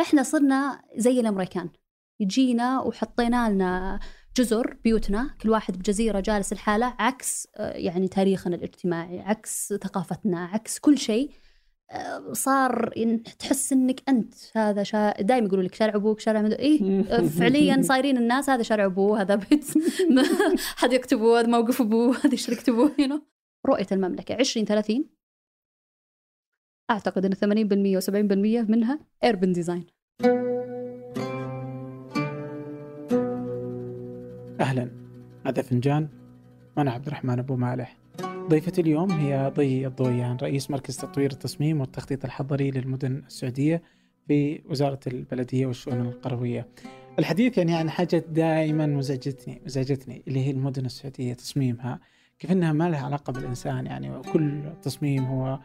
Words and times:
إحنا 0.00 0.22
صرنا 0.22 0.82
زي 0.96 1.20
الأمريكان. 1.20 1.68
يجينا 2.20 2.80
وحطينا 2.80 3.50
لنا 3.50 4.00
جزر 4.36 4.76
بيوتنا 4.84 5.34
كل 5.40 5.50
واحد 5.50 5.78
بجزيرة 5.78 6.20
جالس 6.20 6.52
الحاله 6.52 6.94
عكس 6.98 7.48
آه، 7.56 7.72
يعني 7.72 8.08
تاريخنا 8.08 8.56
الاجتماعي 8.56 9.20
عكس 9.20 9.74
ثقافتنا 9.82 10.44
عكس 10.44 10.78
كل 10.78 10.98
شيء. 10.98 11.30
آه، 11.90 12.32
صار 12.32 12.92
تحس 13.38 13.72
إنك 13.72 14.02
أنت 14.08 14.34
هذا 14.54 14.82
شا... 14.82 15.22
دائما 15.22 15.46
يقولوا 15.46 15.64
لك 15.64 15.74
شارع 15.74 15.94
أبوك 15.94 16.20
شارع 16.20 16.42
مدو 16.42 16.56
إيه؟ 16.56 17.02
فعليا 17.38 17.82
صايرين 17.82 18.16
الناس 18.16 18.50
هذا 18.50 18.62
شارع 18.62 18.84
أبوه 18.84 19.20
هذا 19.20 19.34
بيت. 19.34 19.64
حديقه 20.76 21.14
ابوه 21.14 21.40
هذا 21.40 21.46
موقف 21.46 21.80
أبوه 21.80 22.16
هذه 22.24 22.34
شركه 22.34 22.70
ابوه 22.70 23.22
رؤية 23.66 23.86
المملكة 23.92 24.34
2030 24.34 25.04
أعتقد 26.90 27.24
إن 27.24 27.34
80% 27.34 28.02
و70% 28.02 28.70
منها 28.70 28.98
ايربن 29.24 29.52
ديزاين 29.52 29.86
أهلا 34.60 34.90
هذا 35.46 35.62
فنجان 35.62 36.08
وأنا 36.76 36.90
عبد 36.90 37.06
الرحمن 37.06 37.38
أبو 37.38 37.56
مالح. 37.56 37.96
ضيفتي 38.24 38.80
اليوم 38.80 39.10
هي 39.10 39.52
ضي 39.56 39.86
الضويان 39.86 40.36
رئيس 40.42 40.70
مركز 40.70 40.96
تطوير 40.96 41.32
التصميم 41.32 41.80
والتخطيط 41.80 42.24
الحضري 42.24 42.70
للمدن 42.70 43.22
السعودية 43.26 43.82
في 44.28 44.60
وزارة 44.70 45.00
البلدية 45.06 45.66
والشؤون 45.66 46.00
القروية. 46.00 46.68
الحديث 47.18 47.58
يعني 47.58 47.74
عن 47.74 47.90
حاجة 47.90 48.24
دائما 48.28 48.86
مزعجتني 48.86 49.62
مزعجتني 49.66 50.22
اللي 50.28 50.46
هي 50.46 50.50
المدن 50.50 50.86
السعودية 50.86 51.34
تصميمها. 51.34 52.00
كيف 52.38 52.52
إنها 52.52 52.72
ما 52.72 52.88
لها 52.88 53.04
علاقة 53.04 53.32
بالإنسان 53.32 53.86
يعني 53.86 54.16
وكل 54.16 54.62
تصميم 54.82 55.24
هو 55.24 55.58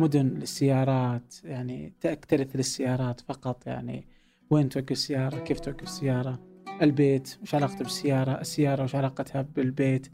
مدن 0.00 0.26
للسيارات 0.26 1.34
يعني 1.44 1.92
تكترث 2.00 2.56
للسيارات 2.56 3.20
فقط 3.20 3.66
يعني 3.66 4.06
وين 4.50 4.68
توقف 4.68 4.90
السيارة 4.90 5.38
كيف 5.38 5.60
توقف 5.60 5.82
السيارة 5.82 6.38
البيت 6.82 7.38
وش 7.42 7.54
علاقته 7.54 7.78
بالسيارة 7.78 8.40
السيارة 8.40 8.84
وش 8.84 8.94
علاقتها 8.94 9.42
بالبيت 9.42 10.08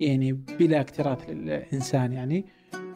يعني 0.00 0.32
بلا 0.32 0.80
اكتراث 0.80 1.30
للإنسان 1.30 2.12
يعني. 2.12 2.44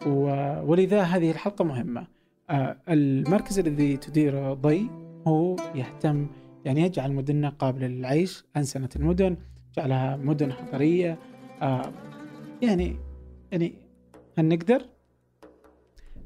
ولذا 0.07 1.03
هذه 1.03 1.31
الحلقة 1.31 1.65
مهمة. 1.65 2.07
آه، 2.51 2.77
المركز 2.89 3.59
الذي 3.59 3.97
تديره 3.97 4.55
ضي 4.55 4.91
هو 5.27 5.57
يهتم 5.75 6.27
يعني 6.65 6.81
يجعل 6.81 7.13
مدننا 7.13 7.49
قابلة 7.49 7.87
للعيش 7.87 8.45
أنسنة 8.57 8.89
المدن 8.97 9.37
جعلها 9.77 10.17
مدن 10.17 10.53
حضرية. 10.53 11.19
آه، 11.63 11.93
يعني 12.63 12.97
يعني 13.53 13.75
هل 14.39 14.49
نقدر؟ 14.49 14.94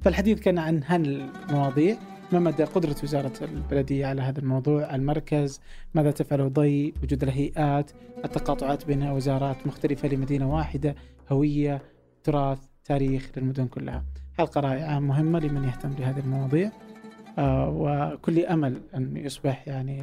فالحديث 0.00 0.40
كان 0.40 0.58
عن 0.58 0.82
هالمواضيع 0.86 1.96
ما 2.32 2.38
مدى 2.38 2.64
قدرة 2.64 2.96
وزارة 3.02 3.32
البلدية 3.42 4.06
على 4.06 4.22
هذا 4.22 4.38
الموضوع 4.38 4.94
المركز 4.94 5.60
ماذا 5.94 6.10
تفعل 6.10 6.52
ضي 6.52 6.94
وجود 7.02 7.22
الهيئات 7.22 7.90
التقاطعات 8.24 8.86
بين 8.86 9.02
وزارات 9.02 9.66
مختلفة 9.66 10.08
لمدينة 10.08 10.54
واحدة 10.54 10.94
هوية 11.32 11.82
تراث 12.24 12.58
تاريخ 12.84 13.30
للمدن 13.36 13.66
كلها. 13.66 14.04
حلقة 14.38 14.60
رائعة 14.60 14.98
مهمة 14.98 15.38
لمن 15.38 15.64
يهتم 15.64 15.90
بهذه 15.90 16.18
المواضيع. 16.18 16.70
آه 17.38 17.68
وكل 17.68 18.46
أمل 18.46 18.80
أن 18.94 19.16
يصبح 19.16 19.68
يعني 19.68 20.02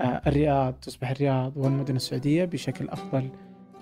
آه 0.00 0.22
الرياض 0.26 0.74
تصبح 0.74 1.10
الرياض 1.10 1.56
والمدن 1.56 1.96
السعودية 1.96 2.44
بشكل 2.44 2.88
أفضل 2.88 3.28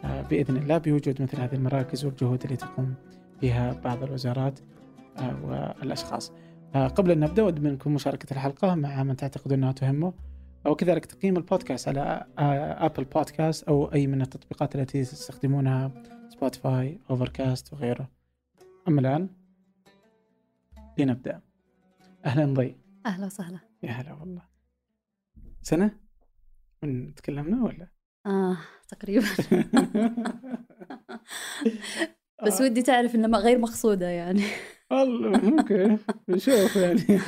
آه 0.05 0.23
بإذن 0.23 0.57
الله 0.57 0.79
بوجود 0.79 1.23
مثل 1.23 1.41
هذه 1.41 1.55
المراكز 1.55 2.05
والجهود 2.05 2.43
التي 2.45 2.57
تقوم 2.57 2.95
بها 3.43 3.81
بعض 3.85 4.03
الوزارات. 4.03 4.61
والأشخاص. 5.23 6.33
آه، 6.75 6.89
قبل 6.89 7.11
أن 7.11 7.21
نبدأ 7.21 7.43
أود 7.43 7.61
منكم 7.61 7.95
مشاركة 7.95 8.33
الحلقة 8.33 8.75
مع 8.75 9.03
من 9.03 9.17
تعتقد 9.17 9.53
أنها 9.53 9.73
تهمه. 9.73 10.13
وكذلك 10.67 11.07
تقييم 11.07 11.37
البودكاست 11.37 11.89
على 11.89 12.27
Apple 12.39 13.03
آه، 13.03 13.07
Podcasts 13.15 13.65
أو 13.65 13.93
أي 13.93 14.07
من 14.07 14.23
التطبيقات 14.23 14.77
التي 14.77 15.03
تستخدمونها 15.03 15.93
Spotify 16.29 17.01
Overcast 17.11 17.73
وغيره. 17.73 18.11
أما 18.89 19.01
الآن 19.01 19.29
لنبدأ. 20.99 21.41
أهلا 22.25 22.55
ضي. 22.55 22.77
أهلا 23.07 23.27
وسهلا. 23.27 23.59
يا 23.83 23.91
هلا 23.91 24.13
والله. 24.13 24.43
سنة؟ 25.63 25.91
من 26.83 27.15
تكلمنا 27.15 27.65
ولا؟ 27.65 27.89
آه 28.27 28.57
تقريبا. 28.89 29.27
بس. 32.47 32.61
ودي 32.61 32.83
تعرف 32.83 33.15
انها 33.15 33.41
غير 33.41 33.59
مقصودة 33.59 34.07
يعني. 34.07 34.43
والله 34.91 35.51
ممكن 35.51 35.99
نشوف 36.29 36.77
يعني. 36.77 37.01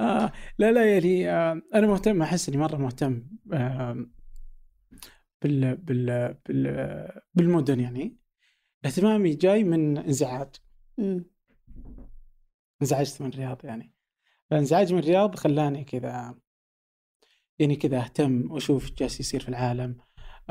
آه 0.00 0.32
لا 0.58 0.72
لا 0.72 0.92
يعني 0.94 1.30
آه 1.30 1.62
أنا 1.74 1.86
مهتم 1.86 2.22
أحس 2.22 2.48
إني 2.48 2.58
مرة 2.58 2.76
مهتم 2.76 3.26
آه 3.52 4.06
بال 5.42 5.76
بال 5.76 6.34
بال 6.48 7.08
بالمدن 7.34 7.80
يعني. 7.80 8.16
اهتمامي 8.84 9.34
جاي 9.34 9.64
من 9.64 9.98
إنزعاج. 9.98 10.48
انزعجت 12.82 13.22
من 13.22 13.28
الرياض 13.28 13.64
يعني. 13.64 13.94
الانزعاج 14.52 14.92
من 14.92 14.98
الرياض 14.98 15.34
خلاني 15.34 15.84
كذا 15.84 16.34
يعني 17.58 17.76
كذا 17.76 17.98
أهتم 17.98 18.50
وأشوف 18.50 18.94
جالس 18.94 19.20
يصير 19.20 19.40
في 19.40 19.48
العالم. 19.48 19.96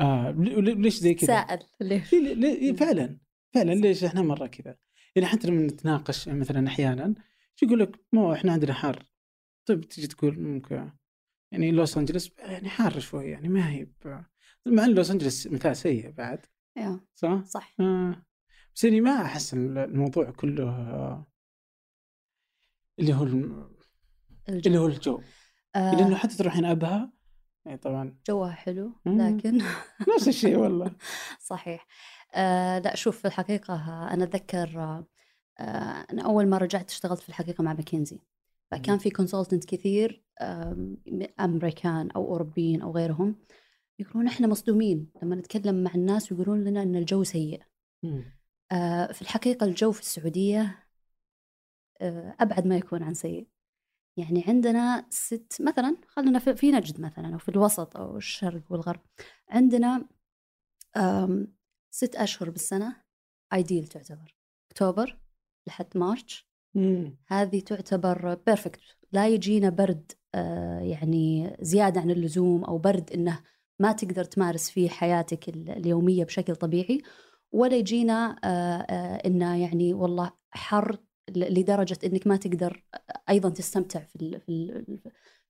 آه 0.00 0.30
ليش 0.30 0.98
زي 0.98 1.14
كذا؟ 1.14 1.26
سائل 1.26 1.58
ليش؟ 1.80 2.10
فعلا 2.80 3.18
فعلا. 3.54 3.72
ليش 3.72 4.04
إحنا 4.04 4.22
مرة 4.22 4.46
كذا؟ 4.46 4.76
يعني 5.18 5.30
حتى 5.30 5.48
لما 5.48 5.66
نتناقش 5.66 6.28
مثلا 6.28 6.68
أحيانا 6.68 7.14
يقول 7.62 7.80
لك؟ 7.80 8.00
مو 8.12 8.32
إحنا 8.32 8.52
عندنا 8.52 8.72
حر. 8.72 9.04
طيب 9.66 9.80
تجي 9.80 10.06
تقول 10.06 10.40
ممكن. 10.40 10.90
يعني 11.52 11.70
لوس 11.70 11.98
انجلس 11.98 12.30
يعني 12.38 12.68
حار 12.68 13.00
شوي 13.00 13.30
يعني 13.30 13.48
ما 13.48 13.70
هي 13.70 13.86
مع 14.66 14.84
إن 14.84 14.94
لوس 14.94 15.10
انجلس 15.10 15.46
مثال 15.46 15.76
سيء 15.76 16.10
بعد. 16.10 16.46
أيوه 16.76 17.00
صح؟ 17.14 17.44
صح. 17.44 17.74
آه. 17.80 18.26
بس 18.74 18.84
اني 18.84 19.00
ما 19.00 19.22
أحس 19.22 19.54
الموضوع 19.54 20.30
كله 20.30 21.24
اللي 22.98 23.14
هو 23.14 23.22
الجو. 23.22 23.68
اللي 24.48 24.78
هو 24.78 24.86
الجو. 24.86 25.22
آه. 25.76 25.94
لأنه 25.94 26.16
حتى 26.16 26.36
تروحين 26.36 26.64
أبها 26.64 27.12
يعني 27.66 27.78
طبعا. 27.78 28.18
جوها 28.28 28.52
حلو 28.52 28.92
لكن 29.06 29.62
نفس 30.14 30.28
الشيء 30.28 30.56
والله. 30.56 30.96
صحيح. 31.50 31.86
آه 32.34 32.78
لا 32.78 32.96
شوف 32.96 33.18
في 33.18 33.24
الحقيقة 33.24 33.74
أنا 34.12 34.24
أتذكر 34.24 34.80
آه 34.80 36.06
أنا 36.12 36.22
أول 36.24 36.46
ما 36.46 36.58
رجعت 36.58 36.90
اشتغلت 36.90 37.20
في 37.20 37.28
الحقيقة 37.28 37.64
مع 37.64 37.72
ماكنزي. 37.72 38.20
فكان 38.70 38.98
في 38.98 39.10
consultant 39.10 39.64
كثير 39.64 40.24
أمريكان 41.40 42.10
أو 42.10 42.24
أوروبيين 42.24 42.82
أو 42.82 42.92
غيرهم 42.92 43.36
يقولون 43.98 44.26
إحنا 44.26 44.46
مصدومين. 44.46 45.10
لما 45.22 45.36
نتكلم 45.36 45.82
مع 45.82 45.94
الناس 45.94 46.32
ويقولون 46.32 46.64
لنا 46.64 46.82
أن 46.82 46.96
الجو 46.96 47.24
سيء. 47.24 47.62
آه 48.72 49.12
في 49.12 49.22
الحقيقة 49.22 49.66
الجو 49.66 49.92
في 49.92 50.00
السعودية 50.00 50.86
آه 52.00 52.34
أبعد 52.40 52.66
ما 52.66 52.76
يكون 52.76 53.02
عن 53.02 53.14
سيء. 53.14 53.48
يعني 54.16 54.44
عندنا 54.48 55.06
ست 55.10 55.56
مثلا 55.60 55.96
خلينا 56.08 56.38
في 56.38 56.72
نجد 56.72 57.00
مثلا 57.00 57.32
أو 57.34 57.38
في 57.38 57.48
الوسط 57.48 57.96
أو 57.96 58.16
الشرق 58.16 58.62
والغرب. 58.70 59.00
عندنا 59.48 60.08
ست 61.90 62.16
أشهر 62.16 62.50
بالسنة 62.50 62.96
ايديل 63.52 63.86
تعتبر. 63.86 64.36
أكتوبر 64.70 65.18
لحد 65.66 65.86
مارش. 65.94 66.48
هذه 67.26 67.60
تعتبر 67.60 68.34
بيرفكت 68.34 68.80
لا 69.12 69.28
يجينا 69.28 69.70
برد 69.70 70.12
آه 70.34 70.80
يعني 70.80 71.56
زيادة 71.60 72.00
عن 72.00 72.10
اللزوم 72.10 72.64
أو 72.64 72.78
برد 72.78 73.12
إنه 73.12 73.40
ما 73.78 73.92
تقدر 73.92 74.24
تمارس 74.24 74.70
فيه 74.70 74.88
حياتك 74.88 75.48
اليومية 75.48 76.24
بشكل 76.24 76.56
طبيعي 76.56 77.02
ولا 77.52 77.76
يجينا 77.76 78.36
آه 78.44 78.46
آه 78.46 79.16
إنه 79.26 79.62
يعني 79.62 79.94
والله 79.94 80.32
حر 80.50 80.98
لدرجة 81.30 81.98
إنك 82.04 82.26
ما 82.26 82.36
تقدر 82.36 82.84
أيضا 83.28 83.48
تستمتع 83.48 84.00
في 84.00 84.16
ال 84.16 84.40
في 84.40 84.48
ال 84.50 84.68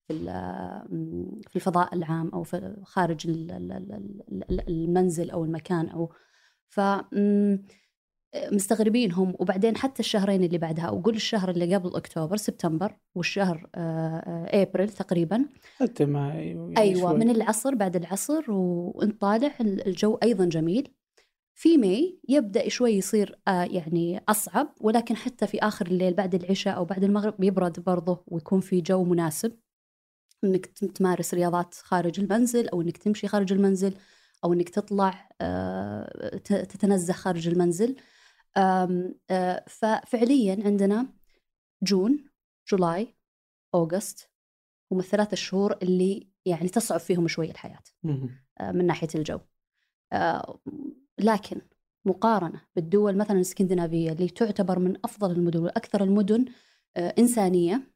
في 0.09 1.49
في 1.49 1.57
الفضاء 1.57 1.95
العام 1.95 2.29
أو 2.29 2.43
في 2.43 2.77
خارج 2.85 3.27
المنزل 4.69 5.31
أو 5.31 5.45
المكان 5.45 5.89
أو 5.89 6.13
ف 6.69 6.81
مستغربين 8.53 9.13
هم 9.13 9.35
وبعدين 9.39 9.77
حتى 9.77 10.01
الشهرين 10.01 10.45
اللي 10.45 10.59
بعدها 10.59 10.85
أو 10.85 11.01
قول 11.01 11.15
الشهر 11.15 11.51
اللي 11.51 11.75
قبل 11.75 11.97
أكتوبر 11.97 12.37
سبتمبر 12.37 12.97
والشهر 13.15 13.71
أبريل 13.75 14.89
تقريبا. 14.89 15.47
حتى 15.77 16.05
ما 16.05 16.35
يعني 16.35 16.75
أيوه 16.79 17.11
شوي. 17.11 17.19
من 17.19 17.31
العصر 17.31 17.75
بعد 17.75 17.97
العصر 17.97 18.51
وانت 18.51 19.21
طالع 19.21 19.55
الجو 19.61 20.15
أيضا 20.23 20.45
جميل. 20.45 20.95
في 21.55 21.77
ماي 21.77 22.21
يبدأ 22.29 22.69
شوي 22.69 22.93
يصير 22.93 23.39
يعني 23.47 24.21
أصعب 24.29 24.75
ولكن 24.81 25.17
حتى 25.17 25.47
في 25.47 25.59
آخر 25.59 25.87
الليل 25.87 26.15
بعد 26.15 26.35
العشاء 26.35 26.77
أو 26.77 26.85
بعد 26.85 27.05
المغرب 27.05 27.45
يبرد 27.45 27.81
برضه 27.81 28.25
ويكون 28.27 28.61
في 28.61 28.81
جو 28.81 29.05
مناسب. 29.05 29.53
إنك 30.45 30.67
تمارس 30.67 31.35
رياضات 31.35 31.75
خارج 31.75 32.21
المنزل 32.21 32.69
أو 32.69 32.83
إنك 32.83 32.97
تمشي 32.97 33.29
خارج 33.29 33.53
المنزل. 33.53 33.95
أو 34.45 34.53
إنك 34.53 34.69
تطلع 34.69 35.29
آه، 35.41 36.37
تتنزه 36.45 37.13
خارج 37.13 37.49
المنزل 37.49 37.97
آه، 38.57 39.65
ففعليا 39.69 40.63
عندنا 40.65 41.07
جون 41.83 42.31
جولاي 42.71 43.17
أوغست 43.75 44.31
هم 44.93 44.99
الثلاث 44.99 45.35
شهور 45.35 45.79
اللي 45.83 46.29
يعني 46.47 46.69
تصعب 46.69 47.01
فيهم 47.01 47.29
شوي 47.29 47.51
الحياة. 47.51 47.83
آه، 48.61 48.73
من 48.73 48.87
ناحية 48.87 49.09
الجو 49.15 49.39
لكن 51.19 51.61
مقارنة 52.05 52.63
بالدول 52.77 53.17
مثلا 53.17 53.37
الإسكندنافية 53.37 54.13
اللي 54.13 54.29
تعتبر 54.29 54.79
من 54.79 54.97
أفضل 55.05 55.31
المدن 55.31 55.61
وأكثر 55.61 56.05
المدن 56.05 56.45
إنسانية 56.97 57.93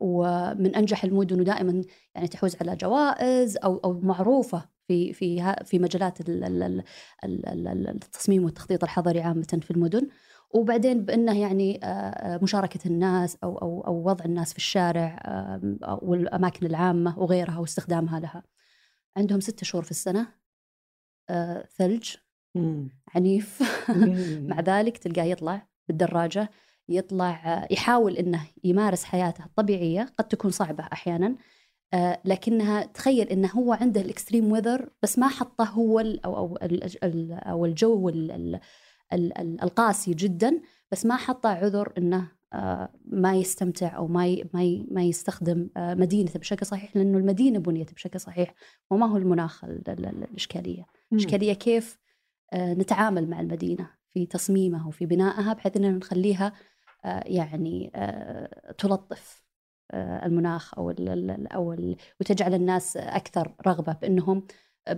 ومن 0.00 0.74
أنجح 0.74 1.04
المدن 1.04 1.40
ودائما 1.40 1.82
يعني 2.14 2.28
تحوز 2.28 2.56
على 2.60 2.76
جوائز 2.76 3.56
أو 3.64 3.76
أو 3.78 4.00
معروفة 4.00 4.68
في 4.88 5.12
في 5.12 5.54
في 5.64 5.78
مجالات 5.78 6.20
ال- 6.20 6.44
ال- 6.44 6.62
ال- 6.62 6.84
ال- 7.24 7.46
ال- 7.48 7.68
ال- 7.68 7.88
التصميم 7.88 8.44
والتخطيط 8.44 8.84
الحضري 8.84 9.20
عامة 9.20 9.58
في 9.62 9.70
المدن 9.70 10.08
وبعدين 10.50 11.04
بإنه 11.04 11.40
يعني 11.40 11.80
آه، 11.84 11.86
آه، 11.86 12.38
مشاركة 12.42 12.80
الناس 12.88 13.36
أو 13.44 13.58
أو 13.58 13.80
أو 13.86 14.08
وضع 14.08 14.24
الناس 14.24 14.52
في 14.52 14.58
الشارع 14.58 15.18
والاماكن 16.02 16.66
العامة 16.66 17.18
وغيرها 17.18 17.58
واستخدامها 17.58 18.20
لها. 18.20 18.42
عندهم 19.16 19.40
ستة 19.40 19.64
شهور 19.64 19.84
في 19.84 19.90
السنة 19.90 20.28
آه، 21.30 21.68
ثلج. 21.76 22.14
عنيف. 23.14 23.62
مع 24.50 24.60
ذلك 24.60 24.98
تلقاه 24.98 25.24
يطلع 25.24 25.66
بالدراجة 25.88 26.50
يطلع 26.88 27.66
يحاول 27.70 28.16
إنه 28.16 28.40
يمارس 28.64 29.04
حياته 29.04 29.44
الطبيعية 29.44 30.08
قد 30.18 30.28
تكون 30.28 30.50
صعبة 30.50 30.84
أحيانا 30.92 31.36
آه، 31.94 32.20
لكنها 32.24 32.84
تخيل 32.84 33.28
إنه 33.28 33.48
هو 33.48 33.72
عنده 33.72 34.00
الإكستريم 34.00 34.52
ويذر 34.52 34.90
بس 35.02 35.18
ما 35.18 35.28
حطه 35.28 35.64
هو 35.64 36.00
ال 36.00 36.24
أو 36.24 36.36
أو 36.36 36.56
ال 36.62 37.32
أو 37.32 37.64
الجو 37.66 38.08
ال 38.08 38.30
ال 38.30 38.60
ال 39.12 39.38
ال 39.38 39.62
القاسي 39.62 40.14
جدا 40.14 40.60
بس 40.92 41.06
ما 41.06 41.16
حطه 41.16 41.48
عذر 41.48 41.92
إنه 41.98 42.28
آه، 42.52 42.88
ما 43.04 43.34
يستمتع 43.34 43.96
أو 43.96 44.06
ما 44.08 44.36
ما 44.54 44.84
ما 44.90 45.02
يستخدم 45.02 45.68
آه، 45.76 45.94
مدينته 45.94 46.38
بشكل 46.40 46.66
صحيح 46.66 46.96
لأنه 46.96 47.18
المدينة 47.18 47.58
بنيت 47.58 47.94
بشكل 47.94 48.20
صحيح 48.20 48.54
وما 48.90 49.06
هو 49.06 49.16
المناخ 49.16 49.64
ال- 49.64 49.88
ال- 49.88 50.06
ال- 50.06 50.24
الإشكالية. 50.24 50.86
مم. 51.10 51.18
إشكالية 51.18 51.52
كيف 51.52 51.98
نتعامل 52.54 53.28
مع 53.30 53.40
المدينة 53.40 53.90
في 54.14 54.26
تصميمها 54.26 54.86
وفي 54.88 55.06
بنائها 55.06 55.52
بحيث 55.52 55.76
أننا 55.76 55.90
نخليها 55.90 56.52
يعني 57.26 57.90
آه، 57.94 58.72
تلطف 58.78 59.46
آه، 59.90 60.26
المناخ 60.26 60.78
ال 60.78 61.52
أو 61.52 61.72
ال 61.72 61.96
وتجعل 62.20 62.54
الناس 62.54 62.96
أكثر 62.96 63.52
رغبة 63.66 63.92
بأنهم 63.92 64.46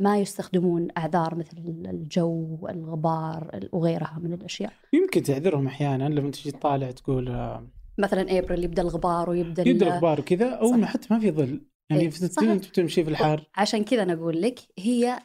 ما 0.00 0.18
يستخدمون 0.18 0.88
أعذار 0.98 1.34
مثل 1.34 1.56
الجو 1.90 2.66
الغبار 2.68 3.68
وغيرها 3.72 4.18
من 4.22 4.32
الأشياء 4.32 4.72
يمكن 4.92 5.22
تعذرهم 5.22 5.66
أحيانا 5.66 6.08
لما 6.08 6.30
تجي 6.30 6.50
تطالع 6.50 6.90
تقول 6.90 7.28
آه، 7.28 7.66
مثلا 7.98 8.38
أبريل 8.38 8.64
يبدأ 8.64 8.82
الغبار 8.82 9.30
ويبدأ 9.30 9.62
ال- 9.62 9.68
يبدأ 9.68 9.96
غبار 9.96 10.20
وكذا 10.20 10.50
أو 10.50 10.70
صح. 10.80 10.84
حتى 10.84 11.14
ما 11.14 11.20
في 11.20 11.30
ظل 11.30 11.60
يعني 11.90 12.02
إيه، 12.02 12.10
في. 12.10 12.40
أنت 12.52 12.68
بتمشي 12.68 13.04
في 13.04 13.10
الحار 13.10 13.48
عشان 13.56 13.84
كذا 13.84 14.02
أنا 14.02 14.12
أقول 14.12 14.42
لك 14.42 14.60
هي 14.78 15.18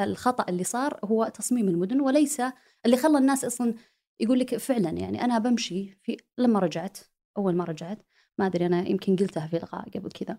الخطأ 0.00 0.44
اللي 0.48 0.64
صار 0.64 1.00
هو 1.04 1.28
تصميم 1.34 1.68
المدن 1.68 2.00
وليس 2.00 2.42
اللي 2.86 2.96
خلى 2.96 3.18
الناس 3.18 3.44
أصلا 3.44 3.74
يقول 4.20 4.38
لك 4.38 4.56
فعلا 4.56 4.90
يعني 4.90 5.24
أنا 5.24 5.38
بمشي 5.38 5.98
في 6.02 6.16
لما 6.38 6.58
رجعت 6.58 6.98
أول 7.38 7.56
ما 7.56 7.64
رجعت 7.64 8.02
ما 8.38 8.46
أدري 8.46 8.66
أنا 8.66 8.88
يمكن 8.88 9.16
قلتها 9.16 9.46
في 9.46 9.56
لقاء 9.56 9.88
قبل 9.90 10.10
كذا 10.10 10.38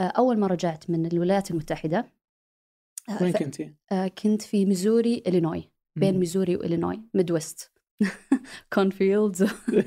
آه، 0.00 0.02
أول 0.02 0.38
ما 0.38 0.46
رجعت 0.46 0.90
من 0.90 1.06
الولايات 1.06 1.50
المتحدة 1.50 2.12
آه، 3.08 3.22
وين 3.22 3.32
ف- 3.32 3.36
كنتي؟ 3.36 3.74
آه، 3.92 4.08
كنت 4.08 4.42
في 4.42 4.64
ميزوري 4.66 5.22
إلينوي 5.26 5.70
بين. 5.96 6.18
ميزوري 6.18 6.56
وإلينوي 6.56 7.02
Midwest 7.14 7.72
cornfields. 8.74 9.42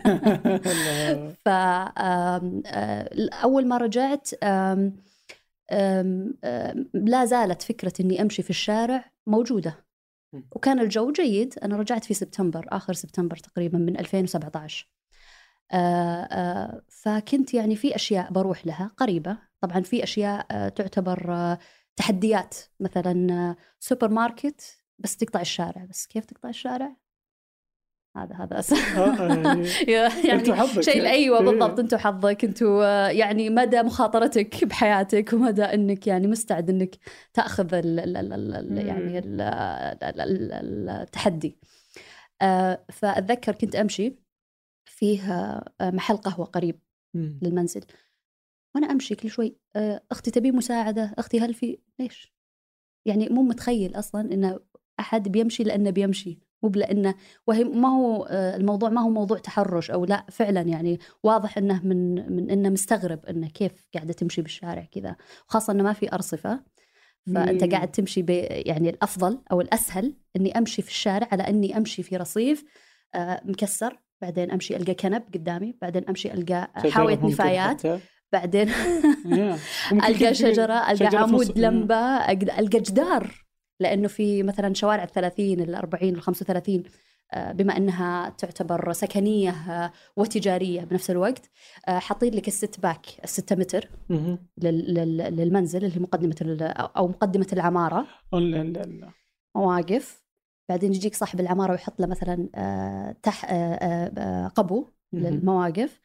ف 1.45 1.49
أول 3.43 3.67
ما 3.67 3.77
رجعت 3.77 4.29
لا 6.93 7.25
زالت 7.25 7.61
فكرة 7.61 7.93
إني 7.99 8.21
أمشي 8.21 8.43
في 8.43 8.49
الشارع 8.49 9.11
موجودة. 9.27 9.86
وكان 10.51 10.79
الجو 10.79 11.11
جيد. 11.11 11.59
أنا 11.63 11.77
رجعت 11.77 12.03
في 12.05 12.13
سبتمبر 12.13 12.65
آخر 12.69 12.93
سبتمبر 12.93 13.35
تقريبا 13.37 13.77
من 13.77 13.99
2017 13.99 14.89
آه، 15.71 15.75
آه، 15.75 16.81
فكنت 16.89 17.53
يعني 17.53 17.75
في 17.75 17.95
أشياء 17.95 18.31
بروح 18.31 18.67
لها 18.67 18.91
قريبة. 18.97 19.37
طبعا 19.61 19.81
في 19.81 20.03
أشياء 20.03 20.45
آه، 20.51 20.69
تعتبر 20.69 21.57
تحديات. 21.95 22.55
مثلا 22.79 23.55
سوبر 23.79 24.09
ماركت 24.09 24.83
بس 24.99 25.17
تقطع 25.17 25.41
الشارع. 25.41 25.85
بس 25.85 26.05
كيف 26.05 26.25
تقطع 26.25 26.49
الشارع؟ 26.49 27.06
هذا 28.23 28.35
هذا 28.35 28.61
آه، 28.97 29.27
يعني 29.27 29.67
يعني 30.27 30.39
أنتوا 30.39 30.55
حظك 30.55 30.81
شيء 30.81 30.97
يعني. 30.97 31.09
أيوه 31.09 31.39
إيه. 31.39 31.45
بالضبط 31.45 31.79
أنتم 31.79 31.97
حظك 31.97 32.43
أنتم 32.43 32.81
يعني 33.11 33.49
مدى 33.49 33.83
مخاطرتك 33.83 34.65
بحياتك 34.65 35.33
ومدى 35.33 35.63
إنك 35.63 36.07
يعني 36.07 36.27
مستعد 36.27 36.69
إنك 36.69 36.95
تأخذ 37.33 37.73
ال 37.73 37.99
ال 37.99 38.17
ال 38.17 38.33
ال 38.55 38.73
مم. 38.73 38.77
يعني 38.77 39.19
ال 39.19 39.41
ال 39.41 40.51
ال 40.51 40.89
التحدي 40.89 41.57
آه، 42.41 42.85
فأتذكر 42.91 43.55
كنت 43.55 43.75
أمشي 43.75 44.15
فيه 44.89 45.33
آه، 45.33 45.91
محل 45.91 46.17
قهوة 46.17 46.45
قريب. 46.45 46.79
للمنزل 47.15 47.85
وأنا 48.75 48.91
أمشي 48.91 49.15
كل 49.15 49.29
شوي 49.29 49.57
آه، 49.75 50.03
أختي 50.11 50.31
تبي 50.31 50.51
مساعدة 50.51 51.15
أختي 51.17 51.39
هل 51.39 51.53
في 51.53 51.79
ليش 51.99 52.33
يعني 53.05 53.29
مو 53.29 53.41
متخيل 53.41 53.99
أصلا 53.99 54.21
إن 54.21 54.59
أحد 54.99 55.29
بيمشي 55.29 55.63
لأنه 55.63 55.89
بيمشي 55.89 56.39
مو 56.63 56.71
لأنه 56.75 57.15
وهي 57.47 57.63
ما 57.63 57.87
هو 57.87 58.23
آه، 58.23 58.55
الموضوع 58.55 58.89
ما 58.89 59.01
هو 59.01 59.09
موضوع 59.09 59.37
تحرش 59.37 59.91
أو 59.91 60.05
لا 60.05 60.25
فعلا 60.31 60.61
يعني 60.61 60.99
واضح 61.23 61.57
إنه 61.57 61.85
من 61.85 62.31
من 62.35 62.49
إنه 62.49 62.69
مستغرب 62.69 63.25
إنه 63.25 63.47
كيف 63.47 63.89
قاعدة 63.93 64.13
تمشي 64.13 64.41
بالشارع 64.41 64.87
كذا 64.91 65.15
وخاصه 65.49 65.73
إنه 65.73 65.83
ما 65.83 65.93
في 65.93 66.13
أرصفة 66.13 66.59
فأنت 67.33 67.63
مم. 67.63 67.69
قاعد 67.71 67.91
تمشي 67.91 68.25
يعني 68.49 68.89
الأفضل 68.89 69.39
أو 69.51 69.61
الأسهل 69.61 70.13
إني 70.35 70.57
أمشي 70.57 70.81
في 70.81 70.89
الشارع 70.89 71.27
على 71.31 71.43
إني 71.43 71.77
أمشي 71.77 72.03
في 72.03 72.17
رصيف 72.17 72.63
آه، 73.15 73.41
مكسر 73.45 73.99
بعدين 74.21 74.51
أمشي 74.51 74.75
ألقى 74.75 74.93
كنب 74.93 75.23
قدامي 75.33 75.75
بعدين 75.81 76.05
أمشي 76.09 76.33
ألقى 76.33 76.71
حاوية 76.75 77.19
نفايات. 77.23 77.81
بعدين 78.31 78.69
ألقى 80.07 80.33
شجرة 80.33 80.91
ألقى 80.91 81.17
عمود 81.17 81.59
لمبة 81.59 82.31
ألقى 82.31 82.79
جدار 82.79 83.46
لأنه 83.79 84.07
في 84.07 84.43
مثلا 84.43 84.73
شوارع 84.73 85.03
الثلاثين 85.03 85.59
الأربعين 85.61 86.15
الخمسة 86.15 86.43
وثلاثين 86.43 86.83
آه، 87.33 87.51
بما 87.51 87.77
إنها 87.77 88.29
تعتبر 88.29 88.93
سكنية 88.93 89.49
آه، 89.51 89.91
وتجارية 90.17 90.81
بنفس 90.81 91.11
الوقت 91.11 91.49
آه، 91.87 91.99
حاطين 91.99 92.33
لك 92.33 92.47
الست 92.47 92.79
باك 92.79 93.05
الستة 93.23 93.55
متر 93.55 93.89
للمنزل 95.29 95.83
اللي 95.85 95.95
هي 95.95 95.99
مقدمة 95.99 96.35
ال- 96.41 96.63
أو 96.77 97.07
مقدمة 97.07 97.47
العمارة. 97.53 98.07
مواقف 99.55 100.23
بعدين 100.69 100.93
يجيك 100.93 101.15
صاحب 101.15 101.39
العمارة 101.39 101.71
ويحط 101.71 101.99
له 102.01 102.07
مثلا 102.07 102.49
آه، 102.55 103.15
تح 103.23 103.45
قبو. 104.55 104.87
للمواقف 105.13 106.01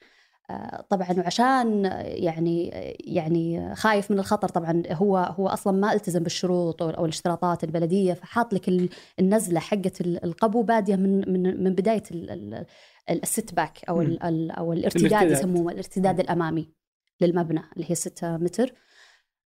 طبعا 0.88 1.12
وعشان 1.18 1.85
يعني 2.04 2.68
يعني 3.04 3.75
خايف 3.75 4.11
من 4.11 4.18
الخطر 4.18 4.49
طبعا 4.49 4.82
هو 4.90 5.16
هو 5.16 5.49
أصلا 5.49 5.78
ما 5.78 5.92
التزم 5.92 6.23
بالشروط 6.23 6.82
أو 6.82 7.04
الاشتراطات 7.04 7.64
البلدية 7.64 8.12
فحاط 8.14 8.54
لك 8.54 8.68
ال- 8.68 8.88
النزلة 9.21 9.61
حقه 9.61 9.92
ال- 10.00 10.25
القبو 10.25 10.62
بادية 10.62 10.97
من 10.97 11.32
من 11.32 11.64
من 11.64 11.75
بداية 11.75 12.02
ال- 12.11 12.30
ال- 12.30 12.66
ال- 13.11 13.23
ال 13.23 13.55
setback 13.55 13.79
أو 13.88 14.02
ال- 14.02 14.23
ال- 14.23 14.50
أو 14.50 14.73
الارتداد. 14.73 15.11
يسموه 15.32 15.73
الارتداد 15.73 16.21
الأمامي 16.21 16.68
للمبنى 17.21 17.62
اللي 17.76 17.90
هي 17.90 17.94
6 17.94 18.37
متر 18.37 18.73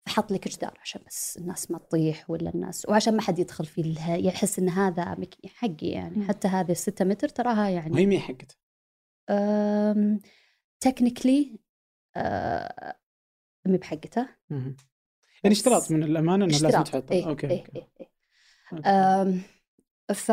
فحط 0.05 0.31
لك 0.31 0.47
جدار 0.47 0.77
عشان 0.81 1.01
بس 1.07 1.37
الناس 1.41 1.71
ما 1.71 1.77
تطيح 1.77 2.29
ولا 2.29 2.49
الناس 2.49 2.85
وعشان 2.89 3.15
ما 3.15 3.21
حد 3.21 3.39
يدخل 3.39 3.65
في 3.65 3.81
ال- 3.81 4.25
يحس 4.25 4.59
إن 4.59 4.69
هذا 4.69 5.17
حقي 5.55 5.87
يعني. 5.87 6.25
حتى 6.27 6.47
هذه 6.47 6.71
الستة 6.71 7.05
متر 7.05 7.29
تراها 7.29 7.69
يعني 7.69 7.91
وهي 7.93 8.05
مي 8.05 8.19
حقتها 8.19 8.55
technically 10.79 11.59
مي 13.65 13.77
بحقته 13.77 14.29
مهم. 14.49 14.75
يعني 15.43 15.55
اشتراط 15.55 15.91
من 15.91 16.03
الأمانة 16.03 16.45
إنه 16.45 16.57
لازم. 16.57 16.83
تحطها 16.83 17.15
إيه 17.15 17.27
okay 17.29 17.47
إيه 17.47 17.59
okay. 17.59 17.77
إيه 17.77 17.87
إيه. 17.99 18.09
okay. 18.73 19.41
ف 20.13 20.31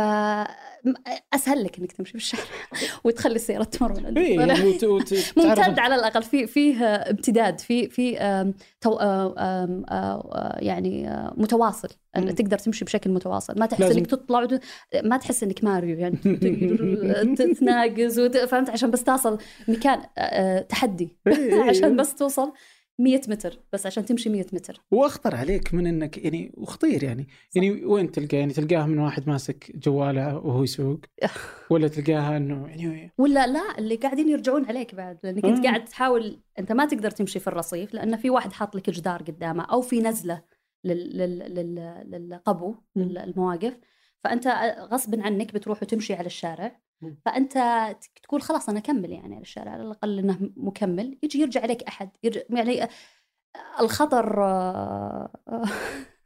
أسهل 1.34 1.64
لك 1.64 1.78
إنك 1.78 1.92
تمشي 1.92 2.10
في 2.10 2.16
الشارع 2.18 2.44
وتخلي 3.04 3.34
السيارة 3.34 3.64
تمر 3.64 3.92
من 4.00 4.18
وت- 4.84 5.14
ممتد 5.38 5.78
على 5.78 5.94
الأقل. 5.94 6.22
في 6.22 6.46
فيه 6.46 6.84
امتداد 6.86 7.60
في 7.60 7.88
في 7.88 8.16
تو 8.80 8.96
أم، 8.96 9.34
أم، 9.38 9.84
أه، 9.88 10.58
يعني 10.60 11.10
متواصل. 11.36 11.88
مم. 12.16 12.30
تقدر 12.30 12.58
تمشي 12.58 12.84
بشكل 12.84 13.10
متواصل. 13.10 13.54
ما 13.58 13.66
تحس 13.66 13.80
لازم- 13.80 13.98
إنك 13.98 14.06
تطلع 14.06 14.42
وت... 14.42 14.60
ما 15.04 15.16
تحس 15.16 15.42
إنك 15.42 15.64
ماريو 15.64 15.98
يعني. 15.98 16.16
تتناقز 17.36 18.20
وت... 18.20 18.36
فهمت؟ 18.36 18.70
عشان 18.70 18.90
بس 18.90 19.04
تصل 19.04 19.38
مكان 19.68 19.98
تحدي. 20.68 21.16
إيه، 21.26 21.34
إيه، 21.36 21.62
عشان 21.70 21.84
إيه. 21.90 21.96
بس 21.96 22.14
توصل 22.14 22.52
100 22.98 23.20
متر 23.28 23.58
بس 23.72 23.86
عشان 23.86 24.04
تمشي 24.04 24.28
100 24.28 24.46
متر 24.52 24.80
واخطر 24.90 25.36
عليك 25.36 25.74
من 25.74 25.86
إنك 25.86 26.18
يعني 26.18 26.52
وخطير 26.56 27.04
يعني 27.04 27.28
صح. 27.50 27.56
يعني 27.56 27.84
وين 27.84 28.12
تلقى 28.12 28.36
يعني 28.36 28.52
تلقاها 28.52 28.86
من 28.86 28.98
واحد 28.98 29.28
ماسك 29.28 29.76
جواله 29.76 30.36
وهو 30.36 30.62
يسوق 30.62 31.00
ولا 31.70 31.88
تلقاها 31.88 32.36
إنه 32.36 32.68
يعني 32.68 33.12
ولا 33.18 33.46
لا 33.46 33.78
اللي 33.78 33.96
قاعدين 33.96 34.28
يرجعون 34.28 34.64
عليك 34.64 34.94
بعد 34.94 35.18
لأنك 35.22 35.44
أنت. 35.44 35.66
قاعد 35.66 35.84
تحاول 35.84 36.40
أنت 36.58 36.72
ما 36.72 36.86
تقدر 36.86 37.10
تمشي 37.10 37.38
في 37.38 37.46
الرصيف 37.46 37.94
لأن 37.94 38.16
في 38.16 38.30
واحد 38.30 38.52
حاط 38.52 38.76
لك 38.76 38.90
جدار 38.90 39.22
قدامه 39.22 39.64
أو 39.64 39.80
في 39.80 40.00
نزلة 40.00 40.42
لل... 40.84 41.18
لل... 41.18 41.38
لل... 41.38 42.04
للقبو. 42.10 42.74
المواقف 42.96 43.78
فأنت 44.24 44.46
غصب 44.92 45.20
عنك 45.20 45.54
بتروح 45.54 45.82
وتمشي 45.82 46.14
على 46.14 46.26
الشارع. 46.26 46.80
فأنت 47.24 47.52
تقول 48.22 48.42
خلاص 48.42 48.68
أنا 48.68 48.78
أكمل 48.78 49.10
يعني 49.10 49.40
الشارع 49.40 49.72
على 49.72 49.82
الأقل 49.82 50.18
إنه 50.18 50.38
مكمل 50.56 51.18
يجي 51.22 51.40
يرجع 51.40 51.60
عليك 51.62 51.82
أحد 51.82 52.10
يرجع 52.22 52.40
يعني 52.50 52.88
الخطر 53.80 54.44
آه، 54.44 55.30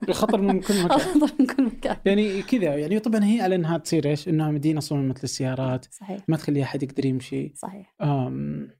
الخطر 0.09 0.41
من 0.41 0.61
كل 0.61 0.85
مكان. 0.85 0.93
الخطر 0.97 1.35
من 1.39 1.47
كل 1.47 1.65
مكان. 1.65 1.97
يعني 2.05 2.43
كذا 2.43 2.77
يعني 2.77 2.99
طبعا 2.99 3.25
هي 3.25 3.41
على 3.41 3.55
إنها 3.55 3.79
تصير 3.79 4.07
إيش؟ 4.07 4.29
إنها 4.29 4.51
مدينة 4.51 4.81
صممت 4.81 5.23
للسيارات 5.23 5.87
صحيح. 5.91 6.21
ما 6.29 6.37
تخلي 6.37 6.63
أحد 6.63 6.83
يقدر 6.83 7.07
يمشي. 7.07 7.53
صحيح. 7.55 7.95
أم 8.03 8.71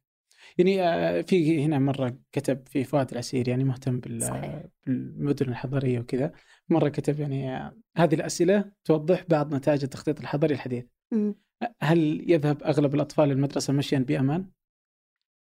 يعني 0.59 0.83
آه، 0.83 1.21
في 1.21 1.65
هنا 1.65 1.79
مرة 1.79 2.17
كتب 2.33 2.69
في 2.69 2.85
فؤاد 2.85 3.11
العسير 3.11 3.49
يعني 3.49 3.65
مهتم. 3.65 4.01
بالمدن 4.01 5.49
الحضرية 5.49 6.01
وكذا 6.01 6.33
مرة 6.69 6.89
كتب 6.89 7.21
يعني 7.21 7.57
آه، 7.57 7.77
هذه 7.97 8.15
الأسئلة 8.15 8.65
توضح 8.85 9.25
بعض 9.29 9.55
نتائج 9.55 9.83
التخطيط 9.83 10.21
الحضري 10.21 10.55
الحديث. 10.55 10.85
مم. 11.13 11.35
هل 11.81 12.31
يذهب 12.31 12.63
أغلب 12.63 12.95
الأطفال 12.95 13.29
للمدرسة 13.29 13.73
مشيا 13.73 13.99
بأمان؟ 13.99 14.51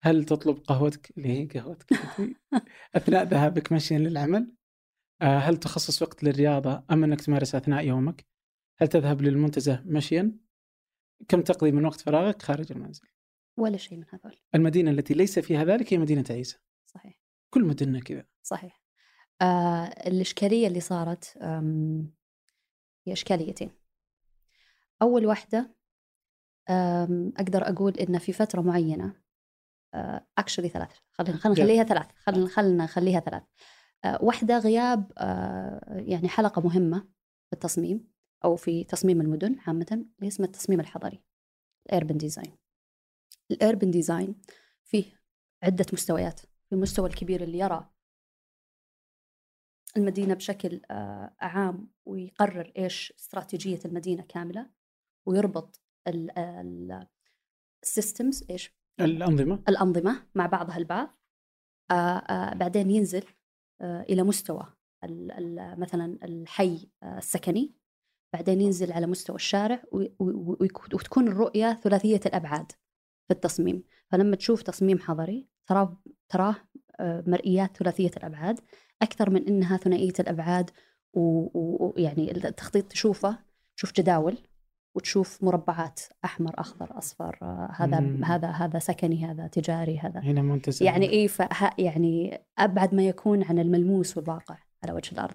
هل 0.02 0.24
تطلب 0.24 0.58
قهوتك 0.58 1.18
اللي 1.18 1.28
هي 1.28 1.46
قهوتك 1.46 1.86
أثناء 2.96 3.24
ذهابك 3.24 3.72
مشيا 3.72 3.98
للعمل؟ 3.98 4.52
آه، 5.22 5.38
هل 5.38 5.56
تخصص 5.56 6.02
وقت 6.02 6.24
للرياضة 6.24 6.84
أم 6.90 7.04
أنك 7.04 7.20
تمارسها 7.20 7.58
أثناء 7.58 7.86
يومك؟ 7.86 8.26
هل 8.78 8.88
تذهب 8.88 9.22
للمنتزه 9.22 9.82
مشيا؟ 9.86 10.38
كم 11.28 11.42
تقضي 11.42 11.72
من 11.72 11.84
وقت 11.84 12.00
فراغك 12.00 12.42
خارج 12.42 12.72
المنزل؟ 12.72 13.08
ولا 13.56 13.76
شيء 13.76 13.98
من 13.98 14.04
هذول 14.10 14.36
المدينة 14.54 14.90
التي 14.90 15.14
ليس 15.14 15.38
فيها 15.38 15.64
ذلك 15.64 15.92
هي 15.92 15.98
مدينة 15.98 16.24
عيسى. 16.30 16.58
صحيح 16.86 17.20
كل 17.50 17.64
مدننا 17.64 18.00
كذا. 18.00 18.24
صحيح 18.42 18.82
آه 19.42 19.84
الإشكالية 19.84 20.66
اللي 20.66 20.80
صارت 20.80 21.38
هي 23.06 23.12
إشكاليتين 23.12 23.70
أول 25.02 25.26
واحدة 25.26 25.77
آم، 26.70 27.32
أقدر 27.36 27.68
أقول 27.68 27.96
إن 27.96 28.18
في 28.18 28.32
فترة 28.32 28.60
معينة 28.60 29.14
actually 30.38 30.68
ثلاث 30.68 30.98
خلينا. 31.12 31.36
نخليها 31.36 31.84
ثلاث 31.84 32.06
خلينا 32.16 32.48
خلينا 32.48 32.84
نخليها 32.84 33.20
ثلاث 33.20 33.42
آه، 34.04 34.18
واحدة 34.22 34.58
غياب 34.58 35.12
آه، 35.18 36.02
يعني 36.06 36.28
حلقة 36.28 36.62
مهمة 36.62 36.98
في 37.46 37.52
التصميم 37.52 38.08
أو 38.44 38.56
في 38.56 38.84
تصميم 38.84 39.20
المدن 39.20 39.56
عامة 39.66 39.86
اللي 40.18 40.28
اسمها 40.28 40.46
التصميم 40.46 40.80
الحضري 40.80 41.22
ال 41.86 41.91
urban 41.91 42.16
design. 42.16 42.56
ال 43.50 43.57
urban 43.57 43.90
design 43.90 44.40
فيه 44.84 45.04
عدة 45.62 45.86
مستويات 45.92 46.40
في 46.40 46.72
المستوى 46.72 47.08
الكبير 47.08 47.42
اللي 47.42 47.58
يرى 47.58 47.90
المدينة 49.96 50.34
بشكل 50.34 50.80
آه، 50.90 51.36
عام 51.40 51.90
ويقرر 52.06 52.72
إيش 52.78 53.12
استراتيجية 53.18 53.80
المدينة 53.84 54.22
كاملة 54.22 54.70
ويربط 55.26 55.80
ال 57.82 57.90
systems 57.90 58.44
إيش؟ 58.50 58.78
الأنظمة. 59.00 59.62
الأنظمة 59.68 60.26
مع 60.34 60.46
بعضها 60.46 60.76
البعض. 60.76 61.18
آه، 61.90 61.94
آه، 61.94 62.54
بعدين 62.54 62.90
ينزل 62.90 63.24
آه، 63.80 64.02
إلى 64.02 64.22
مستوى 64.22 64.72
مثلا 65.78 66.18
الحي 66.24 66.90
السكني. 67.04 67.74
بعدين 68.32 68.60
ينزل 68.60 68.92
على 68.92 69.06
مستوى 69.06 69.36
الشارع 69.36 69.82
وتكون 69.92 71.28
الرؤية 71.28 71.74
ثلاثية 71.74 72.20
الأبعاد 72.26 72.72
في 73.28 73.34
التصميم. 73.34 73.82
فلما 74.08 74.36
تشوف 74.36 74.62
تصميم 74.62 74.98
حضري 74.98 75.48
تراه 75.66 76.02
تراه 76.28 76.56
مرئيات 77.00 77.76
ثلاثية 77.76 78.10
الأبعاد. 78.16 78.60
أكثر 79.02 79.30
من 79.30 79.48
الأبعاد 80.20 80.70
و- 81.14 81.58
و- 81.58 81.92
ويعني 81.96 82.30
التخطيط 82.30 82.84
تشوفه 82.84 83.38
تشوف 83.76 83.92
جداول. 83.92 84.38
وتشوف 84.98 85.42
مربعات 85.44 86.00
أحمر 86.24 86.54
أخضر 86.60 86.98
أصفر 86.98 87.38
آه، 87.42 87.70
هذا 87.76 88.00
مم. 88.00 88.24
هذا 88.24 88.48
هذا 88.48 88.78
سكني 88.78 89.26
هذا 89.26 89.46
تجاري 89.46 89.98
هذا. 89.98 90.20
هنا 90.20 90.42
منتزه 90.42 90.86
يعني 90.86 91.10
اي 91.10 91.30
يعني 91.78 92.40
أبعد 92.58 92.94
ما 92.94 93.02
يكون 93.02 93.42
عن 93.44 93.58
الملموس 93.58 94.16
والواقع 94.16 94.58
على 94.84 94.92
وجه 94.92 95.12
الأرض. 95.12 95.34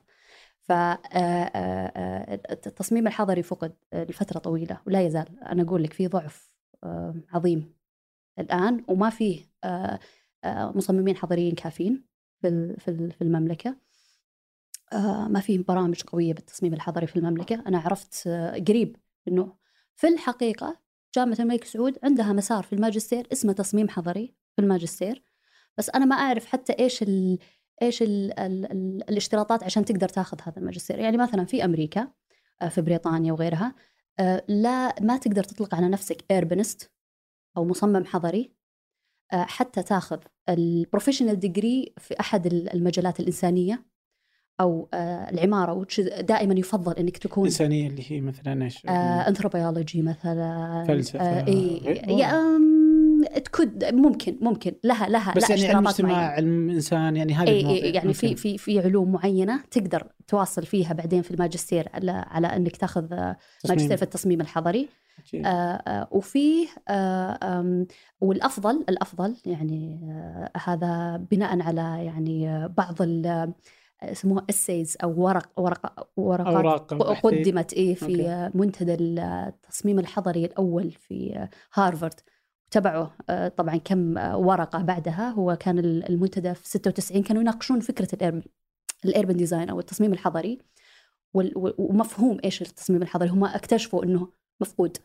ف 0.61 0.71
آه، 0.71 0.97
آه، 1.15 2.39
التصميم 2.67 3.07
الحضري 3.07 3.43
فقد 3.43 3.73
لفترة 3.93 4.39
طويلة 4.39 4.79
ولا 4.87 5.01
يزال. 5.01 5.43
أنا 5.43 5.63
أقول 5.63 5.83
لك 5.83 5.93
في 5.93 6.07
ضعف 6.07 6.53
عظيم. 7.33 7.73
الآن 8.39 8.83
وما 8.87 9.09
فيه 9.09 9.45
مصممين 10.45 11.15
حضريين 11.15 11.55
كافيين 11.55 12.05
في 12.41 12.47
ال- 12.47 12.79
في 12.79 12.87
ال- 12.87 13.11
في 13.11 13.21
المملكة. 13.21 13.75
ما 15.29 15.39
فيه 15.39 15.63
برامج 15.67 16.01
قوية 16.01 16.33
بالتصميم 16.33 16.73
الحضري 16.73 17.07
في 17.07 17.15
المملكة. 17.15 17.63
أنا 17.67 17.79
عرفت 17.79 18.27
قريب 18.67 18.95
إنه 19.27 19.55
في 19.95 20.07
الحقيقة 20.07 20.79
جامعة 21.15 21.37
الملك 21.39 21.63
سعود 21.63 21.97
عندها 22.03 22.33
مسار 22.33 22.63
في 22.63 22.73
الماجستير 22.73 23.27
اسمه 23.31 23.53
تصميم 23.53 23.89
حضري 23.89 24.35
في 24.55 24.61
الماجستير. 24.61 25.23
بس 25.77 25.89
أنا 25.89 26.05
ما 26.05 26.15
أعرف 26.15 26.45
حتى 26.45 26.73
إيش 26.79 27.03
ال 27.03 27.39
إيش 27.81 28.01
ال 28.01 28.39
ال 28.39 28.71
ال 28.71 29.03
الاشتراطات 29.09 29.63
عشان 29.63 29.85
تقدر 29.85 30.09
تاخذ 30.09 30.37
هذا 30.43 30.57
الماجستير. 30.57 30.99
يعني 30.99 31.17
مثلا 31.17 31.45
في 31.45 31.65
أمريكا 31.65 32.07
آه، 32.61 32.67
في 32.69 32.81
بريطانيا 32.81 33.33
وغيرها 33.33 33.75
آه، 34.19 34.43
لا 34.47 35.01
ما 35.01 35.17
تقدر 35.17 35.43
تطلق 35.43 35.75
على 35.75 35.89
نفسك 35.89 36.25
urbanist 36.31 36.91
أو 37.57 37.65
مصمم 37.65 38.05
حضري 38.05 38.53
آه، 39.33 39.43
حتى 39.43 39.83
تاخذ 39.83 40.19
ال 40.49 40.56
professional 40.56 41.39
degree 41.39 41.93
في 41.97 42.19
أحد 42.19 42.45
ال- 42.45 42.73
المجالات 42.73 43.19
الإنسانية. 43.19 43.85
أو 44.61 44.89
آه، 44.93 45.29
العمارة 45.29 45.73
وتش- 45.73 45.99
دائما 45.99 46.53
يفضل 46.59 46.93
إنك 46.93 47.17
تكون 47.17 47.43
الانسانيه 47.43 47.87
اللي 47.87 48.03
هي 48.11 48.21
مثلا 48.21 48.63
إيش؟ 48.65 48.85
انثروبيولوجي 49.27 50.01
مثلا 50.01 50.83
فلسفة، 50.87 51.19
آه 51.19 51.47
إي 51.47 51.79
تكود 53.39 53.85
ممكن 53.85 54.37
ممكن 54.41 54.73
لها 54.83 55.09
لها 55.09 55.33
بس 55.33 55.49
لها 55.49 55.57
يعني 55.59 55.73
علم 55.75 55.87
اجتماع. 55.87 56.31
علم 56.31 56.69
إنسان 56.69 57.15
يعني 57.15 57.33
هذه 57.33 57.47
إي 57.49 57.59
المواضيع 57.59 57.83
اي 57.83 57.91
يعني 57.91 58.13
في. 58.13 58.35
في 58.35 58.57
في 58.57 58.79
علوم 58.79 59.11
معينة 59.11 59.63
تقدر 59.71 60.07
تواصل 60.27 60.65
فيها 60.65 60.93
بعدين 60.93 61.21
في 61.21 61.31
الماجستير 61.31 61.89
على 61.93 62.11
على 62.11 62.47
إنك 62.47 62.77
تاخذ 62.77 63.13
آه،. 63.13 63.37
ماجستير 63.69 63.97
في 63.97 64.03
التصميم 64.03 64.41
الحضري. 64.41 64.89
آه، 65.35 65.47
آه، 65.47 66.07
وفيه 66.11 66.67
آه، 66.87 67.85
والأفضل 68.21 68.85
الأفضل 68.89 69.35
يعني 69.45 69.99
آه، 70.03 70.51
هذا 70.63 71.17
بناء 71.31 71.61
على 71.61 72.05
يعني 72.05 72.49
آه، 72.49 72.67
بعض 72.67 72.95
آه، 73.01 73.53
يسموها 74.11 74.45
essays 74.49 74.97
أو 75.03 75.21
ورق 75.21 75.49
ورقه 75.57 76.07
ورقات 76.17 76.93
بحثية. 76.93 77.19
قدمت 77.21 77.73
إيه 77.73 77.89
أوكي. 78.01 78.15
في 78.15 78.51
منتدى 78.53 78.93
التصميم 78.99 79.99
الحضري 79.99 80.45
الأول 80.45 80.91
في 80.91 81.47
هارفارد 81.73 82.19
تبعه 82.73 83.15
آه، 83.29 83.47
طبعا 83.47 83.77
كم 83.77 84.17
آه، 84.17 84.37
ورقة 84.37 84.81
بعدها 84.81 85.29
هو 85.29 85.55
كان 85.55 85.79
المنتدى 85.79 86.53
في 86.53 86.69
96 86.69 87.23
كانوا 87.23 87.41
يناقشون 87.41 87.79
فكرة 87.79 88.07
ال 88.13 88.18
urban 88.18 88.43
ال 89.05 89.10
urban 89.10 89.35
design 89.35 89.69
أو 89.69 89.79
التصميم 89.79 90.13
الحضري 90.13 90.59
ومفهوم 91.77 92.37
إيش 92.43 92.61
التصميم 92.61 93.01
الحضري 93.01 93.29
هم 93.29 93.43
اكتشفوا 93.43 94.03
أنه 94.03 94.27
مفقود 94.61 94.97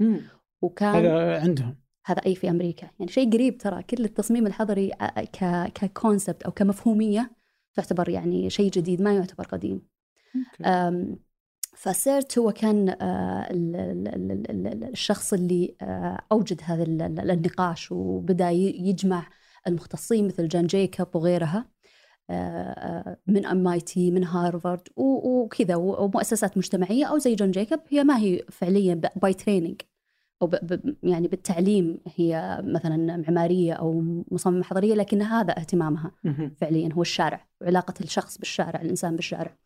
مم. 0.00 0.20
وكان 0.62 0.94
هذا 0.94 1.40
عندهم 1.40 1.76
هذا 2.06 2.20
أي 2.26 2.34
في 2.34 2.50
أمريكا 2.50 2.90
يعني 2.98 3.12
شيء 3.12 3.32
قريب 3.32 3.58
ترى 3.58 3.82
كل 3.82 4.04
التصميم 4.04 4.46
الحضري 4.46 4.92
آه، 4.92 5.24
ك 5.24 5.72
ك 5.72 5.81
concept 5.81 6.42
أو 6.42 6.52
كمفهومية 6.52 7.30
تعتبر 7.74 8.08
يعني 8.08 8.50
شيء 8.50 8.70
جديد 8.70 9.02
ما 9.02 9.14
يعتبر 9.14 9.44
قديم. 9.44 9.82
فسيرت 11.76 12.38
هو 12.38 12.52
كان 12.52 12.88
آه، 12.88 13.50
ال- 13.50 13.76
ال- 13.76 14.08
ال- 14.08 14.50
ال- 14.50 14.66
ال- 14.66 14.84
الشخص 14.84 15.32
اللي 15.32 15.76
آه، 15.82 16.18
أوجد 16.32 16.60
هذا 16.64 16.82
ال- 16.82 17.02
ال- 17.02 17.30
النقاش 17.30 17.92
وبدأ 17.92 18.50
يجمع 18.50 19.28
المختصين 19.66 20.26
مثل 20.26 20.48
جان 20.48 20.66
جيكوب 20.66 21.16
وغيرها 21.16 21.68
آه، 22.30 23.16
من 23.26 23.46
MIT 23.46 24.10
من 24.10 24.24
هارفارد 24.24 24.88
وكذا 24.96 25.76
ومؤسسات 25.76 26.58
مجتمعية 26.58 27.04
أو 27.04 27.18
زي 27.18 27.34
جون 27.34 27.50
جيكوب 27.50 27.80
هي 27.88 28.04
ما 28.04 28.18
هي 28.18 28.42
فعليا 28.50 29.00
by 29.16 29.34
training 29.34 29.80
أو 30.42 30.46
ب- 30.46 30.54
ب- 30.62 30.96
يعني 31.02 31.28
بالتعليم 31.28 32.00
هي 32.16 32.60
مثلا 32.64 33.16
معمارية 33.16 33.72
أو 33.72 34.00
مصممة 34.30 34.62
حضرية 34.62 34.94
لكن 34.94 35.22
هذا 35.22 35.58
اهتمامها. 35.58 36.12
فعليا 36.56 36.92
هو 36.92 37.02
الشارع 37.02 37.46
وعلاقة 37.60 37.94
الشخص 38.00 38.38
بالشارع 38.38 38.80
الإنسان 38.80 39.16
بالشارع. 39.16 39.56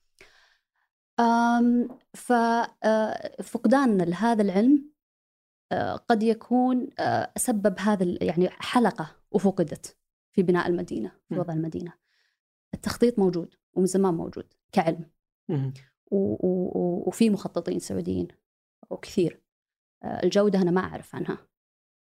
أم، 1.20 1.88
ففقدان 2.14 3.98
لهذا 4.02 4.42
العلم 4.42 4.88
آه، 5.72 5.96
قد 5.96 6.22
يكون 6.22 6.88
آه، 6.98 7.32
سبب 7.36 7.74
هذا 7.78 8.02
ال- 8.04 8.18
يعني 8.20 8.48
حلقة 8.50 9.16
وفقدت 9.30 9.96
في 10.32 10.42
بناء 10.42 10.68
المدينة 10.68 11.12
في. 11.28 11.38
وضع 11.38 11.54
المدينة. 11.54 11.92
التخطيط 12.74 13.18
موجود 13.18 13.54
ومن 13.74 13.86
زمان 13.86 14.14
موجود 14.14 14.44
كعلم. 14.72 15.04
وفي 16.10 17.30
مخططين 17.30 17.78
سعوديين 17.78 18.28
وكثير 18.90 19.32
آه، 19.32 19.47
الجودة 20.04 20.62
أنا 20.62 20.70
ما 20.70 20.80
أعرف 20.80 21.14
عنها 21.14 21.38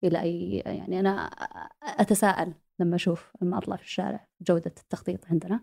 إلى 0.04 0.22
أي 0.22 0.58
يعني 0.58 1.00
أنا 1.00 1.12
أتساءل 1.84 2.54
لما 2.80 2.96
أشوف 2.96 3.32
لما 3.42 3.58
أطلع 3.58 3.76
في 3.76 3.84
الشارع 3.84 4.28
جودة 4.42 4.74
التخطيط 4.82 5.26
عندنا. 5.26 5.62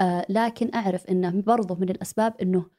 آه، 0.00 0.26
لكن 0.28 0.74
أعرف 0.74 1.06
أنه 1.06 1.42
برضو 1.42 1.74
من 1.74 1.90
الأسباب 1.90 2.34
أنه 2.42 2.70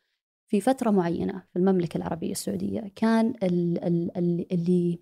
في 0.47 0.61
فترة 0.61 0.91
معينة 0.91 1.43
في 1.53 1.59
المملكة 1.59 1.97
العربية 1.97 2.31
السعودية 2.31 2.91
كان 2.95 3.33
ال- 3.43 3.83
ال- 3.83 4.17
ال- 4.17 4.53
اللي 4.53 4.99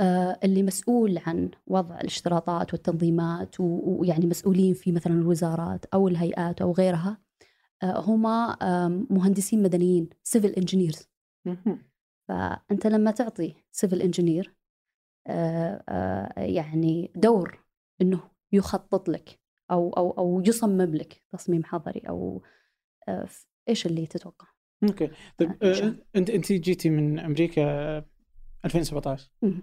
آه، 0.00 0.38
اللي 0.44 0.62
مسؤول 0.62 1.18
عن 1.26 1.50
وضع 1.66 2.00
الاشتراطات 2.00 2.72
والتنظيمات 2.72 3.56
ويعني 3.60 4.26
مسؤولين 4.26 4.74
في 4.74 4.92
مثلا 4.92 5.12
الوزارات 5.12 5.84
أو 5.84 6.08
الهيئات 6.08 6.62
أو 6.62 6.72
غيرها 6.72 7.18
آه، 7.82 8.56
آم، 8.62 9.06
مهندسين 9.10 9.62
مدنيين 9.62 10.08
civil 10.22 10.48
engineers 10.48 11.08
فأنت 12.28 12.86
لما 12.86 13.10
تعطي 13.10 13.54
civil 13.72 14.02
engineer 14.02 14.54
يعني 16.36 17.12
دور 17.16 17.64
إنه 18.02 18.20
يخطط 18.52 19.08
لك 19.08 19.40
أو 19.70 19.90
أو 19.90 20.10
أو 20.10 20.42
يصمم 20.46 20.94
لك 20.94 21.22
تصميم 21.32 21.64
حضري 21.64 22.00
أو 22.08 22.42
آه، 23.08 23.28
إيش 23.68 23.86
اللي 23.86 24.06
تتوقع؟ 24.06 24.46
أوكي 24.82 25.10
طيب 25.38 25.50
آه، 25.62 25.66
آه،. 25.66 25.94
أنت 26.16 26.30
أنت 26.30 26.52
جيتي 26.52 26.90
من 26.90 27.18
أمريكا 27.18 27.62
آه، 27.62 28.04
2017 28.64 29.30
مم. 29.42 29.62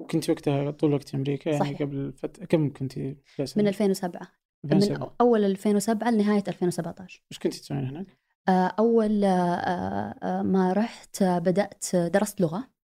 وكنت 0.00 0.30
وقتها 0.30 0.70
طول 0.70 0.92
وقت 0.92 1.14
أمريكا 1.14 1.50
يعني 1.50 1.64
صحيح. 1.64 1.82
قبل 1.82 2.12
فت... 2.12 2.44
كم 2.44 2.72
كنت 2.72 2.98
من 2.98 3.68
2007 3.68 4.20
من 4.64 4.72
2007 4.72 5.16
أول 5.20 5.44
2007 5.44 6.10
لنهاية 6.10 6.44
2017 6.48 7.22
إيش 7.32 7.38
كنت 7.38 7.54
تسوين 7.54 7.86
هناك؟ 7.86 8.19
آه، 8.48 8.74
أول 8.78 9.24
آه، 9.24 9.28
آه، 10.22 10.42
ما 10.42 10.72
رحت 10.72 11.22
بدأت 11.22 11.96
درست 11.96 12.42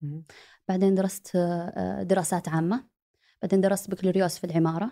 مهم. 0.02 0.24
بعدين 0.68 0.96
درست 0.96 1.38
دراسات 2.02 2.50
عامة. 2.50 2.84
بعدين 3.42 3.62
درست 3.62 3.92
بكالوريوس 3.92 4.38
في 4.38 4.44
العمارة. 4.44 4.92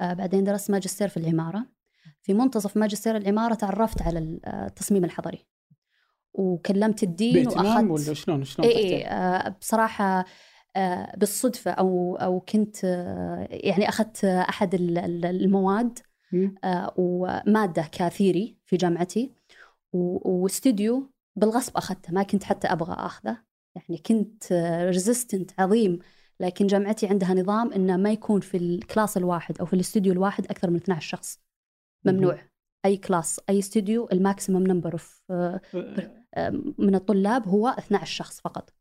بعدين 0.00 0.44
درست 0.44 0.70
ماجستير 0.70 1.08
في 1.08 1.16
العمارة. 1.16 1.66
في 2.22 2.34
منتصف 2.34 2.76
ماجستير 2.76 3.16
العمارة 3.16 3.54
تعرفت 3.54 4.02
على 4.02 4.18
التصميم 4.18 5.04
الحضري. 5.04 5.46
وكلمت 6.34 7.02
الدين 7.02 7.48
وأخذت 7.48 7.90
ولا 7.90 8.14
شلون؟ 8.14 8.44
شلون 8.44 8.68
إيه 8.68 9.48
بصراحة 9.48 10.24
بالصدفة 11.16 11.70
أو 11.70 12.16
أو 12.16 12.40
كنت 12.40 12.84
يعني 13.50 13.88
أخذت 13.88 14.24
أحد 14.24 14.74
ال- 14.74 14.98
ال- 14.98 15.26
المواد 15.26 15.98
ومادة 16.96 17.82
كثيري 17.92 18.58
في 18.64 18.76
جامعتي. 18.76 19.34
و- 19.92 20.42
واستوديو 20.42 21.10
بالغصب 21.36 21.76
أخذته 21.76 22.12
ما 22.12 22.22
كنت 22.22 22.44
حتى 22.44 22.68
أبغى 22.68 22.92
أخذه. 22.94 23.42
يعني 23.76 23.98
كنت 24.06 24.52
resistant 24.86 25.60
عظيم 25.60 25.98
لكن 26.40 26.66
جامعتي 26.66 27.06
عندها 27.06 27.34
نظام 27.34 27.72
إنه 27.72 27.96
ما 27.96 28.12
يكون 28.12 28.40
في 28.40 28.56
ال 28.56 28.66
class 28.66 29.16
الواحد 29.16 29.58
أو 29.58 29.66
في 29.66 29.72
الاستوديو 29.72 30.12
الواحد 30.12 30.46
أكثر 30.46 30.70
من 30.70 30.76
12 30.76 31.08
شخص. 31.08 31.38
ممنوع. 32.04 32.32
أي 32.84 32.96
class 32.96 33.40
أي 33.48 33.58
استوديو 33.58 34.08
ال 34.12 34.19
maximum 34.19 34.66
number 34.66 34.92
of 34.92 35.22
آه، 35.30 35.60
من 36.78 36.94
الطلاب 36.94 37.48
هو 37.48 37.68
12 37.68 38.14
شخص 38.14 38.40
فقط. 38.40 38.74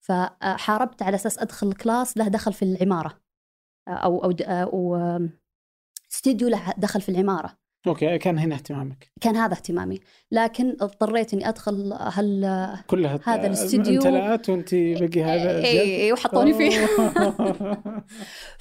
فحاربت 0.00 1.02
على 1.02 1.14
أساس 1.14 1.38
أدخل 1.38 1.72
class 1.72 2.16
له 2.16 2.28
دخل 2.28 2.52
في 2.52 2.62
العمارة. 2.64 3.20
أو 3.88 4.24
أو 4.40 4.96
استوديو 6.12 6.48
له 6.48 6.72
دخل 6.78 7.00
في 7.00 7.08
العمارة. 7.08 7.58
أوكي 7.86 8.18
كان 8.18 8.38
هنا 8.38 8.54
اهتمامك. 8.54 9.10
كان 9.20 9.36
هذا 9.36 9.52
اهتمامي. 9.54 10.00
لكن 10.32 10.76
اضطريت 10.80 11.34
إني 11.34 11.48
أدخل 11.48 11.96
هل 12.00 12.40
كلها 12.86 13.20
هذا 13.24 13.46
الاستديو- 13.46 13.88
امتلأت 13.88 14.50
وانت 14.50 14.74
بقي 14.74 15.22
هذا 15.22 15.58
اي 15.64 16.02
إي، 16.04 16.12
وحطوني 16.12 16.54
فيه. 16.54 16.86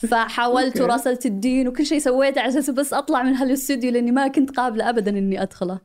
فحاولت. 0.09 0.81
وراسلت 0.81 1.25
ال 1.25 1.34
dean 1.34 1.67
وكل 1.67 1.85
شيء 1.85 1.99
سويته 1.99 2.41
على 2.41 2.49
أساس 2.49 2.69
بس 2.69 2.93
أطلع 2.93 3.23
من 3.23 3.35
هالاستوديو 3.35 3.91
لأني 3.91 4.11
ما 4.11 4.27
كنت 4.27 4.51
قابلة 4.51 4.89
ابدا 4.89 5.11
إني 5.17 5.41
أدخله. 5.41 5.79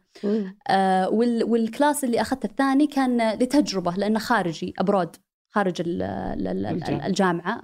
آه 0.68 1.08
وال 1.08 1.44
وال 1.44 1.62
class 1.62 2.04
اللي 2.04 2.20
أخذته 2.20 2.46
الثاني 2.46 2.86
كان 2.86 3.30
لتجربة 3.32 3.92
لأنه 3.96 4.18
خارجي 4.18 4.74
abroad 4.78 5.16
خارج 5.50 5.74
ال-. 5.86 6.02
الجامعة. 7.06 7.62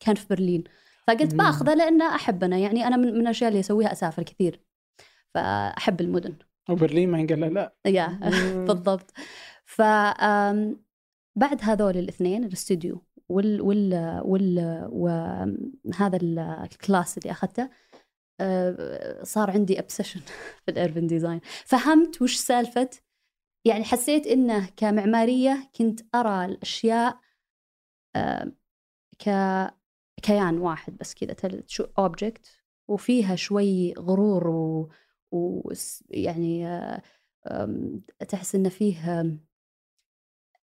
كان 0.00 0.14
في 0.14 0.26
برلين. 0.30 0.64
فقلت. 1.06 1.34
باخذه 1.34 1.74
لأنه 1.74 2.14
احب 2.14 2.44
أنا 2.44 2.56
يعني 2.58 2.86
أنا 2.86 2.96
من 2.96 3.14
من 3.14 3.20
الأشياء 3.20 3.48
اللي 3.48 3.60
أسويها 3.60 3.92
أسافر 3.92 4.22
كثير. 4.22 4.60
فأحب 5.34 6.00
المدن. 6.00 6.34
وبرلين 6.70 7.08
ما 7.10 7.18
ينقال 7.18 7.54
لا. 7.54 7.74
yeah. 7.86 8.06
بالضبط. 8.68 9.10
ف 9.64 9.82
بعد 11.36 11.58
هذول 11.62 11.96
الاثنين 11.96 12.44
الاستوديو 12.44 13.02
وال 13.28 13.60
وال 13.60 14.20
وال 14.24 14.88
وهذا 14.92 16.16
ال- 16.16 16.38
ال 16.38 16.51
class 16.51 17.18
اللي 17.18 17.30
أخذته 17.30 17.70
آه، 18.40 19.22
صار 19.22 19.50
عندي 19.50 19.78
obsession 19.78 20.20
في 20.64 20.70
ال 20.70 20.76
urban 20.76 21.06
design 21.06 21.40
فهمت 21.64 22.22
وش 22.22 22.36
سالفة؟ 22.36 22.90
يعني 23.66 23.84
حسيت 23.84 24.26
إنه 24.26 24.68
كمعمارية 24.76 25.70
كنت 25.76 26.00
أرى 26.14 26.44
الأشياء 26.44 27.18
آه، 28.16 28.52
ك 29.18 29.30
كيان 30.22 30.58
واحد 30.58 30.96
بس 30.96 31.14
كذا 31.14 31.36
اوبجكت 31.98 32.46
وفيها 32.88 33.36
شوي 33.36 33.92
غرور 33.92 34.48
و, 34.48 34.90
و 35.34 35.72
يعني 36.10 36.66
آه، 36.68 37.02
تحس 38.28 38.54
انه 38.54 38.68
فيه 38.68 39.24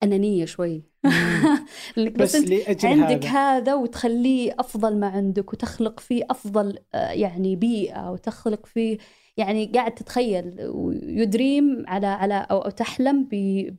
أنانية 0.04 0.46
شوي. 0.46 0.84
لأنك 1.98 2.18
بس 2.18 2.36
أنت 2.36 2.50
لأجل 2.50 2.88
عندك 2.90 3.26
هذا. 3.26 3.58
هذا 3.58 3.74
وتخليه 3.74 4.56
أفضل 4.60 5.00
ما 5.00 5.08
عندك 5.08 5.54
وتخلق 5.54 6.00
فيه 6.00 6.24
أفضل 6.30 6.80
آه، 6.94 7.12
يعني 7.12 7.56
بيئة 7.56 8.12
وتخلق 8.12 8.66
فيه 8.66 8.98
يعني 9.38 9.66
قاعد 9.66 9.94
تتخيل 9.96 10.56
ويدريم 10.68 11.84
على 11.88 12.08
على 12.08 12.48
أو 12.52 12.70
تحلم 12.70 13.28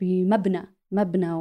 بمبنى 0.00 0.76
مبنى 0.90 1.32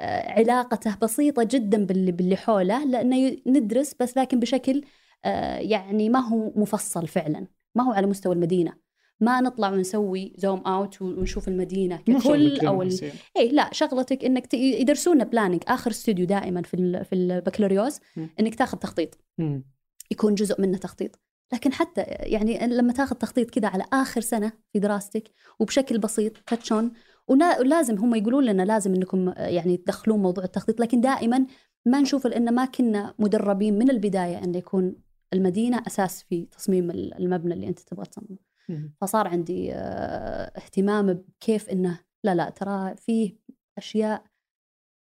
وعلاقته 0.00 0.96
بسيطة 1.02 1.42
جدا 1.50 1.86
باللي 1.86 2.12
باللي 2.12 2.36
حوله 2.36 2.84
لأنه 2.84 3.16
ي- 3.16 3.42
ندرس 3.46 3.94
بس 4.00 4.16
لكن 4.16 4.40
بشكل 4.40 4.84
آه، 5.24 5.56
يعني 5.58 6.08
ما 6.08 6.18
هو 6.28 6.52
مفصل 6.56 7.08
فعلا. 7.08 7.46
ما 7.74 7.84
هو 7.84 7.92
على 7.92 8.06
مستوى 8.06 8.34
المدينة 8.34 8.72
ما 9.20 9.40
نطلع 9.40 9.70
ونسوي 9.70 10.32
zoom 10.36 10.58
out 10.60 11.02
ونشوف 11.02 11.48
المدينة 11.48 11.96
ككل 11.96 12.66
أو 12.66 12.82
ال... 12.82 12.86
يصير. 12.86 13.12
اي 13.36 13.48
لا 13.48 13.68
شغلتك 13.72 14.24
إنك 14.24 14.46
ت... 14.46 14.54
يدرسونا 14.54 15.24
planning 15.24 15.62
آخر 15.68 15.90
استوديو 15.90 16.26
دائما 16.26 16.62
في 16.62 16.74
ال... 16.74 17.04
في 17.04 17.14
البكالوريوس. 17.14 18.00
إنك 18.40 18.54
تاخذ 18.54 18.78
تخطيط 18.78 19.18
مم. 19.38 19.64
يكون 20.10 20.34
جزء 20.34 20.60
منه 20.60 20.78
تخطيط 20.78 21.20
لكن 21.52 21.72
حتى 21.72 22.00
يعني 22.08 22.66
لما 22.66 22.92
تاخذ 22.92 23.16
تخطيط 23.16 23.50
كذا 23.50 23.68
على 23.68 23.84
آخر 23.92 24.20
سنة 24.20 24.52
في 24.72 24.78
دراستك 24.78 25.30
وبشكل 25.58 25.98
بسيط 25.98 26.32
تاتشون 26.38 26.92
ولازم 27.28 27.98
هم 27.98 28.14
يقولون 28.14 28.44
لنا 28.44 28.62
لازم 28.62 28.94
إنكم 28.94 29.32
يعني 29.36 29.76
تدخلون 29.76 30.22
موضوع 30.22 30.44
التخطيط 30.44 30.80
لكن 30.80 31.00
دائما 31.00 31.46
ما 31.86 32.00
نشوف 32.00 32.26
لأن 32.26 32.54
ما 32.54 32.64
كنا 32.64 33.14
مدربين 33.18 33.78
من 33.78 33.90
البداية 33.90 34.44
إنه 34.44 34.58
يكون 34.58 34.96
المدينة 35.34 35.82
أساس 35.86 36.22
في 36.22 36.46
تصميم 36.46 36.90
المبنى 36.90 37.54
اللي 37.54 37.68
أنت 37.68 37.80
تبغى 37.80 38.06
تصممه. 38.06 38.38
مم. 38.68 38.94
فصار 39.00 39.28
عندي 39.28 39.72
آه، 39.72 40.52
اهتمام 40.56 41.12
بكيف 41.12 41.68
إنه 41.68 42.00
لا 42.24 42.34
لا 42.34 42.50
ترى 42.50 42.94
فيه 42.96 43.36
أشياء 43.78 44.24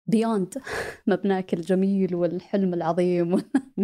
بيوند 0.07 0.53
مبناك 1.07 1.53
الجميل 1.53 2.15
والحلم 2.15 2.73
العظيم. 2.73 3.37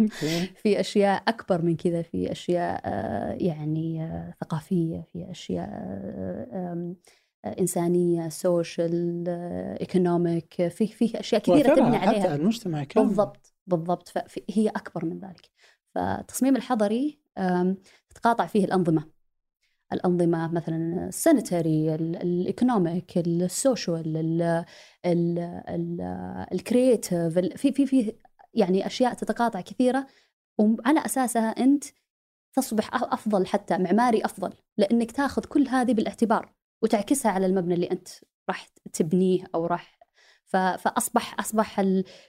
في 0.62 0.80
أشياء 0.80 1.22
أكبر 1.28 1.62
من 1.62 1.76
كذا 1.76 2.02
في 2.02 2.32
أشياء 2.32 2.80
آه، 2.84 3.32
يعني 3.40 4.02
آه، 4.02 4.34
ثقافية 4.40 5.00
في 5.12 5.30
أشياء 5.30 5.68
إنسانية 7.60 8.28
social 8.28 9.24
economic 9.80 10.68
في 10.68 10.86
في 10.86 11.20
أشياء 11.20 11.40
كثيرة 11.40 11.74
تبني 11.74 11.98
حتى 11.98 12.08
عليها. 12.08 12.22
على 12.22 12.34
المجتمع 12.34 12.84
كامل. 12.84 13.06
بالضبط 13.06 13.54
بالضبط. 13.66 14.08
فهي 14.08 14.68
أكبر 14.68 15.04
من 15.04 15.18
ذلك. 15.18 15.50
فالتصميم 15.96 16.56
الحضري 16.56 17.18
تتقاطع 18.10 18.46
فيه 18.46 18.64
الأنظمة. 18.64 19.04
الأنظمة 19.92 20.52
مثلا 20.52 21.08
السانيتري 21.08 21.94
الإيكونوميك 21.94 23.18
السوشيال 23.18 24.64
الكرييتيف 26.52 27.38
في 27.38 27.72
في 27.72 27.86
في 27.86 28.12
يعني 28.54 28.86
أشياء 28.86 29.14
تتقاطع 29.14 29.60
كثيرة. 29.60 30.06
وعلى 30.58 31.04
أساسها 31.04 31.48
أنت 31.50 31.84
تصبح 32.52 32.90
أ- 32.90 33.12
أفضل 33.12 33.46
حتى 33.46 33.78
معماري 33.78 34.24
أفضل 34.24 34.52
لأنك 34.76 35.12
تاخذ 35.12 35.44
كل 35.44 35.68
هذه 35.68 35.92
بالاعتبار 35.92 36.52
وتعكسها 36.82 37.30
على 37.32 37.46
المبنى 37.46 37.74
اللي 37.74 37.90
أنت 37.90 38.08
راح 38.48 38.68
تبنيه 38.92 39.44
أو 39.54 39.66
راح 39.66 39.98
فأصبح 40.46 41.40
أصبح 41.40 41.84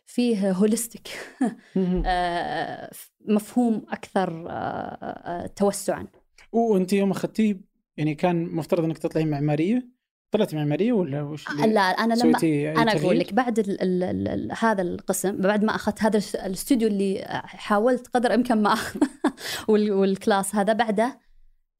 فيه 0.06 0.52
holistic 0.52 1.08
آه، 2.06 2.92
مفهوم 3.26 3.86
أكثر 3.90 4.46
آه، 4.50 5.48
توسعا. 5.56 6.08
وأنت 6.52 6.94
يوم 6.94 7.12
أخذتيه 7.12 7.62
يعني 7.98 8.16
كان 8.16 8.46
مفترض 8.46 8.84
إنك 8.84 8.98
تطلعين 8.98 9.30
معمارية؟ 9.30 9.98
طلعت 10.32 10.56
معمارية 10.56 10.94
ولا 10.94 11.22
وش 11.22 11.50
لا 11.50 11.82
أنا 11.82 12.14
لما 12.14 12.40
أنا 12.82 12.92
أقول 12.92 13.20
لك 13.20 13.34
بعد 13.34 13.60
ال 13.60 13.82
ال 13.82 14.04
ال 14.04 14.28
ال 14.28 14.52
هذا 14.60 14.82
القسم 14.82 15.38
بعد 15.38 15.64
ما 15.64 15.76
أخذت 15.76 16.04
هذا 16.04 16.22
الاستوديو 16.46 16.88
اللي 16.88 17.26
حاولت 17.46 18.08
قدر 18.08 18.30
الامكان 18.30 18.62
ما 18.62 18.74
اخذ 18.74 19.00
وال 19.70 19.94
class 19.94 20.56
هذا 20.56 20.74
بعده 20.74 21.20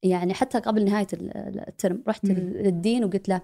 يعني 0.02 0.34
حتى 0.34 0.58
قبل 0.58 0.84
نهاية 0.84 1.06
ال 1.12 1.30
term 1.30 2.02
رحت 2.08 2.24
لل 2.24 2.51
dean 2.51 3.04
وقلت 3.04 3.28
له 3.28 3.40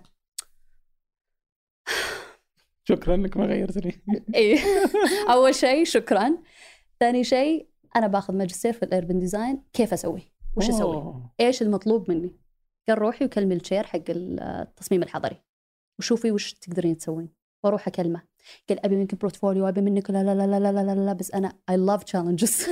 شكرا 2.85 3.15
إنك 3.15 3.37
ما 3.37 3.47
غيرتني. 3.47 4.03
اي 4.35 4.59
أول 5.31 5.55
شيء 5.55 5.85
شكرا. 5.85 6.39
ثاني 7.01 7.25
شيء 7.25 7.69
أنا 7.97 8.07
باخذ 8.07 8.35
ماجستير 8.35 8.73
في 8.73 8.83
ال 8.83 8.89
urban 8.89 9.19
design. 9.19 9.63
كيف 9.73 9.93
أسوي؟ 9.93 10.33
وش 10.57 10.69
أسوي؟ 10.69 11.23
إيش 11.41 11.63
المطلوب 11.63 12.11
مني؟ 12.11 12.37
قال 12.89 12.99
روحي 12.99 13.25
وكلمي 13.25 13.55
ال 13.55 13.60
chair 13.60 13.85
حق 13.85 14.03
التصميم 14.09 15.03
الحضري. 15.03 15.43
وشوفي 15.99 16.31
وش 16.31 16.53
تقدرين 16.53 16.97
تسوين. 16.97 17.29
وأروح 17.65 17.89
أكلمه. 17.89 18.23
قال 18.69 18.85
أبي 18.85 18.97
منك 18.97 19.15
portfolio 19.15 19.69
أبي 19.69 19.81
منك 19.81 20.11
لا 20.11 20.25
لا 20.25 20.35
لا 20.35 20.47
لا 20.47 20.61
لا 20.61 20.83
لا, 20.83 20.95
لا 20.95 21.13
بس 21.13 21.31
أنا 21.31 21.53
I 21.71 21.77
love 21.77 22.05
challenges 22.05 22.67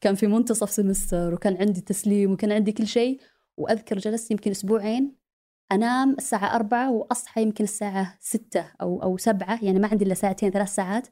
كان 0.00 0.14
في 0.14 0.26
منتصف 0.26 0.70
semester 0.70 1.34
وكان 1.34 1.56
عندي 1.56 1.80
تسليم 1.80 2.32
وكان 2.32 2.52
عندي 2.52 2.72
كل 2.72 2.86
شيء. 2.86 3.20
وأذكر 3.56 3.98
جلست 3.98 4.30
يمكن 4.30 4.50
أسبوعين. 4.50 5.23
أنام 5.72 6.12
الساعة 6.12 6.54
أربعة 6.54 6.90
وأصحى 6.92 7.42
يمكن 7.42 7.64
الساعة 7.64 8.16
ستة 8.20 8.72
أو 8.80 9.02
أو 9.02 9.16
سبعة 9.16 9.64
يعني 9.64 9.78
ما 9.78 9.88
عندي 9.88 10.04
إلا 10.04 10.14
ساعتين 10.14 10.50
ثلاث 10.50 10.74
ساعات 10.74 11.08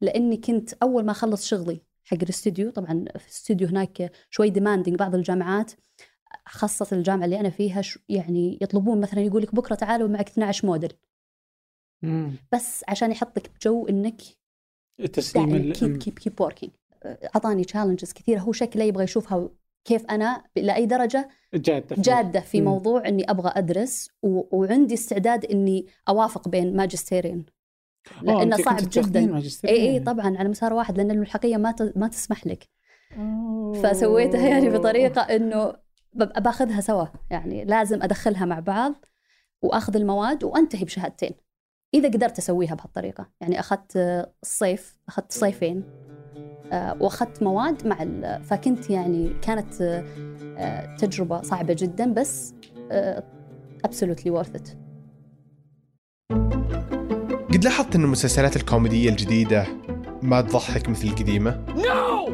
لأني 0.00 0.36
كنت 0.36 0.72
أول 0.72 1.04
ما 1.04 1.10
أخلص 1.10 1.46
شغلي 1.46 1.80
حق 2.04 2.18
الاستوديو 2.22 2.70
طبعا 2.70 3.04
في 3.18 3.26
الاستوديو 3.26 3.68
هناك 3.68 4.12
شوي 4.30 4.50
demanding 4.50 4.96
بعض 4.96 5.14
الجامعات 5.14 5.72
خاصة 6.46 6.96
الجامعة 6.96 7.24
اللي 7.24 7.40
أنا 7.40 7.50
فيها 7.50 7.82
يعني 8.08 8.58
يطلبون 8.62 9.00
مثلا 9.00 9.20
يقول 9.20 9.42
لك 9.42 9.54
بكرة 9.54 9.74
تعالوا 9.74 10.08
معك 10.08 10.28
12 10.28 10.66
موديل. 10.66 10.92
مم. 12.02 12.36
بس 12.52 12.84
عشان 12.88 13.10
يحطك 13.10 13.50
بجو 13.56 13.86
إنك 13.88 14.20
التسليم 15.00 15.72
كيب 15.72 15.96
كيب 15.96 16.18
كيب 16.18 16.40
وركينج 16.40 16.72
أعطاني 17.06 17.64
challenges 17.64 18.12
كثيرة 18.12 18.40
هو 18.40 18.52
شكله 18.52 18.84
يبغى 18.84 19.04
يشوفها 19.04 19.48
كيف 19.86 20.06
أنا 20.06 20.42
لأي 20.56 20.86
درجة 20.86 21.28
جادة 21.98 22.40
في 22.40 22.60
مم. 22.60 22.66
موضوع 22.66 23.08
إني 23.08 23.30
أبغى 23.30 23.52
أدرس 23.56 24.10
و... 24.22 24.58
وعندي 24.58 24.94
استعداد 24.94 25.44
إني 25.44 25.86
أوافق 26.08 26.48
بين 26.48 26.76
ماجستيرين. 26.76 27.46
لأنه 28.22 28.56
صعب 28.56 28.76
جدا. 28.90 29.40
اي 29.64 29.90
اي 29.90 30.00
طبعا 30.00 30.36
على 30.38 30.48
مسار 30.48 30.72
واحد 30.72 30.96
لأن 30.96 31.10
الملحقية 31.10 31.56
ما 31.56 31.72
ت... 31.72 31.96
ما 31.96 32.08
تسمح 32.08 32.46
لك. 32.46 32.68
أوه. 33.18 33.72
فسويتها 33.72 34.48
يعني 34.48 34.70
بطريقة 34.70 35.20
إنه 35.20 35.74
باخذها 36.14 36.80
سوا. 36.80 37.06
يعني 37.30 37.64
لازم 37.64 38.02
أدخلها 38.02 38.44
مع 38.44 38.60
بعض 38.60 39.04
وأخذ 39.62 39.96
المواد 39.96 40.44
وأنتهي 40.44 40.84
بشهادتين. 40.84 41.32
إذا 41.94 42.08
قدرت 42.08 42.38
أسويها 42.38 42.74
بهالطريقة. 42.74 43.30
يعني 43.40 43.60
أخذت 43.60 43.96
الصيف 44.42 44.98
أخذت 45.08 45.32
صيفين. 45.32 45.82
آه، 45.82 46.05
واخذت 46.72 47.42
مواد 47.42 47.86
مع 47.86 47.96
فكنت 48.38 48.90
يعني 48.90 49.32
كانت 49.42 50.04
آه، 50.58 50.96
تجربة 50.96 51.42
صعبة 51.42 51.74
جدا 51.78 52.12
بس 52.12 52.54
absolutely 53.84 54.38
آه، 54.38 54.42
worth 54.42 54.56
it 54.58 54.68
قد 57.52 57.64
لاحظت 57.64 57.94
إن 57.94 58.04
المسلسلات 58.04 58.56
الكوميدية 58.56 59.10
الجديدة 59.10 59.66
ما 60.22 60.40
تضحك 60.40 60.88
مثل 60.88 61.08
القديمة؟ 61.08 61.64
no 61.76 62.26
no! 62.26 62.30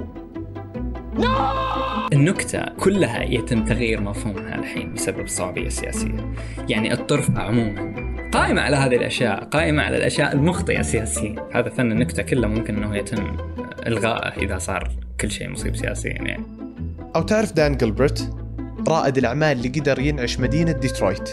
no 1.19 1.25
no! 1.25 1.73
النكتة 2.13 2.65
كلها 2.81 3.23
يتم 3.23 3.65
تغيير 3.65 4.01
مفهومها 4.01 4.55
الحين 4.55 4.95
بسبب 4.95 5.21
الصعوبية 5.21 5.67
السياسية 5.67 6.35
يعني 6.69 6.93
الطرف 6.93 7.39
عموما 7.39 7.93
قائمة 8.33 8.63
على 8.63 8.77
هذه 8.77 8.97
الأشياء 8.97 9.45
قائمة 9.45 9.83
على 9.83 9.97
الأشياء 9.97 10.33
المخطئة 10.33 10.83
سياسيا 10.83 11.49
هذا 11.55 11.69
فن 11.69 11.93
النكتة 11.93 12.23
كله 12.23 12.49
ممكن 12.49 12.77
أنه 12.77 12.97
يتم 12.97 13.37
إلغائه 13.87 14.43
إذا 14.43 14.59
صار 14.59 14.91
كل 15.21 15.31
شيء 15.31 15.51
مصيب 15.51 15.77
سياسيا 15.77 16.13
يعني. 16.13 16.45
أو 17.17 17.23
تعرف 17.23 17.53
دان 17.53 17.77
جلبرت؟ 17.77 18.35
رائد 18.89 19.19
الأعمال 19.19 19.57
اللي 19.57 19.69
قدر 19.69 19.99
ينعش 19.99 20.41
مدينة 20.41 20.73
ديترويت. 20.73 21.31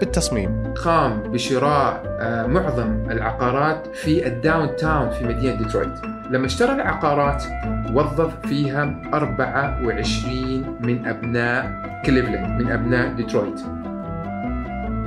بالتصميم. 0.00 0.72
قام 0.84 1.22
بشراء 1.22 2.02
آه، 2.20 2.46
معظم 2.46 3.10
العقارات 3.10 3.96
في 3.96 4.26
ال 4.26 4.76
downtown 4.76 5.10
في 5.10 5.24
مدينة 5.24 5.54
ديترويت. 5.54 6.04
لما 6.30 6.46
اشترى 6.46 6.72
العقارات 6.72 7.44
وظف 7.92 8.46
فيها 8.46 9.02
24 9.14 10.76
من 10.80 11.06
أبناء 11.06 11.82
كليفلاند 12.06 12.62
من 12.62 12.70
أبناء 12.70 13.12
ديترويت. 13.12 13.60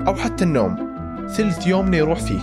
أو 0.07 0.15
حتى 0.15 0.43
النوم. 0.43 0.91
ثلث 1.27 1.67
يومنا 1.67 1.97
يروح 1.97 2.19
فيه. 2.19 2.39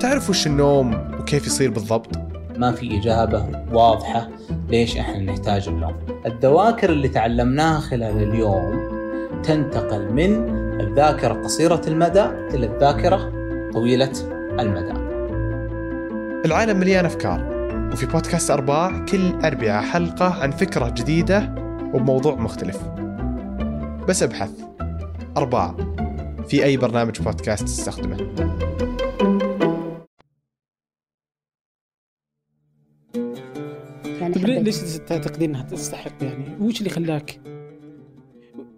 تعرف 0.00 0.30
وش 0.30 0.46
النوم 0.46 1.10
وكيف 1.20 1.46
يصير 1.46 1.70
بالضبط؟ 1.70 2.33
ما 2.58 2.72
في 2.72 2.98
إجابة 2.98 3.46
واضحة 3.72 4.28
ليش 4.68 4.96
إحنا 4.96 5.18
نحتاج 5.18 5.68
النوم 5.68 5.94
الذواكر 6.26 6.90
اللي 6.90 7.08
تعلمناها 7.08 7.80
خلال 7.80 8.22
اليوم 8.22 8.94
تنتقل 9.42 10.12
من 10.12 10.50
الذاكرة 10.80 11.32
قصيرة 11.32 11.82
المدى 11.86 12.24
إلى 12.24 12.66
الذاكرة 12.66 13.32
طويلة 13.72 14.12
المدى. 14.60 14.94
العالم 16.44 16.80
مليان 16.80 17.04
أفكار 17.04 17.54
وفي 17.92 18.06
بودكاست 18.06 18.50
أرباع 18.50 19.04
كل 19.04 19.32
أربعة 19.44 19.82
حلقة 19.82 20.42
عن 20.42 20.50
فكرة 20.50 20.88
جديدة 20.88 21.54
وبموضوع 21.94 22.34
مختلف. 22.34 22.78
بس 24.08 24.22
أبحث. 24.22 24.50
أرباع. 25.36 25.74
في 26.48 26.64
أي 26.64 26.76
برنامج 26.76 27.20
بودكاست 27.20 27.64
تستخدمه. 27.64 28.16
طيب 34.46 34.64
ليش 34.64 34.76
تعتقدين 34.96 35.50
إنها 35.50 35.62
تستحق 35.62 36.24
يعني؟ 36.24 36.56
وش 36.60 36.78
اللي 36.78 36.90
خلاك؟ 36.90 37.40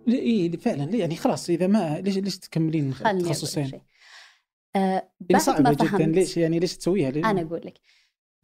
اي 0.08 0.52
فعلا 0.56 0.84
يعني 0.84 1.16
خلاص 1.16 1.50
إذا 1.50 1.66
ما 1.66 2.00
ليش 2.00 2.18
ليش 2.18 2.38
تكملين 2.38 2.92
تخصصين؟ 2.92 3.80
آه 4.76 5.10
بعد 5.20 5.42
صعبة 5.42 5.62
ما 5.62 5.72
جدا 5.72 6.06
ليش 6.06 6.36
يعني 6.36 6.58
ليش 6.58 6.76
تسويها؟ 6.76 7.10
ليه؟ 7.10 7.30
أنا 7.30 7.42
أقول 7.42 7.60
لك 7.64 7.78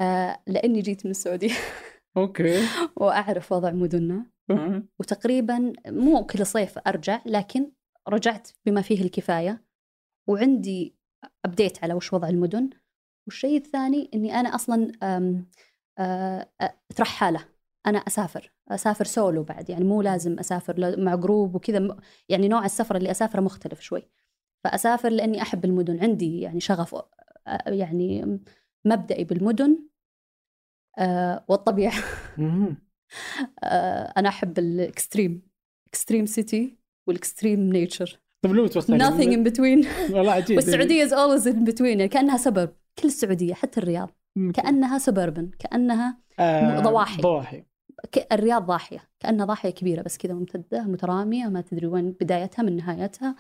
آه 0.01 0.43
لأني 0.47 0.81
جيت 0.81 1.05
من 1.05 1.11
السعودية 1.11 1.55
okay 2.17 2.67
وأعرف 3.01 3.53
وضع 3.53 3.71
مدننا 3.71 4.27
وتقريبا 5.01 5.73
مو 5.87 6.27
كل 6.27 6.47
صيف 6.47 6.79
أرجع 6.79 7.23
لكن 7.27 7.73
رجعت 8.09 8.49
بما 8.67 8.83
فيه 8.83 9.03
الكفاية 9.03 9.65
وعندي 10.29 10.97
update 11.45 11.85
على 11.85 11.95
وش 11.95 12.13
وضع 12.13 12.29
المدن 12.29 12.71
والشيء 13.27 13.57
الثاني 13.57 14.11
إني 14.15 14.41
أنا 14.41 14.55
أصلا 14.55 14.93
ترحاله 16.97 17.45
أنا 17.87 17.99
أسافر 17.99 18.53
أسافر 18.69 19.05
سولو 19.05 19.43
بعد 19.43 19.71
يعني 19.71 19.85
مو 19.85 20.03
لازم 20.03 20.38
أسافر 20.38 20.97
مع 20.99 21.15
group 21.15 21.55
وكذا 21.55 21.97
يعني 22.29 22.49
نوع 22.49 22.65
السفر 22.65 22.97
اللي 22.97 23.11
أسافره 23.11 23.41
مختلف 23.41 23.81
شوي. 23.81 24.03
فأسافر 24.65 25.09
لأني 25.09 25.43
أحب 25.43 25.65
المدن. 25.65 25.99
عندي 26.01 26.41
يعني 26.41 26.61
شغف 26.61 26.97
يعني 27.67 28.41
مبدئي 28.85 29.25
بالمدن 29.25 29.79
آه 30.99 31.45
والطبيعة. 31.49 31.95
آه 33.65 34.12
أنا 34.17 34.29
أحب 34.29 34.59
ال 34.59 34.69
extreme 34.69 35.43
extreme 35.88 36.27
city 36.27 36.79
وال 37.09 37.23
extreme 37.23 37.73
nature. 37.73 38.21
طيب 38.43 38.55
لو 38.55 38.69
nothing 38.69 39.33
in 39.33 39.51
between. 39.51 39.87
والله 40.15 40.33
عجيب. 40.33 40.57
والسعودية 40.59 41.07
is 41.07 41.11
always 41.11 41.47
in 41.47 41.73
between 41.73 41.81
يعني 41.81 42.09
كأنها 42.09 42.37
suburb 42.37 42.71
كل 42.99 43.09
السعودية 43.09 43.55
حتى 43.55 43.81
الرياض. 43.81 44.11
كأنها 44.55 44.99
suburban 44.99 45.51
كأنها 45.59 46.18
آه 46.38 46.81
ضواحي. 46.81 47.23
ضواحي. 47.23 47.64
الرياض 48.33 48.66
ضاحية 48.66 49.09
كأنها 49.21 49.47
ضاحية 49.47 49.71
كبيرة 49.71 50.03
بس 50.03 50.18
كذا 50.18 50.35
ممتدة 50.35 50.83
مترامية 50.83 51.47
ما 51.47 51.61
تدري 51.61 51.87
وين 51.87 52.12
بدايتها 52.12 52.62
من 52.62 52.77
نهايتها. 52.77 53.37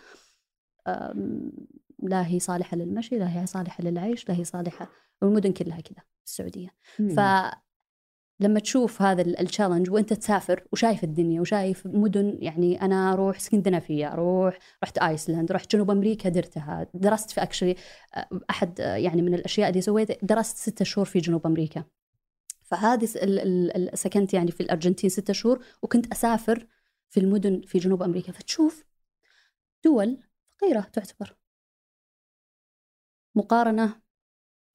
لا 2.02 2.26
هي 2.26 2.38
صالحة 2.38 2.76
للمشي 2.76 3.18
لا 3.18 3.40
هي 3.40 3.46
صالحة 3.46 3.84
للعيش 3.84 4.28
لا 4.28 4.34
هي 4.34 4.44
صالحة 4.44 4.88
والمدن 5.22 5.52
كلها 5.52 5.80
كذا 5.80 6.02
السعودية. 6.26 6.68
ف 6.96 7.20
لما 8.42 8.60
تشوف 8.60 9.02
هذا 9.02 9.22
ال 9.22 9.29
challenge 9.29 9.90
وانت 9.90 10.12
تسافر 10.12 10.64
وشايف 10.72 11.04
الدنيا 11.04 11.40
وشايف 11.40 11.86
مدن 11.86 12.38
يعني 12.40 12.82
أنا 12.82 13.12
أروح 13.12 13.36
اسكندنافية 13.36 14.12
أروح 14.12 14.58
رحت 14.82 14.98
ايسلند 14.98 15.52
رحت 15.52 15.72
جنوب 15.72 15.90
أمريكا 15.90 16.28
درتها 16.28 16.86
درست 16.94 17.30
في 17.30 17.42
actually 17.42 17.76
أحد 18.50 18.78
يعني 18.78 19.22
من 19.22 19.34
الأشياء 19.34 19.68
اللي 19.68 19.80
سويتها 19.80 20.16
درست 20.22 20.56
ستة 20.56 20.84
شهور 20.84 21.06
في 21.06 21.18
جنوب 21.18 21.46
أمريكا. 21.46 21.84
فهذه 22.62 23.04
سكنت 23.94 24.34
يعني 24.34 24.50
في 24.50 24.60
الأرجنتين 24.62 25.10
ستة 25.10 25.32
شهور 25.32 25.64
وكنت 25.82 26.12
أسافر 26.12 26.66
في 27.08 27.20
المدن 27.20 27.60
في 27.66 27.78
جنوب 27.78 28.02
أمريكا. 28.02 28.32
فتشوف 28.32 28.84
دول 29.84 30.18
فقيرة 30.50 30.80
تعتبر. 30.80 31.36
مقارنة 33.34 34.01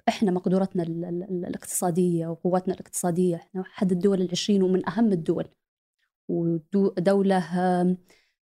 إحنا 0.07 0.31
مقدورتنا 0.31 0.83
ال- 0.83 1.05
ال- 1.05 1.23
ال- 1.23 1.45
الاقتصادية 1.45 2.27
وقوتنا 2.27 2.73
الاقتصادية 2.73 3.35
إحنا 3.35 3.61
احد 3.61 3.91
الدول 3.91 4.21
العشرين 4.21 4.63
ومن 4.63 4.89
أهم 4.89 5.11
الدول 5.11 5.45
ودولة 6.75 7.39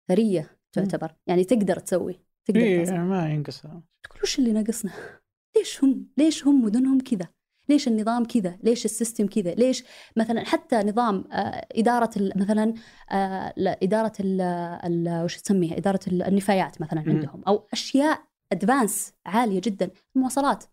ثرية 0.08 0.50
تعتبر 0.72 1.14
يعني 1.26 1.44
تقدر 1.44 1.78
تسوي 1.78 2.20
تقدر 2.44 2.60
إيه 2.60 2.84
تصنع. 2.84 3.04
ما 3.04 3.30
ينقص 3.30 3.60
تقول 3.60 4.20
وش 4.22 4.38
اللي 4.38 4.52
ناقصنا؟ 4.52 4.92
ليش 5.56 5.84
هم؟ 5.84 6.06
ليش 6.16 6.46
هم 6.46 6.62
مدنهم 6.64 7.00
كذا؟ 7.00 7.28
ليش 7.68 7.88
النظام 7.88 8.24
كذا؟ 8.24 8.58
ليش 8.62 8.84
السيستم 8.84 9.26
كذا؟ 9.26 9.54
ليش 9.54 9.84
مثلا 10.16 10.44
حتى 10.44 10.76
نظام 10.76 11.24
آه، 11.32 11.66
إدارة 11.72 12.10
ال- 12.16 12.32
مثلا 12.36 12.74
آه، 13.10 13.52
لا، 13.56 13.78
إدارة 13.82 14.12
ال 14.20 14.40
ال- 14.40 15.24
وش 15.24 15.36
تسميها؟ 15.40 15.76
إدارة 15.76 16.00
ال- 16.08 16.22
النفايات 16.22 16.80
مثلا. 16.80 17.00
عندهم 17.06 17.42
أو 17.48 17.66
أشياء 17.72 18.22
advanced 18.52 19.12
عالية 19.26 19.60
جدا 19.64 19.90
المواصلات 20.16 20.64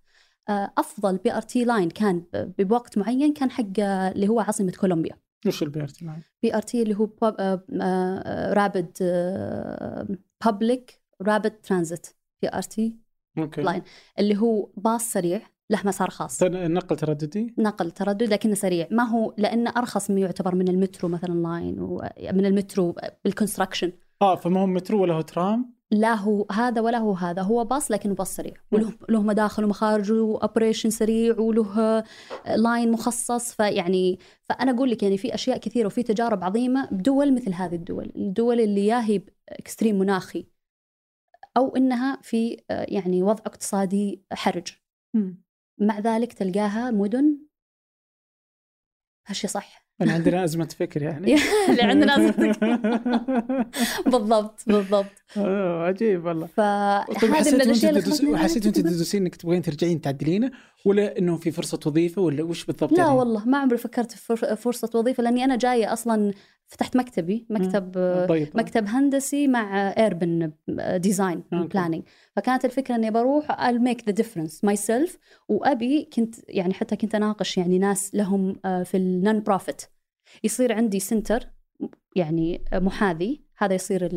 آه، 0.50 0.74
أفضل 0.78 1.18
BRT 1.18 1.64
line 1.66 1.90
كان 1.90 2.24
بوقت 2.60 2.98
معين 2.98 3.34
كان 3.34 3.52
حق 3.52 3.64
آه، 3.80 4.12
اللي 4.12 4.28
هو 4.28 4.40
عاصمة 4.40 4.72
كولومبيا. 4.72 5.16
وش 5.48 5.64
ال 5.64 5.74
BRT 5.74 6.04
معي؟ 6.04 6.22
BRT 6.44 6.82
اللي 6.82 6.96
هو 6.96 7.10
rapid 8.54 8.98
public 10.46 11.02
rapid 11.22 11.52
transit 11.52 12.08
BRT 12.42 12.96
line 13.58 13.82
اللي 14.20 14.38
هو 14.38 14.70
باص 14.78 15.12
سريع 15.14 15.42
له 15.70 15.80
مسار 15.86 16.10
خاص. 16.10 16.38
تن- 16.38 16.72
نقل 16.74 16.96
ترددي؟ 16.96 17.54
نقل 17.58 17.92
تردد 17.92 18.24
لكنه 18.24 18.54
سريع. 18.56 18.88
ما 18.92 19.04
هو 19.04 19.34
لأنه 19.38 19.70
أرخص 19.78 20.10
من 20.12 20.18
يعتبر 20.18 20.56
من 20.56 20.68
المترو 20.68 21.10
مثلا 21.10 21.34
line 21.34 21.76
ومن 21.80 22.46
المترو 22.46 22.96
بال 23.26 23.35
construction 23.35 23.92
آه 24.22 24.36
فما 24.36 24.62
هو 24.62 24.66
مترو 24.66 25.02
ولا 25.02 25.14
هو 25.14 25.22
ترام؟ 25.22 25.80
لا 25.92 26.14
هو 26.14 26.46
هذا 26.52 26.82
ولا 26.82 26.98
هو 26.98 27.14
هذا 27.14 27.42
هو 27.42 27.66
باص 27.66 27.92
لكنه 27.92 28.16
باص 28.16 28.36
سريع. 28.36 28.54
وله 28.72 28.94
له 29.10 29.22
مداخل 29.22 29.64
ومخارج 29.64 30.12
و 30.12 30.19
operation 30.19 30.90
سريع 30.90 31.40
وله 31.40 32.04
line 32.56 32.92
مخصص 32.92 33.54
فيعني 33.54 34.20
فأنا 34.44 34.72
أقول 34.72 34.92
لك 34.92 35.04
يعني 35.04 35.18
في 35.18 35.34
أشياء 35.34 35.58
كثيرة 35.58 35.88
وفي 35.88 36.04
تجارب 36.04 36.44
عظيمة 36.44 36.90
بدول 36.92 37.36
مثل 37.36 37.54
هذه 37.54 37.76
الدول 37.76 38.12
الدول 38.16 38.60
اللي 38.60 38.88
يا 38.88 39.02
هي 39.06 39.22
extreme 39.50 40.00
مناخي 40.00 40.48
أو 41.58 41.76
إنها 41.76 42.20
في 42.22 42.58
آه، 42.72 42.86
يعني 42.90 43.24
وضع 43.24 43.44
اقتصادي 43.46 44.24
حرج. 44.34 44.68
مع 45.78 46.00
ذلك 46.00 46.34
تلقاها 46.34 46.92
مدن؟ 46.92 47.40
هالشي 49.28 49.48
صح. 49.48 49.89
يعني 50.00 50.12
عندنا 50.12 50.44
ازمه 50.44 50.66
فكر 50.80 51.02
يعني. 51.02 51.36
اللي 51.70 51.82
عندنا 51.82 52.16
أزمة 52.16 52.56
بالضبط 54.12 54.62
بالضبط. 54.68 55.12
آه، 55.38 55.84
عجيب 55.88 56.26
والله. 56.26 56.48
طيب 56.48 56.56
فهذه 56.56 57.28
من 57.28 57.34
حسيت 57.36 57.54
وأنت 57.54 57.66
الأشياء 57.66 57.92
اللي 58.24 58.38
حسيت 58.38 58.66
وأنت 58.66 58.80
تدرسين 58.80 59.22
إنك 59.22 59.36
تبغين 59.36 59.62
ترجعين 59.62 60.02
تعدلينه 60.02 60.52
ولا 60.86 61.18
إنه 61.18 61.38
في 61.38 61.52
فرصة 61.52 61.80
وظيفة 61.86 62.22
ولا 62.22 62.44
وش 62.44 62.66
بالضبط 62.66 62.92
لا 62.92 62.98
يعني؟ 63.04 63.16
والله 63.18 63.46
ما 63.50 63.58
عمري 63.58 63.78
فكرت 63.78 64.12
في 64.12 64.36
فر- 64.36 64.56
فرصة 64.56 64.90
وظيفة 64.96 65.24
لأني 65.24 65.44
أنا 65.44 65.56
جاية 65.56 65.94
أصلا 65.94 66.34
فتحت 66.70 66.98
مكتبي 66.98 67.46
مكتب 67.50 67.94
طيب 68.30 68.48
مكتب 68.56 68.86
هندسي 68.88 69.48
مع 69.48 69.94
urban 69.98 70.52
design. 70.96 71.44
planning 71.52 72.04
فكانت 72.36 72.66
الفكرة 72.66 72.96
إني 72.96 73.12
بروح 73.12 73.52
I'll 73.52 73.80
make 73.80 74.02
the 74.12 74.16
difference 74.24 74.70
myself 74.70 75.18
وأبي 75.48 76.10
كنت 76.14 76.36
يعني 76.50 76.74
حتى 76.74 76.96
كنت 76.96 77.16
أناقش 77.16 77.58
يعني 77.58 77.80
ناس 77.80 78.16
لهم 78.16 78.56
آه، 78.66 78.84
في 78.84 78.98
ال 78.98 79.40
non-profit 79.40 79.82
يصير 80.44 80.74
عندي 80.74 81.00
center 81.00 81.48
يعني 82.16 82.66
محاذي. 82.74 83.42
هذا 83.58 83.74
يصير 83.76 84.10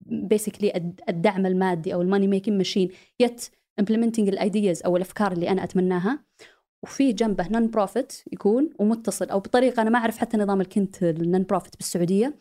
basically 0.00 0.92
الدعم 1.08 1.46
المادي 1.46 1.94
أو 1.94 2.02
ال 2.02 2.06
money 2.06 2.28
making 2.28 2.56
machine 2.56 2.88
يت 3.20 3.46
implementing 3.82 4.18
ال 4.18 4.29
ideas 4.29 4.82
أو 4.82 4.96
الأفكار 4.96 5.32
اللي 5.32 5.48
أنا 5.48 5.64
أتمناها. 5.64 6.24
وفي 6.86 7.12
جنبه 7.12 7.48
non-profit 7.48 8.12
يكون 8.32 8.70
ومتصل 8.78 9.28
أو 9.30 9.38
بطريقة 9.40 9.82
أنا 9.82 9.90
ما 9.90 9.98
أعرف 9.98 10.18
حتى 10.18 10.36
نظام 10.36 10.60
الكنت 10.60 11.02
ال 11.02 11.42
non-profit 11.42 11.76
بالسعودية 11.76 12.34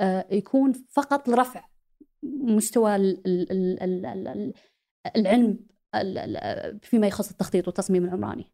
آه، 0.00 0.26
يكون 0.30 0.72
فقط 0.72 1.28
لرفع 1.28 1.64
مستوى 2.22 2.96
ال- 2.96 3.26
ال- 3.26 3.52
ال- 3.52 3.82
ال- 3.82 4.06
ال- 4.06 4.28
ال- 4.28 4.52
العلم 5.16 5.58
ال- 5.94 6.18
ال- 6.18 6.80
فيما 6.82 7.06
يخص 7.06 7.30
التخطيط 7.30 7.66
والتصميم 7.66 8.04
العمراني. 8.04 8.52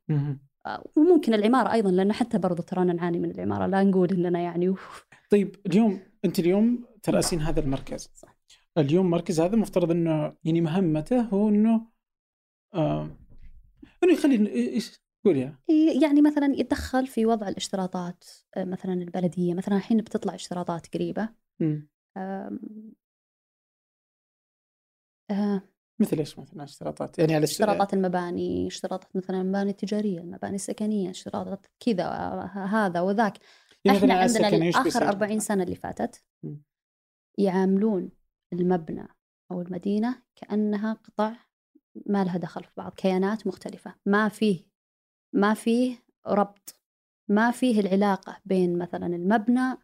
آه، 0.66 0.84
وممكن 0.96 1.34
العمارة 1.34 1.72
أيضا 1.72 1.90
لأن 1.90 2.12
حتى 2.12 2.38
برضو 2.38 2.62
ترانا 2.62 2.92
نعاني 2.92 3.18
من 3.18 3.30
العمارة 3.30 3.66
لا 3.66 3.82
نقول 3.82 4.10
إننا 4.10 4.40
يعني. 4.40 4.74
طيب 5.30 5.56
اليوم 5.66 6.00
أنت 6.24 6.38
اليوم 6.38 6.84
ترأسين 7.02 7.40
هذا 7.40 7.60
المركز 7.60 8.10
صح. 8.14 8.36
اليوم 8.78 9.06
المركز 9.06 9.40
هذا 9.40 9.56
مفترض 9.56 9.90
إنه 9.90 10.36
يعني 10.44 10.60
مهمته 10.60 11.20
هو 11.20 11.48
إنه 11.48 11.86
آه 12.74 13.10
إنه 14.04 14.12
يخلي 14.12 14.36
إيش 15.20 15.24
قول 15.24 15.36
يا. 15.36 15.58
يعني 16.02 16.22
مثلا 16.22 16.46
يتدخل 16.56 17.06
في 17.06 17.26
وضع 17.26 17.48
الاشتراطات 17.48 18.24
آه، 18.56 18.64
مثلا 18.64 18.92
البلدية. 18.92 19.54
مثلا 19.54 19.76
الحين 19.76 19.98
بتطلع 19.98 20.34
اشتراطات 20.34 20.94
قريبة. 20.94 21.28
مم. 21.60 21.88
آم، 22.16 22.60
آه، 25.30 25.62
مثل 26.00 26.18
إيش 26.18 26.38
مثلا 26.38 26.64
اشتراطات؟ 26.64 27.18
يعني 27.18 27.34
على 27.34 27.44
اشتراطات 27.44 27.94
المباني 27.94 28.66
اشتراطات 28.66 29.16
مثلا 29.16 29.40
المباني 29.40 29.70
التجارية 29.70 30.18
المباني 30.18 30.54
السكنية 30.54 31.10
اشتراطات 31.10 31.66
كذا 31.80 32.08
هذا 32.54 33.00
وذاك. 33.00 33.38
يعني 33.84 33.98
إحنا 33.98 34.14
عندنا 34.14 34.70
اخر 34.70 34.82
بيصير؟ 34.82 35.08
40 35.08 35.40
سنة 35.40 35.62
اللي 35.62 35.74
فاتت. 35.74 36.24
يعاملون 37.38 38.10
المبنى 38.52 39.08
أو 39.52 39.62
المدينة 39.62 40.22
كأنها 40.36 40.92
قطع 40.92 41.32
ما 42.06 42.24
لها 42.24 42.38
دخل 42.38 42.64
في 42.64 42.70
بعض 42.76 42.94
كيانات 42.94 43.46
مختلفة. 43.46 43.94
ما 44.06 44.28
فيه 44.28 44.69
ما 45.32 45.54
فيه 45.54 45.96
ربط 46.26 46.74
ما 47.28 47.50
فيه 47.50 47.80
العلاقة 47.80 48.40
بين 48.44 48.78
مثلا 48.78 49.06
المبنى 49.06 49.76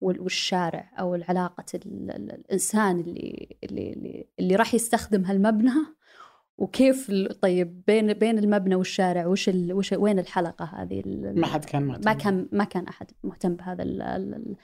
وال- 0.00 0.20
والشارع 0.20 0.90
أو 1.00 1.14
العلاقة 1.14 1.64
ال- 1.74 2.10
ال- 2.10 2.32
الإنسان 2.32 3.00
اللي 3.00 3.56
اللي 3.64 3.92
اللي, 3.92 4.28
اللي 4.40 4.56
راح 4.56 4.74
يستخدم 4.74 5.24
هالمبنى 5.24 5.70
وكيف 6.58 7.10
طيب 7.42 7.82
بين 7.86 8.12
بين 8.12 8.38
المبنى 8.38 8.74
والشارع 8.74 9.26
وش 9.26 9.48
ال 9.48 9.72
وش 9.72 9.92
وين 9.92 10.18
الحلقة 10.18 10.64
هذه 10.64 11.02
ما 11.06 11.46
حد 11.46 11.64
كان 11.64 11.82
مهتم. 11.82 12.04
ما 12.04 12.12
كان 12.14 12.48
ما 12.52 12.64
كان 12.64 12.86
أحد 12.86 13.10
مهتم 13.24 13.54
بهذا 13.56 13.82
ال 13.82 14.02
ال 14.02 14.34
ال 14.34 14.56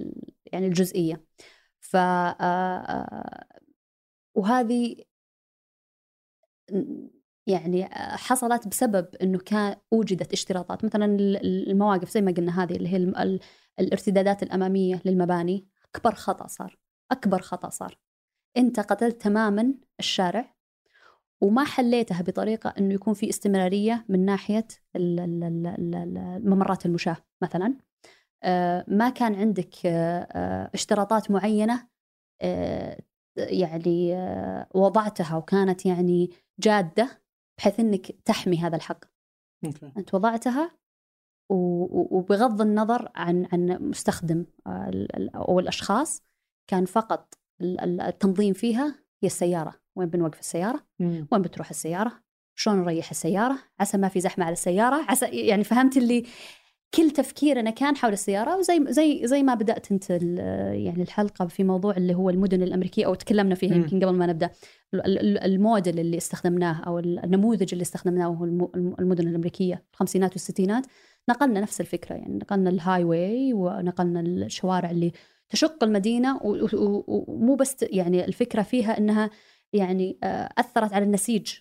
ال 0.00 0.14
يعني 0.52 0.66
الجزئية. 0.66 1.24
ف 1.80 1.96
آه، 1.96 2.30
آه، 2.40 3.46
وهذه 4.34 4.96
يعني 7.46 7.84
آه، 7.84 8.16
حصلت 8.16 8.68
بسبب 8.68 9.08
إنه 9.22 9.38
كان 9.38 9.76
وجدت 9.90 10.32
اشتراطات. 10.32 10.84
مثلا 10.84 11.04
ال- 11.04 11.36
ال- 11.36 11.70
المواقف 11.70 12.10
زي 12.10 12.20
ما 12.20 12.32
قلنا 12.32 12.62
هذه 12.62 12.76
اللي 12.76 12.88
هي 12.88 12.96
الارتدادات 13.80 14.42
الأمامية 14.42 15.02
للمباني 15.04 15.66
أكبر 15.94 16.14
خطأ 16.14 16.46
صار 16.46 16.78
أكبر 17.12 17.42
خطأ 17.42 17.68
صار. 17.68 17.98
أنت 18.56 18.80
قتلت 18.80 19.22
تماما 19.22 19.74
الشارع 20.00 20.54
وما 21.40 21.64
حليتها 21.64 22.22
بطريقة 22.22 22.74
إنه 22.78 22.94
يكون 22.94 23.14
في 23.14 23.28
استمرارية 23.28 24.04
من 24.08 24.24
ناحية 24.24 24.66
ممرات 26.44 26.86
المشاة 26.86 27.16
مثلا. 27.42 27.74
آه، 28.42 28.84
ما 28.88 29.08
كان 29.08 29.34
عندك 29.34 29.74
آه، 29.86 30.70
اشتراطات 30.74 31.30
معينة 31.30 31.88
يعني 33.36 34.14
وضعتها 34.74 35.36
وكانت 35.36 35.86
يعني 35.86 36.30
جادة 36.60 37.21
بحيث 37.62 37.80
إنك 37.80 38.06
تحمي 38.24 38.58
هذا 38.58 38.76
الحق. 38.76 39.04
أوكي. 39.64 39.92
أنت 39.96 40.14
وضعتها 40.14 40.70
وبغض 41.48 42.60
النظر 42.60 43.08
عن 43.14 43.46
عن 43.52 43.78
مستخدم 43.80 44.46
آه، 44.66 45.08
أو 45.34 45.60
الأشخاص 45.60 46.22
كان 46.70 46.84
فقط 46.84 47.34
ال- 47.60 47.80
ال- 47.80 48.00
التنظيم 48.00 48.52
فيها 48.52 48.86
هي 49.22 49.26
السيارة. 49.26 49.74
وين 49.96 50.08
بنوقف 50.08 50.40
السيارة؟ 50.40 50.86
مم. 50.98 51.26
وين 51.32 51.42
بتروح 51.42 51.70
السيارة؟ 51.70 52.22
شلون 52.54 52.76
نريح 52.78 53.10
السيارة؟ 53.10 53.58
عسى 53.80 53.98
ما 53.98 54.08
في 54.08 54.20
زحمة 54.20 54.44
على 54.44 54.52
السيارة؟ 54.52 55.04
عسى 55.08 55.26
يعني 55.26 55.64
فهمت 55.64 55.96
اللي 55.96 56.26
كل 56.94 57.10
تفكيرنا 57.10 57.70
كان 57.70 57.96
حول 57.96 58.12
السيارة 58.12 58.56
وزي 58.56 58.84
زي 58.88 59.20
زي 59.26 59.42
ما 59.42 59.54
بدأت 59.54 59.92
أنت 59.92 60.10
ال- 60.10 60.38
يعني 60.84 61.02
الحلقة 61.02 61.46
في 61.46 61.64
موضوع 61.64 61.96
اللي 61.96 62.14
هو 62.14 62.30
المدن 62.30 62.62
الأمريكية 62.62 63.06
أو 63.06 63.14
تكلمنا 63.14 63.54
فيها. 63.54 63.74
يمكن 63.74 64.00
قبل 64.04 64.16
ما 64.16 64.26
ال- 65.18 65.38
الموديل 65.38 65.98
اللي 65.98 66.16
استخدمناه 66.16 66.82
أو 66.86 66.98
النموذج 66.98 67.68
اللي 67.72 67.82
استخدمناه 67.82 68.26
هو 68.26 68.44
الم- 68.44 68.68
الم- 68.76 68.94
المدن 68.98 69.28
الأمريكية 69.28 69.82
الخمسينات 69.92 70.32
والستينات. 70.32 70.86
نقلنا 71.30 71.60
نفس 71.60 71.80
الفكرة 71.80 72.14
يعني 72.14 72.34
نقلنا 72.38 72.70
ال 72.70 73.04
highway 73.04 73.52
ونقلنا 73.52 74.20
الشوارع 74.20 74.90
اللي 74.90 75.12
تشق 75.48 75.84
و- 77.08 77.24
ومو 77.28 77.54
بس 77.54 77.76
يعني 77.82 78.24
الفكرة 78.24 78.62
فيها 78.62 78.98
أنها 78.98 79.30
يعني 79.72 80.18
آه، 80.24 80.48
أثرت 80.58 80.92
على 80.92 81.04
النسيج. 81.04 81.54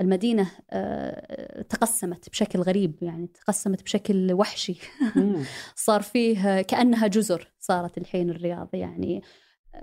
المدينة 0.00 0.50
آه، 0.70 1.62
تقسمت 1.62 2.30
بشكل 2.30 2.60
غريب 2.60 3.02
يعني 3.02 3.26
تقسمت 3.26 3.82
بشكل 3.82 4.32
وحشي. 4.32 4.78
صار 5.86 6.02
فيه 6.02 6.62
كأنها 6.62 7.06
جزر 7.06 7.52
صارت 7.58 7.98
الحين 7.98 8.30
الرياض 8.30 8.68
يعني 8.74 9.22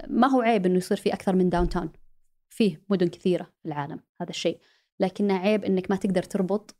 ما 0.08 0.28
هو 0.28 0.41
عيب 0.41 0.65
إنه 0.65 0.78
يصير 0.78 0.97
في 0.97 1.13
أكثر 1.13 1.36
من 1.36 1.50
داون 1.50 1.69
تاون 1.69 1.89
فيه 2.50 2.82
مدن 2.89 3.08
كثيرة 3.08 3.43
في 3.43 3.65
العالم 3.65 4.00
هذا 4.21 4.30
الشيء. 4.30 4.60
لكنه 5.00 5.34
عيب 5.38 5.63
إنك 5.63 5.91
ما 5.91 5.95
تقدر 5.95 6.24
تربط 6.24 6.76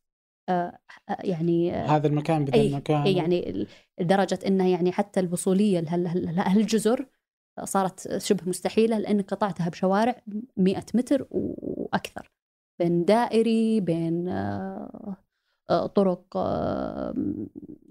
آه، 0.50 0.80
آه، 1.10 1.17
يعني 1.24 1.76
آه، 1.76 1.88
هذا 1.88 2.08
المكان 2.08 2.44
أي 2.54 2.67
المكان 2.67 3.02
أي 3.02 3.15
يعني 3.15 3.67
لدرجة 4.00 4.39
إنه 4.48 4.72
يعني 4.72 4.91
حتى 4.91 5.20
الوصولية 5.20 5.80
لهالجزر 5.80 7.06
صارت 7.63 8.17
شبه 8.17 8.50
مستحيلة 8.50 8.98
لانك 8.98 9.30
قطعتها 9.30 9.70
بشوارع 9.70 10.22
100 10.58 10.84
متر 10.94 11.28
وأكثر. 11.32 12.32
بين 12.82 13.06
دائري 13.06 13.80
بين 13.82 14.28
آه، 14.28 15.17
آه، 15.70 15.88
طرق 15.88 16.38
آه، 16.38 17.13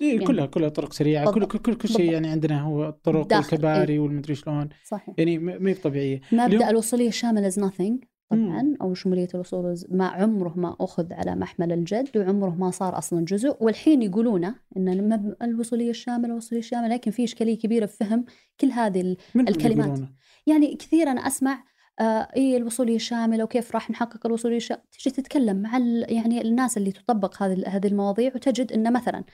إيه 0.00 0.12
يعني 0.14 0.24
كلها 0.26 0.46
كلها 0.46 0.68
طرق 0.68 0.92
سريعة 0.92 1.30
كل 1.30 1.40
بالضبط. 1.40 1.52
كل 1.52 1.58
كل, 1.58 1.74
كل 1.74 1.88
شيء. 1.88 2.12
يعني 2.12 2.28
عندنا 2.28 2.60
هو 2.62 2.88
الطرق 2.88 3.26
داخل، 3.26 3.54
والكباري 3.54 3.92
إيه. 3.92 4.00
والمدري 4.00 4.34
شلون 4.34 4.68
صحيح 4.88 5.14
يعني 5.18 5.38
ما 5.38 5.70
هي 5.70 5.74
طبيعية 5.74 6.20
مبدأ 6.32 6.46
اليوم- 6.46 6.62
الوصولية 6.68 7.08
الشامله 7.08 7.50
is 7.50 7.54
nothing 7.54 8.06
طبعا 8.30 8.62
مم. 8.62 8.76
أو 8.82 8.94
شموليه 8.94 9.28
الوصول 9.34 9.74
ما 9.90 10.06
عمره 10.06 10.54
ما 10.56 10.76
أخذ 10.80 11.12
على 11.12 11.34
محمل 11.36 11.72
الجد 11.72 12.08
وعمره 12.16 12.50
ما 12.50 12.70
صار 12.70 12.98
أصلا 12.98 13.24
جزء 13.24 13.56
والحين 13.60 14.02
يقولونه 14.02 14.54
إن 14.76 15.34
الوصولية 15.42 15.90
الشامله 15.90 16.26
الوصولية 16.32 16.60
الشامله 16.60 16.88
لكن 16.88 17.10
في 17.10 17.24
إشكالية 17.24 17.58
كبيرة 17.58 17.86
في 17.86 17.96
فهم 17.96 18.24
كل 18.60 18.70
هذه 18.70 19.16
الكلمات. 19.36 19.86
يقولونه؟ 19.86 20.08
يعني 20.46 20.74
كثير 20.74 21.10
أنا 21.10 21.20
أسمع 21.26 21.64
آه 22.00 22.28
إيه 22.36 22.56
الوصوليه 22.56 22.96
الشامله 22.96 23.44
وكيف 23.44 23.74
راح 23.74 23.90
نحقق 23.90 24.26
الوصوليه 24.26 24.56
الشامله 24.56 24.82
تجي 24.92 25.10
تتكلم 25.10 25.62
مع. 25.62 25.78
يعني 26.08 26.40
الناس 26.40 26.76
اللي 26.76 26.92
تطبق 26.92 27.42
هذه 27.42 27.62
هذه 27.66 27.86
المواضيع 27.86 28.32
وتجد 28.34 28.72
إن 28.72 28.92
مثلا 28.92 29.24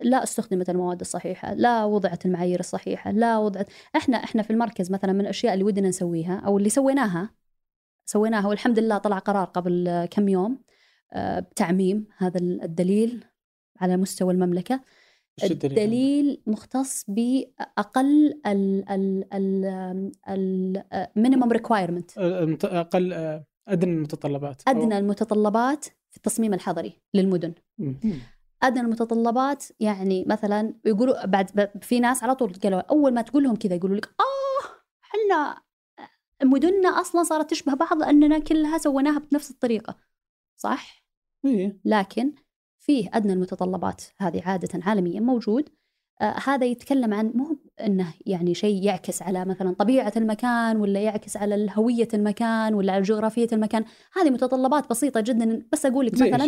لا 0.00 0.22
استخدمت 0.22 0.70
المواد 0.70 1.00
الصحيحة، 1.00 1.54
لا 1.54 1.84
وضعت 1.84 2.26
المعايير 2.26 2.60
الصحيحة، 2.60 3.10
لا 3.10 3.38
وضعت 3.38 3.68
إحنا 3.96 4.16
إحنا 4.24 4.42
في 4.42 4.50
المركز 4.50 4.90
مثلا 4.92 5.12
من 5.12 5.20
الأشياء 5.20 5.54
اللي 5.54 5.64
ودنا 5.64 5.88
نسويها 5.88 6.42
أو 6.46 6.58
اللي 6.58 6.68
سويناها 6.68 7.30
سويناها 8.06 8.48
والحمد 8.48 8.78
لله 8.78 8.98
طلع 8.98 9.18
قرار 9.18 9.44
قبل 9.44 10.06
كم 10.10 10.28
يوم 10.28 10.58
آه، 11.12 11.40
بتعميم 11.40 12.06
هذا 12.16 12.40
الدليل 12.40 13.24
على 13.80 13.96
مستوى 13.96 14.34
المملكة 14.34 14.80
الدليل؟ 15.44 16.42
مختص 16.46 17.04
بأقل 17.08 18.40
ال 18.46 18.88
ال 18.90 19.24
ال 20.28 20.82
ال 21.16 21.20
minimum 21.20 21.52
requirement 21.52 22.10
أقل 22.64 23.12
أدنى 23.68 23.92
المتطلبات 23.92 24.62
أدنى 24.68 24.98
المتطلبات 24.98 25.84
في 25.84 26.16
التصميم 26.16 26.54
الحضري 26.54 26.92
للمدن. 27.14 27.54
أدنى 28.62 28.80
المتطلبات 28.80 29.64
يعني 29.80 30.24
مثلا 30.28 30.74
يقولوا 30.84 31.26
بعد 31.26 31.70
في 31.82 32.00
ناس 32.00 32.22
على 32.22 32.34
طول 32.34 32.52
قالوا 32.52 32.80
أول 32.80 33.14
ما 33.14 33.22
تقول 33.22 33.44
لهم 33.44 33.56
كذا 33.56 33.74
يقولوا 33.74 33.96
لك 33.96 34.06
آه 34.06 34.68
إحنا 35.04 35.62
مدننا 36.42 36.88
أصلا 36.88 37.22
صارت 37.22 37.50
تشبه 37.50 37.74
بعض 37.74 37.98
لأننا 37.98 38.38
كلها 38.38 38.78
سويناها 38.78 39.18
بنفس 39.18 39.50
الطريقة 39.50 39.96
صح 40.56 41.04
إيه. 41.44 41.80
لكن 41.84 42.32
فيه 42.88 43.08
أدنى 43.14 43.32
المتطلبات. 43.32 44.02
هذه 44.18 44.42
عادة 44.44 44.80
عالميا 44.84 45.20
موجود. 45.20 45.68
آه 46.20 46.34
هذا 46.46 46.66
يتكلم 46.66 47.14
عن 47.14 47.32
مو 47.34 47.56
إنه 47.80 48.14
يعني 48.26 48.54
شيء 48.54 48.82
يعكس 48.84 49.22
على 49.22 49.44
مثلا 49.44 49.74
طبيعة 49.74 50.12
المكان 50.16 50.76
ولا 50.76 51.00
يعكس 51.00 51.36
على 51.36 51.68
هوية 51.74 52.08
المكان 52.14 52.74
ولا 52.74 52.92
على 52.92 53.02
جغرافية 53.02 53.46
المكان. 53.52 53.84
هذه 54.16 54.30
متطلبات 54.30 54.90
بسيطة 54.90 55.20
جدا. 55.20 55.62
بس 55.72 55.86
أقول 55.86 56.06
لك 56.06 56.14
مثلا 56.34 56.46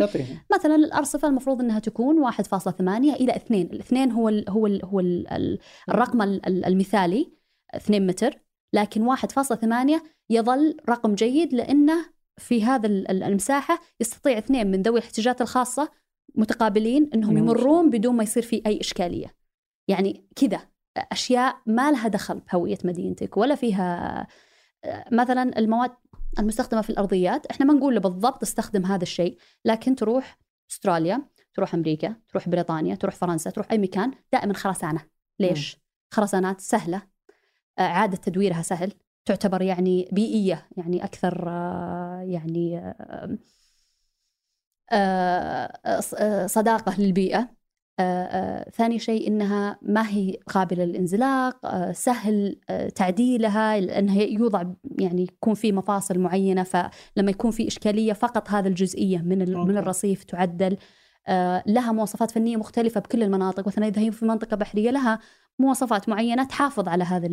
مثلا 0.53 0.74
الارصفه 0.74 1.29
المفروض 1.29 1.61
إنها 1.61 1.79
تكون 1.79 2.18
1.8 2.33 2.81
إلى 3.14 3.37
2 3.37 3.66
الاثنين 3.66 4.12
هو 4.12 4.29
ال 4.29 4.50
هو 4.50 4.66
ال 4.66 4.85
هو 4.85 5.00
ال 5.00 5.29
ال 5.33 5.59
الرقم 5.88 6.22
ال- 6.22 6.46
ال- 6.46 6.64
المثالي 6.64 7.33
2 7.74 8.07
متر. 8.07 8.38
لكن 8.72 9.03
1.8 9.03 10.03
يظل 10.31 10.76
رقم 10.88 11.14
جيد 11.14 11.55
لأنه 11.55 12.05
في 12.38 12.64
هذا 12.64 12.87
ال- 12.87 13.11
ال- 13.11 13.22
المساحة 13.22 13.81
يستطيع 14.00 14.38
اثنين 14.38 14.70
من 14.70 14.83
ذوي 14.83 14.98
الاحتياجات 14.98 15.40
الخاصة 15.40 16.00
متقابلين 16.35 17.11
إنهم 17.14 17.38
يمرون 17.38 17.90
بدون 17.90 18.16
ما 18.16 18.23
يصير 18.23 18.43
في 18.43 18.62
أي 18.66 18.81
إشكالية. 18.81 19.35
يعني 19.88 20.25
كذا 20.37 20.61
أشياء 20.97 21.57
ما 21.66 21.90
لها 21.90 22.09
دخل 22.09 22.40
بهوية 22.40 22.79
مدينتك 22.85 23.37
ولا 23.37 23.55
فيها 23.55 24.27
مثلا 25.12 25.59
المواد 25.59 25.90
المستخدمة 26.38 26.81
في 26.83 26.90
الأرضيات 26.90 27.47
إحنا 27.47 27.66
ما 27.66 27.75
نقول 27.75 27.95
له 27.95 28.01
بالضبط 28.01 28.43
استخدم 28.43 28.87
هذا 28.87 29.03
الشيء 29.03 29.38
لكن 29.64 29.95
تروح 29.95 30.38
أستراليا 30.71 31.23
تروح 31.55 31.75
أمريكا 31.75 32.14
تروح 32.29 32.49
بريطانيا 32.49 32.95
تروح 32.95 33.14
فرنسا 33.14 33.51
تروح 33.51 33.73
أي 33.73 33.79
مكان 33.79 34.11
دائما 34.33 34.55
خرسانة. 34.55 35.01
ليش؟ 35.40 35.77
خرسانات 36.11 36.61
سهلة 36.61 37.03
آه، 37.79 37.83
اعاده 37.83 38.16
تدويرها 38.16 38.62
سهل 38.62 38.93
تعتبر 39.25 39.62
يعني 39.62 40.09
بيئية 40.12 40.69
يعني 40.77 41.05
أكثر 41.05 41.45
آه، 41.49 42.21
يعني 42.21 42.95
آه، 44.92 45.79
آه، 45.87 46.00
آه، 46.14 46.46
صداقة 46.46 47.00
للبيئة. 47.00 47.61
آه، 48.00 48.24
آه، 48.24 48.70
ثاني 48.70 48.98
شيء 48.98 49.29
إنها 49.29 49.79
ما 49.83 50.09
هي 50.09 50.37
قابلة 50.48 50.85
للانزلاق 50.85 51.90
سهل 51.92 52.61
تعديلها 52.94 53.81
لأنها 53.81 54.22
يوضع 54.22 54.64
يعني 54.98 55.22
يكون 55.22 55.55
في 55.55 55.72
مفاصل 55.72 56.18
معينة 56.18 56.62
فلما 56.62 57.31
يكون 57.31 57.50
في 57.50 57.68
إشكالية 57.68 58.12
فقط 58.12 58.48
هذه 58.50 58.66
الجزئية 58.68 59.18
من 59.18 59.38
من. 59.38 59.79
الرصيف 59.79 60.24
تعدل. 60.24 60.76
لها 61.66 61.92
مواصفات 61.92 62.31
فنية 62.31 62.57
مختلفة 62.57 63.00
بكل 63.00 63.22
المناطق. 63.22 63.66
مثلا 63.66 63.88
إذا 63.88 64.03
هي 64.03 64.12
في 64.12 64.24
منطقة 64.24 64.57
بحرية 64.57 64.90
لها 64.90 65.18
مواصفات 65.59 66.09
معينة 66.09 66.44
تحافظ 66.44 66.88
على 66.88 67.05
هذا 67.05 67.29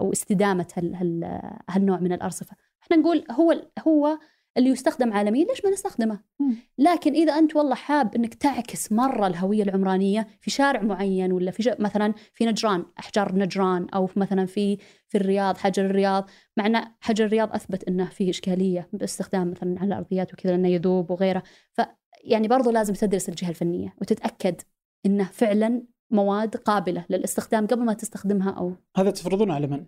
أو 0.00 0.12
استدامة 0.12 0.66
هال 0.76 0.94
هال 0.94 1.40
هالنوع 1.70 2.00
من 2.00 2.12
الأرصفة. 2.12 2.56
إحنا 2.82 2.96
نقول 2.96 3.24
هو 3.30 3.62
هو 3.86 4.18
اللي 4.56 4.70
يستخدم 4.70 5.12
عالميا 5.12 5.44
ليش 5.44 5.64
ما 5.64 5.70
نستخدمه 5.70 6.20
مم. 6.40 6.56
لكن 6.78 7.12
إذا 7.12 7.32
أنت 7.32 7.56
والله 7.56 7.74
حاب 7.74 8.14
إنك 8.14 8.34
تعكس 8.34 8.92
مرة 8.92 9.26
الهوية 9.26 9.62
العمرانية 9.62 10.26
في 10.40 10.50
شارع 10.50 10.82
معين 10.82 11.32
ولا 11.32 11.50
في. 11.50 11.76
مثلا 11.78 12.14
في 12.34 12.46
نجران 12.46 12.84
أحجار 12.98 13.34
نجران 13.34 13.86
أو 13.94 14.06
في 14.06 14.20
مثلا 14.20 14.46
في 14.46 14.78
في 15.08 15.18
الرياض 15.18 15.56
حجر 15.56 15.86
الرياض 15.86 16.30
مع 16.56 16.66
إن 16.66 16.84
حجر 17.00 17.24
الرياض 17.24 17.54
أثبت 17.54 17.84
إنه 17.88 18.04
فيه 18.04 18.30
إشكالية 18.30 18.88
باستخدام 18.92 19.50
مثلا 19.50 19.80
على 19.80 19.88
الأرضيات 19.88 20.32
وكذا 20.32 20.54
انه 20.54 20.68
يذوب 20.68 21.10
وغيره 21.10 21.42
ف 21.72 21.80
يعني 22.24 22.48
برضو 22.48 22.70
لازم 22.70 22.94
تدرس 22.94 23.28
الجهة 23.28 23.48
الفنية 23.48 23.94
وتتأكد 24.00 24.60
إنه 25.06 25.24
فعلا 25.24 25.82
مواد 26.10 26.56
قابلة 26.56 27.04
للاستخدام 27.10 27.66
قبل 27.66 27.84
ما 27.84 27.92
تستخدمها 27.92 28.50
أو 28.50 28.72
هذا 28.96 29.10
تفرضونه 29.10 29.54
على 29.54 29.66
من؟ 29.66 29.86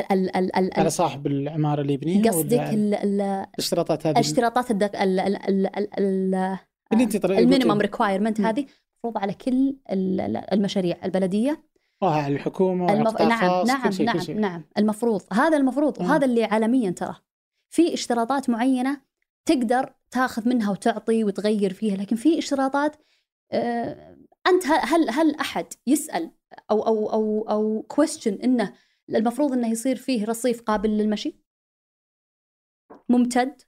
ال 0.00 0.12
ال 0.12 0.36
ال 0.36 0.56
ال 0.56 0.70
على 0.80 0.90
صاحب 0.90 1.26
العماره 1.26 1.80
اللي 1.82 1.92
يبنيها 1.92 2.30
قصدك 2.30 2.52
ولا 2.58 2.70
ال- 2.72 2.94
ال- 2.94 3.20
الاشتراطات 3.54 4.06
هذه 4.06 4.12
الاشتراطات. 4.12 4.70
ال 4.70 4.82
ال 4.82 5.20
ال 5.20 5.66
ال 5.66 5.98
ال 5.98 6.58
اللي 6.92 7.04
انت 7.04 7.24
ال 7.24 7.31
minimum 7.31 7.80
requirement. 7.80 8.40
هذه 8.40 8.66
مفروض 8.98 9.18
على 9.18 9.32
كل 9.34 9.76
ال- 9.90 10.20
ال- 10.20 10.52
المشاريع 10.52 10.96
البلديه 11.04 11.62
آه 12.02 12.14
على 12.14 12.34
الحكومة 12.34 12.92
المف... 12.92 13.22
نعم 13.22 13.66
نعم 13.66 13.82
كل 13.88 13.92
شيء 13.92 14.06
نعم 14.06 14.18
كل 14.18 14.22
شيء. 14.24 14.38
نعم 14.38 14.64
المفروض 14.78 15.22
هذا 15.32 15.56
المفروض. 15.56 16.00
وهذا 16.00 16.24
اللي 16.24 16.44
عالميا 16.44 16.90
ترى 16.90 17.16
في 17.70 17.94
اشتراطات 17.94 18.50
معينه 18.50 19.00
تقدر 19.44 19.92
تاخذ 20.10 20.48
منها 20.48 20.70
وتعطي 20.70 21.24
وتغير 21.24 21.72
فيها 21.72 21.96
لكن 21.96 22.16
في 22.16 22.38
اشتراطات 22.38 22.96
آه 23.52 24.16
انت 24.46 24.66
هل 24.66 25.10
هل 25.10 25.34
احد 25.34 25.66
يسال 25.86 26.30
أو 26.70 26.86
أو 26.86 27.12
أو 27.12 27.46
أو 27.50 27.82
question 27.88 28.34
انه 28.44 28.72
المفروض 29.10 29.52
إنه 29.52 29.70
يصير 29.70 29.96
فيه 29.96 30.24
رصيف 30.24 30.60
قابل 30.60 30.90
للمشي. 30.90 31.36
ممتد 33.08 33.62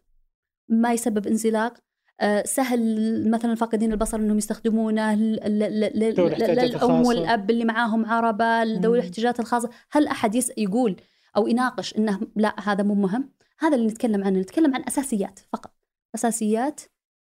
ما 0.68 0.92
يسبب 0.92 1.26
انزلاق. 1.26 1.78
آه، 2.20 2.42
سهل 2.42 3.30
مثلا 3.30 3.54
فاقدين 3.54 3.92
البصر 3.92 4.16
إنهم 4.16 4.38
يستخدمونه 4.38 5.14
للأم. 5.14 7.06
والأب 7.06 7.50
اللي 7.50 7.64
معاهم 7.64 8.06
عربة 8.06 8.62
ذوي. 8.62 8.98
الاحتياجات 8.98 9.40
الخاصة. 9.40 9.70
هل 9.90 10.06
أحد 10.06 10.34
يس 10.34 10.52
يقول 10.58 10.96
أو 11.36 11.46
يناقش 11.46 11.96
إنه 11.96 12.20
لا 12.36 12.54
هذا 12.60 12.82
مو 12.82 12.94
مهم؟ 12.94 13.32
هذا 13.58 13.76
اللي 13.76 13.86
نتكلم 13.86 14.24
عنه. 14.24 14.40
نتكلم 14.40 14.74
عن 14.74 14.82
أساسيات 14.88 15.40
فقط. 15.52 15.74
أساسيات 16.14 16.80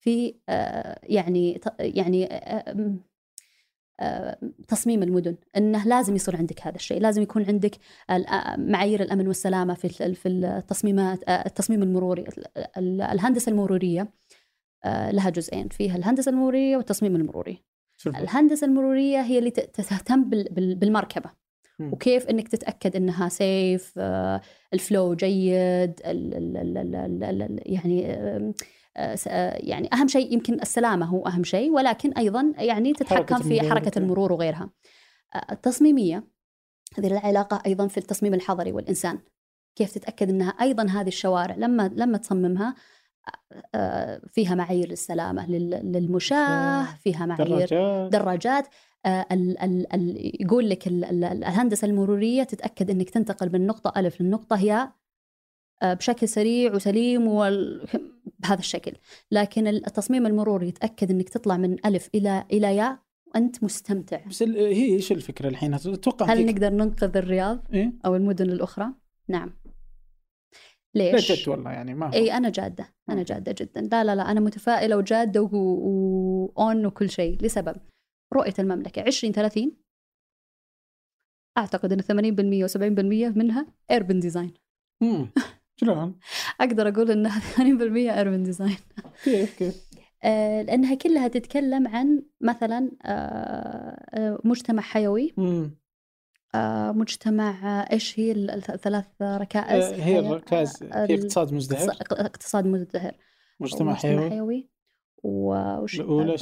في 0.01 0.35
آه، 0.49 1.01
يعني 1.03 1.61
يعني 1.81 2.27
آه، 2.33 2.99
تصميم 4.69 5.03
المدن 5.03 5.37
إنه 5.57 5.85
لازم 5.87 6.15
يصير 6.17 6.37
عندك 6.37 6.67
هذا 6.67 6.77
الشيء 6.77 7.01
لازم 7.01 7.23
يكون 7.23 7.45
عندك 7.45 7.77
معايير 8.59 9.03
الأمن 9.03 9.27
والسلامة 9.27 9.75
في 9.75 10.15
في 10.15 10.29
التصميمات 10.29 11.19
التصميم 11.29 11.83
المروري 11.83 12.23
ال- 12.23 12.45
ال- 12.77 13.01
الهندسة 13.03 13.51
المرورية 13.51 14.09
لها 14.87 15.31
جزئين 15.31 15.69
فيها 15.69 15.97
الهندسة 15.97 16.31
المرورية 16.31 16.77
والتصميم 16.77 17.17
المروري. 17.17 17.65
شوف 17.97 18.17
الهندسة 18.17 18.67
المرورية 18.67 19.21
هي 19.21 19.39
اللي 19.39 19.51
تهتم 19.51 20.25
بال- 20.31 20.49
بال- 20.51 20.75
بالمركبة. 20.75 21.31
وكيف 21.93 22.27
إنك 22.27 22.49
تتأكد 22.49 22.97
إنها 22.97 23.29
سيف 23.29 23.99
الفلو 24.75 25.15
جيد 25.15 26.01
ال 26.05 26.35
ال 26.35 26.57
ال 26.57 26.77
ال 26.79 27.25
ال 27.25 27.43
ال 27.43 27.61
يعني 27.67 28.07
يعني 29.57 29.89
أهم 29.93 30.09
شيء 30.09 30.33
يمكن 30.33 30.55
السلامة 30.55 31.07
هو 31.07 31.27
أهم 31.27 31.45
شيء 31.45 31.71
ولكن 31.71 32.13
أيضا 32.13 32.53
يعني 32.59 32.93
تتحكم 32.93 33.35
حركة 33.35 33.49
في 33.49 33.71
حركة. 33.71 33.99
المرور 33.99 34.33
وغيرها. 34.33 34.71
آه، 35.35 35.47
التصميمية 35.53 36.25
هذه 36.99 37.09
لها 37.09 37.21
علاقه 37.27 37.63
أيضا 37.67 37.87
في 37.87 37.99
التصميم 37.99 38.35
الحضري 38.35 38.73
والإنسان. 38.73 39.19
كيف 39.77 39.93
تتأكد 39.93 40.29
أنها 40.29 40.51
أيضا 40.51 40.87
هذه 40.87 41.09
الشوارع 41.09 41.55
لما 41.57 41.91
لما 41.95 42.19
تصممها؟ 42.19 42.75
آه، 43.75 44.21
فيها 44.33 44.55
معايير 44.55 44.89
للسلامة 44.89 45.51
لل- 45.51 45.93
للمشاة 45.93 46.87
فيها 47.05 47.27
معايير 47.27 47.49
دراجات. 47.69 48.13
دراجات. 48.13 48.67
آه، 49.07 49.27
ال 49.33 49.59
ال 49.59 49.93
ال 49.95 50.33
يقول 50.43 50.71
لك 50.71 50.87
ال 50.87 51.05
ال 51.05 51.25
الهندسة 51.25 51.87
المرورية 51.87 52.43
تتأكد 52.43 52.91
أنك 52.91 53.11
تنتقل 53.11 53.53
من 53.53 53.67
نقطة 53.67 54.01
الف 54.01 54.21
للنقطه 54.21 54.57
هي 54.57 54.73
آه، 54.73 54.93
بشكل 55.83 56.29
سريع 56.29 56.75
وسليم 56.75 57.27
وال... 57.29 57.87
بهذا 58.39 58.59
الشكل. 58.59 58.93
لكن 59.33 59.67
التصميم 59.67 60.27
المروري 60.27 60.69
يتأكد 60.69 61.11
إنك 61.11 61.29
تطلع 61.29 61.57
من 61.57 61.87
ألف 61.87 62.09
إلى 62.15 62.45
إلى 62.53 62.77
ياء 62.77 62.99
وأنت 63.27 63.65
مستمتع. 63.65 64.21
بس 64.27 64.43
هي 64.43 64.95
إيش 64.95 65.13
الفكرة 65.13 65.49
الحين؟ 65.49 65.75
أتوقع 65.75 66.27
هل 66.27 66.37
فيك- 66.37 66.47
نقدر 66.55 66.71
ننقذ 66.71 67.17
الرياض 67.17 67.65
إيه؟ 67.73 67.93
أو 68.07 68.17
المدن 68.17 68.51
الأخرى؟ 68.51 68.87
نعم. 69.29 69.59
لا 70.95 71.13
ليش 71.13 71.33
جد 71.33 71.49
والله 71.49 71.71
يعني 71.71 71.95
ما 71.95 72.13
إي 72.15 72.33
أنا 72.33 72.49
جادة 72.51 72.95
أنا. 73.09 73.23
جادة 73.23 73.55
جدا. 73.59 73.81
لا 73.81 74.05
لا 74.05 74.15
لا 74.17 74.31
أنا 74.31 74.41
متفائلة 74.41 74.97
وجادة 74.97 75.43
وأون 75.43 76.87
وكل 76.87 77.11
شيء. 77.11 77.43
لسبب. 77.43 77.77
رؤية 78.35 78.55
المملكة. 78.59 79.03
2030 79.03 79.73
أعتقد 81.59 81.93
إن 81.93 82.01
80% 82.03 82.69
و70% 82.69 83.37
منها 83.37 83.67
urban 83.91 84.21
design. 84.21 84.55
شلون؟ 85.81 86.19
أقدر 86.61 86.89
أقول 86.89 87.11
إنها 87.11 87.41
80% 87.57 87.61
urban 87.97 88.43
design. 88.43 88.77
كيف 89.25 89.59
كيف؟ 89.59 89.89
آه، 90.25 90.63
لأنها 90.63 90.95
كلها 90.95 91.29
تتكلم 91.29 91.89
عن 91.89 92.23
مثلا 92.41 92.91
آه، 93.05 94.07
آه، 94.15 94.39
مجتمع 94.45 94.83
حيوي. 94.83 95.35
مم. 95.37 95.79
آه، 96.55 96.93
مجتمع 96.93 97.87
إيش 97.93 98.21
هي 98.21 98.33
ال- 98.33 98.51
الثلاث 98.51 99.07
ركائز؟ 99.23 99.85
هي 99.85 100.19
الركائز 100.19 100.77
في 100.77 101.15
اقتصاد 101.15 101.53
مزدهر؟ 101.55 101.89
اقتص- 101.91 102.21
اقتصاد 102.21 102.67
مزدهر. 102.67 103.13
مجتمع 103.61 103.95
حيوي. 103.95 104.31
حيوي. 104.31 104.69
وش 105.23 106.01
الأولى 106.01 106.37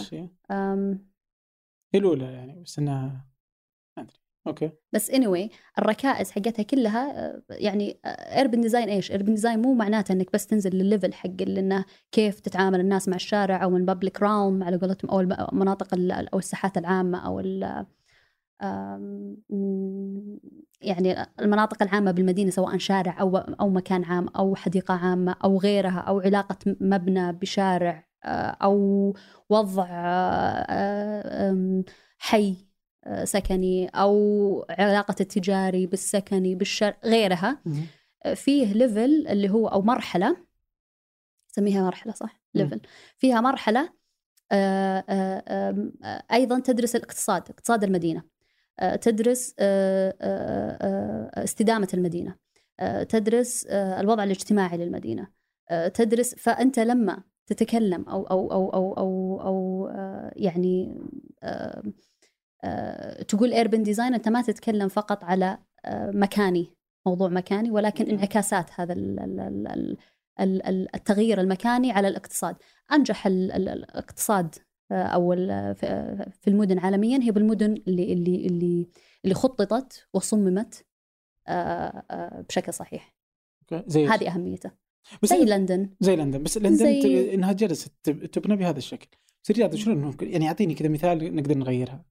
هي 1.94 2.00
الأولى 2.00 2.24
يعني 2.32 2.62
بس 2.62 2.78
إنها 2.78 3.26
ما 3.96 4.02
أدري. 4.02 4.16
أوكي 4.46 4.70
بس 4.92 5.10
anyway 5.10 5.48
الركائز 5.78 6.30
حقتها 6.30 6.62
كلها 6.62 7.26
آه، 7.26 7.42
يعني 7.50 8.00
urban 8.06 8.60
design 8.60 8.88
إيش؟ 8.88 9.10
urban 9.12 9.34
design 9.34 9.62
مو 9.62 9.74
معناته 9.74 10.12
إنك 10.12 10.32
بس 10.32 10.46
تنزل 10.46 10.70
للل 10.70 10.86
level 10.86 11.12
حق 11.14 11.30
إنه 11.42 11.84
كيف 12.12 12.40
تتعامل 12.40 12.80
الناس 12.80 13.08
مع 13.08 13.16
الشارع 13.16 13.64
أو 13.64 13.76
ال 13.76 13.83
public 13.83 14.22
realm 14.22 14.62
على 14.62 14.76
قولتهم 14.76 15.10
أو 15.10 15.20
الم- 15.20 15.46
المناطق 15.52 15.94
ال- 15.94 16.12
أو 16.12 16.38
الساحات 16.38 16.78
العامة 16.78 17.26
أو 17.26 17.40
ال- 17.40 17.86
يعني 20.80 21.26
المناطق 21.40 21.82
العامة 21.82 22.10
بالمدينة 22.10 22.50
سواء 22.50 22.78
شارع 22.78 23.20
أو 23.20 23.36
أو 23.36 23.68
مكان 23.70 24.04
عام 24.04 24.28
أو 24.28 24.54
حديقة 24.54 24.94
عامة 24.94 25.36
أو 25.44 25.58
غيرها 25.58 25.98
أو 25.98 26.20
علاقة 26.20 26.56
مبنى 26.80 27.32
بشارع 27.32 28.06
آه، 28.24 28.56
أو 28.62 29.14
وضع 29.50 29.86
آه، 29.90 30.66
آه، 30.70 31.82
حي 32.18 32.50
آه، 32.50 32.56
سكني 33.24 33.88
أو 33.88 34.66
علاقه 34.70 35.14
التجاري 35.20 35.86
بالسكني 35.86 36.54
بالشارع 36.54 36.96
غيرها. 37.04 37.62
فيه 38.34 38.72
level 38.72 39.26
اللي 39.28 39.50
هو 39.50 39.68
أو 39.68 39.82
مرحلة 39.82 40.36
نسميها 41.50 41.82
مرحلة 41.82 42.12
صح. 42.12 42.40
level 42.54 42.80
فيها 43.18 43.40
مرحلة 43.40 43.92
آه، 44.52 45.04
آه، 45.08 45.42
آه، 46.04 46.22
أيضا 46.32 46.60
تدرس 46.60 46.96
الاقتصاد 46.96 47.50
اقتصاد 47.50 47.84
المدينة. 47.84 48.22
تدرس 49.00 49.54
استدامة 51.44 51.88
المدينة. 51.94 52.36
تدرس 53.08 53.66
الوضع 53.66 54.24
الاجتماعي 54.24 54.76
للمدينة. 54.76 55.28
تدرس 55.94 56.34
فأنت 56.34 56.78
لما 56.78 57.22
تتكلم 57.46 58.08
أو 58.08 58.22
أو 58.26 58.52
أو 58.52 58.70
أو 58.70 58.92
أو, 58.98 59.40
أو 59.40 59.88
يعني 60.36 61.00
تقول 63.28 63.52
urban 63.52 63.82
design 63.82 64.14
أنت 64.14 64.28
ما 64.28 64.42
تتكلم 64.42 64.88
فقط 64.88 65.24
على 65.24 65.58
آه، 65.84 66.10
مكاني 66.10 66.70
موضوع 67.06 67.28
مكاني 67.28 67.70
ولكن 67.70 68.06
انعكاسات 68.10 68.70
هذا 68.80 68.92
ال- 68.92 69.20
ال- 69.20 69.40
ال- 69.40 69.66
ال- 69.68 69.96
ال- 70.40 70.66
ال- 70.66 70.94
التغيير 70.94 71.40
المكاني 71.40 71.92
على 71.92 72.08
الاقتصاد. 72.08 72.56
أنجح 72.92 73.26
ال- 73.26 73.52
ال- 73.52 73.68
الاقتصاد 73.68 74.54
آه، 74.92 75.02
أو 75.02 75.34
في 76.40 76.48
المدن 76.48 76.78
عالميا 76.78 77.18
هي 77.22 77.30
بالمدن 77.30 77.74
اللي 77.88 78.12
اللي 78.12 78.46
اللي 78.46 78.86
اللي 79.24 79.34
خططت 79.34 80.06
وصممت 80.14 80.84
آه، 81.48 82.02
آه، 82.10 82.40
بشكل 82.48 82.72
صحيح. 82.74 83.14
زي؟ 83.86 84.06
هذه 84.06 84.28
أهميته. 84.34 84.70
بس 85.22 85.28
زي 85.28 85.44
لندن. 85.44 85.90
زي 86.00 86.16
لندن. 86.16 86.42
بس 86.42 86.58
لندن 86.58 86.76
زي- 86.76 87.34
إنها 87.34 87.52
جلست 87.52 87.92
تب- 88.02 88.26
تبنى 88.26 88.56
بهذا 88.56 88.78
الشكل. 88.78 89.08
بس 89.44 89.50
الرياض 89.50 89.74
شلون 89.74 89.96
ممكن؟ 89.96 90.30
يعني 90.30 90.48
أعطيني 90.48 90.74
كذا 90.74 90.88
مثال 90.88 91.36
نقدر 91.36 91.58
نغيرها. 91.58 92.04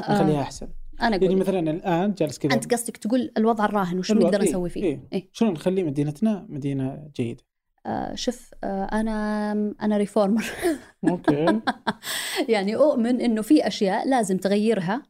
نخليها 0.00 0.38
آه، 0.38 0.42
أحسن. 0.42 0.68
أنا 1.00 1.10
يعني 1.16 1.26
أقول. 1.26 1.38
مثلا 1.38 1.70
الآن 1.70 2.14
جالس 2.14 2.38
كذا. 2.38 2.54
أنت 2.54 2.72
قصدك 2.74 2.96
تقول 2.96 3.30
الوضع 3.36 3.64
الراهن 3.64 3.98
وش 3.98 4.12
نقدر 4.12 4.40
إيه، 4.42 4.48
نسوي 4.48 4.70
فيه؟ 4.70 4.82
إيه. 4.84 5.00
إيه؟ 5.12 5.28
شلون 5.32 5.52
نخلي 5.52 5.82
مدينتنا 5.82 6.46
مدينة 6.48 7.08
جيدة؟ 7.16 7.42
آه، 7.86 8.14
شوف 8.14 8.50
آه، 8.64 8.84
أنا 8.84 9.52
أنا 9.82 9.96
reformer. 9.96 10.44
Okay. 11.08 11.60
يعني 12.54 12.76
أؤمن 12.76 13.20
إنه 13.20 13.42
في 13.42 13.66
أشياء 13.66 14.08
لازم 14.08 14.36
تغيرها 14.36 15.02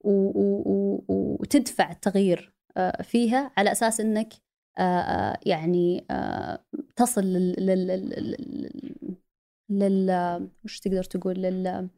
و- 0.00 0.10
و- 0.40 0.62
و- 1.08 1.36
وتدفع 1.40 1.90
التغيير 1.90 2.54
آه، 2.76 3.02
فيها 3.02 3.50
على 3.56 3.72
أساس 3.72 4.00
إنك 4.00 4.32
آه، 4.78 4.82
آه، 4.82 5.38
يعني 5.46 6.06
تصل 6.96 7.22
لل 7.24 7.66
لل 7.66 7.86
لل- 7.86 8.36
لل 9.70 10.08
لل 10.08 10.48
وش 10.64 10.80
تقدر 10.80 11.04
تقول؟ 11.04 11.34
لل 11.34 11.88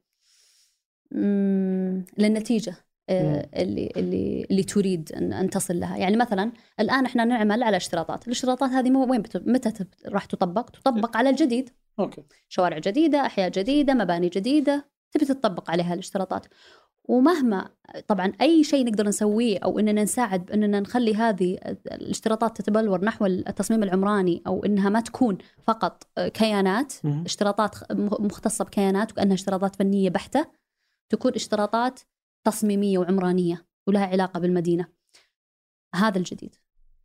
للنتيجة 2.18 2.74
آه، 3.11 3.48
اللي 3.56 3.92
اللي 3.96 4.46
اللي 4.50 4.62
تريد 4.62 5.12
أن 5.12 5.32
أن 5.32 5.50
تصل 5.50 5.80
لها، 5.80 5.96
يعني 5.96 6.16
مثلا 6.16 6.52
الآن 6.80 7.04
إحنا 7.04 7.24
نعمل 7.24 7.62
على 7.62 7.76
اشتراطات، 7.76 8.26
الاشتراطات 8.26 8.70
هذه 8.70 8.90
مو 8.90 9.11
وين 9.11 9.22
متى 9.34 9.84
راح 10.06 10.24
تطبق؟ 10.24 10.70
تطبق 10.70 11.16
على 11.16 11.30
الجديد، 11.30 11.70
أوكي. 11.98 12.22
شوارع 12.48 12.78
جديدة 12.78 13.26
أحياء 13.26 13.50
جديدة 13.50 13.94
مباني 13.94 14.28
جديدة 14.28 14.90
تبي 15.12 15.24
تطبق 15.24 15.70
عليها 15.70 15.94
الاشتراطات. 15.94 16.46
ومهما 17.04 17.68
طبعا 18.06 18.32
أي 18.40 18.64
شيء 18.64 18.86
نقدر 18.86 19.08
نسويه 19.08 19.58
أو 19.58 19.78
أننا 19.78 20.02
نساعد 20.02 20.44
بأننا 20.46 20.80
نخلي 20.80 21.14
هذه 21.14 21.58
الاشتراطات 21.92 22.56
تتبلور 22.56 23.04
نحو 23.04 23.26
التصميم 23.26 23.82
العمراني 23.82 24.42
أو 24.46 24.64
أنها 24.64 24.88
ما 24.88 25.00
تكون 25.00 25.38
فقط 25.62 26.02
كيانات 26.34 26.92
مم. 27.04 27.22
اشتراطات 27.26 27.76
مختصة 28.20 28.64
بكيانات 28.64 29.12
وكأنها 29.12 29.34
اشتراطات 29.34 29.76
فنية 29.76 30.11
بحتة 30.11 30.59
تكون 31.11 31.32
اشتراطات 31.34 32.00
تصميمية 32.44 32.98
وعمرانية 32.98 33.66
ولها 33.86 34.06
علاقة 34.06 34.40
بالمدينة. 34.40 34.86
هذا 35.94 36.18
الجديد 36.18 36.56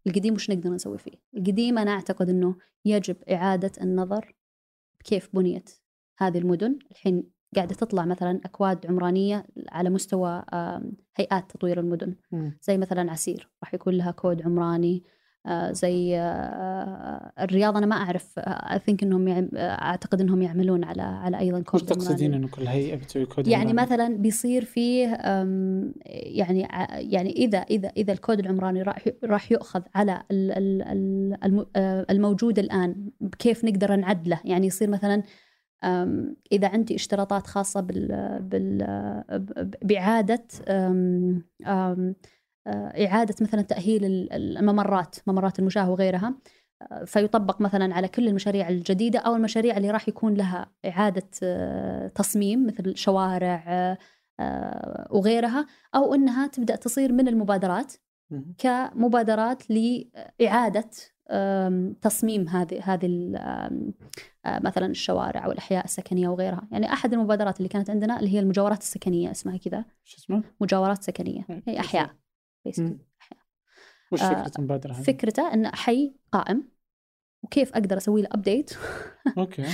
القديم 0.08 0.34
وش 0.34 0.50
نقدر 0.50 0.70
نسوي 0.70 0.98
فيه؟ 0.98 1.12
القديم 1.38 1.78
أنا 1.78 1.92
أعتقد 1.92 2.30
أنه 2.30 2.56
يجب 2.86 3.24
إعادة 3.24 3.72
النظر 3.82 4.36
كيف 5.04 5.30
بنيت 5.34 5.70
هذه 6.18 6.38
المدن. 6.38 6.80
الحين 6.92 7.24
قاعدة 7.56 7.76
تطلع 7.76 8.06
مثلا 8.06 8.42
أكواد 8.46 8.86
عمرانية 8.86 9.46
على 9.70 9.90
مستوى 9.90 10.44
هيئات 11.16 11.52
تطوير 11.52 11.80
المدن. 11.80 12.16
زي 12.62 12.78
مثلا 12.78 13.12
عسير 13.12 13.50
راح 13.64 13.74
يكون 13.74 13.94
لها 13.94 14.12
كود 14.12 14.42
عمراني. 14.42 15.04
زي 15.72 16.18
آه، 16.20 17.32
الرياض 17.40 17.78
أنا 17.78 17.86
ما 17.86 17.96
أعرف 17.96 18.40
I 18.40 18.80
think 18.80 19.04
إنهم 19.04 19.28
يعم- 19.28 19.50
آه، 19.56 19.60
أعتقد 19.82 20.22
إنهم 20.22 20.42
يعملون 20.42 20.84
على 20.84 21.02
على 21.02 21.40
أيضا 21.40 21.58
وش 21.60 21.64
كود 21.66 21.82
تقصدين 21.86 22.16
عمراني 22.34 22.36
إنه 22.36 22.48
كل 22.48 22.68
هيئه 22.68 22.96
بتسوي 22.96 23.26
كود 23.26 23.48
يعني 23.48 23.70
عمراني؟ 23.72 23.82
مثلا 23.88 24.18
بيصير 24.18 24.66
فيه 24.66 25.08
يعني 26.06 26.68
يعني 26.92 27.32
إذا 27.32 27.58
إذا 27.58 27.88
إذا 27.98 28.14
الكود 28.14 28.40
العمراني 28.40 28.82
راح 28.82 29.06
راح 29.24 29.52
يؤخذ 29.52 29.82
على 29.96 30.24
ال- 30.32 30.52
ال- 30.52 30.82
ال- 30.82 31.38
الم- 31.44 31.66
آه، 31.76 32.06
الموجود 32.10 32.60
الآن 32.60 33.10
كيف 33.40 33.66
نقدر 33.66 33.96
نعدله؟ 33.96 34.40
يعني 34.46 34.68
يصير 34.68 34.90
مثلا 34.90 35.24
إذا 36.52 36.68
عندي 36.68 36.96
اشتراطات 36.96 37.48
خاصة 37.48 37.82
بال 37.82 38.40
بال 38.42 38.78
ب- 39.30 39.76
آه، 42.68 43.06
إعادة 43.06 43.36
مثلا 43.42 43.62
تأهيل 43.62 44.06
ال- 44.06 44.34
الممرات 44.58 45.16
ممرات 45.28 45.60
المشاه 45.60 45.90
وغيرها 45.92 46.36
آه، 46.92 47.04
فيطبق 47.04 47.62
مثلا 47.62 47.96
على 47.96 48.08
كل 48.08 48.28
المشاريع 48.28 48.70
الجديدة 48.70 49.20
أو 49.20 49.36
المشاريع 49.36 49.78
اللي 49.78 49.92
راح 49.92 50.08
يكون 50.10 50.34
لها 50.34 50.72
إعادة 50.86 51.28
آه، 51.44 52.08
تصميم 52.08 52.68
مثل 52.68 52.98
شوارع 52.98 53.98
وغيرها 55.10 55.66
أو 55.96 56.14
إنها 56.14 56.48
تبدأ 56.48 56.76
تصير 56.76 57.12
من 57.14 57.28
المبادرات. 57.28 57.94
كمبادرات 58.58 59.64
لإعادة 59.70 60.90
آم، 61.32 61.94
تصميم 62.02 62.48
هذه 62.50 62.82
هذه 62.84 63.08
مثلا 64.46 64.86
الشوارع 64.86 65.46
أو 65.46 65.52
الأحياء 65.52 65.86
السكنية 65.86 66.28
وغيرها، 66.28 66.68
يعني 66.72 66.94
أحد 66.94 67.14
المبادرات 67.14 67.58
اللي 67.58 67.70
كانت 67.70 67.90
عندنا 67.90 68.20
اللي 68.20 68.34
هي 68.34 68.40
المجاورات 68.40 68.82
السكنية 68.82 69.32
اسمها 69.32 69.58
كذا، 69.58 69.86
شو 70.04 70.18
اسمه؟ 70.18 70.44
مجاورات 70.62 71.04
سكنية 71.04 71.46
مم. 71.50 71.62
هي 71.68 71.74
مم. 71.74 71.80
أحياء 71.80 72.10
وش 74.12 74.22
آه، 74.22 74.44
فكرة 74.44 74.52
المبادرة 74.60 74.94
هذه؟ 74.94 75.04
فكرته 75.04 75.54
إن 75.54 75.76
حي 75.76 76.14
قائم 76.32 76.64
وكيف 77.44 77.74
أقدر 77.74 77.98
أسوي 77.98 78.22
له 78.22 78.30
update 78.32 78.74
okay. 79.38 79.66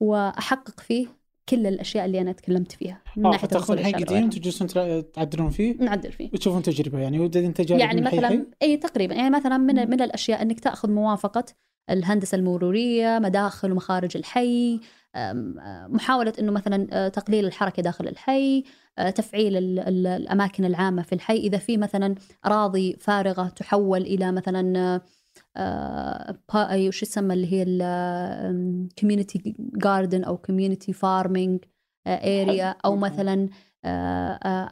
وأحقق 0.00 0.80
فيه 0.80 1.06
كل 1.48 1.66
الأشياء 1.66 2.04
اللي 2.04 2.20
أنا 2.20 2.32
تكلمت 2.32 2.72
فيها 2.72 3.02
من 3.16 3.26
آه 3.26 3.30
ناحية 3.30 3.46
فتاخذون 3.46 3.84
حي 3.84 3.92
قديم. 3.92 4.30
تجلسون 4.30 4.68
تعدلون 5.12 5.50
فيه؟ 5.50 5.76
نعدل 5.76 6.12
فيه. 6.12 6.30
وتشوفون 6.34 6.62
تجربة 6.62 6.98
يعني 6.98 7.20
ودد 7.20 7.52
تجارب 7.52 7.80
يعني 7.80 8.00
مثلا 8.00 8.28
حي؟ 8.28 8.46
إي 8.62 8.76
تقريبا. 8.76 9.14
يعني 9.14 9.30
مثلا 9.30 9.56
من 9.56 9.90
من 9.90 10.02
الأشياء 10.02 10.42
إنك 10.42 10.60
تأخذ 10.60 10.90
موافقة 10.90 11.44
الهندسة 11.90 12.36
المرورية 12.36 13.18
مداخل 13.18 13.72
ومخارج 13.72 14.16
الحي 14.16 14.80
أم، 15.16 15.54
محاولة 15.88 16.32
إنه 16.38 16.52
مثلا 16.52 16.86
آه، 16.92 17.08
تقليل 17.08 17.46
الحركة 17.46 17.82
داخل 17.82 18.08
الحي 18.08 18.64
آه، 18.98 19.10
تفعيل 19.10 19.56
ال- 19.56 19.78
ال- 19.78 20.06
الأماكن 20.06 20.64
العامة 20.64 21.02
في 21.02 21.14
الحي. 21.14 21.36
إذا 21.36 21.58
في 21.58 21.76
مثلا 21.76 22.14
أراضي 22.46 22.96
فارغة 23.00 23.48
تحول 23.48 24.02
إلى 24.02 24.32
مثلا 24.32 25.00
آه، 25.56 26.38
أي 26.54 26.88
وش 26.88 27.02
يسمى 27.02 27.34
اللي 27.34 27.52
هي 27.52 27.64
ال 27.68 27.87
community 27.87 29.56
garden 29.58 30.24
أو 30.24 30.36
community 30.36 30.92
farming 30.92 31.64
area 32.06 32.76
okay. 32.84 32.98
مثلا 33.00 33.48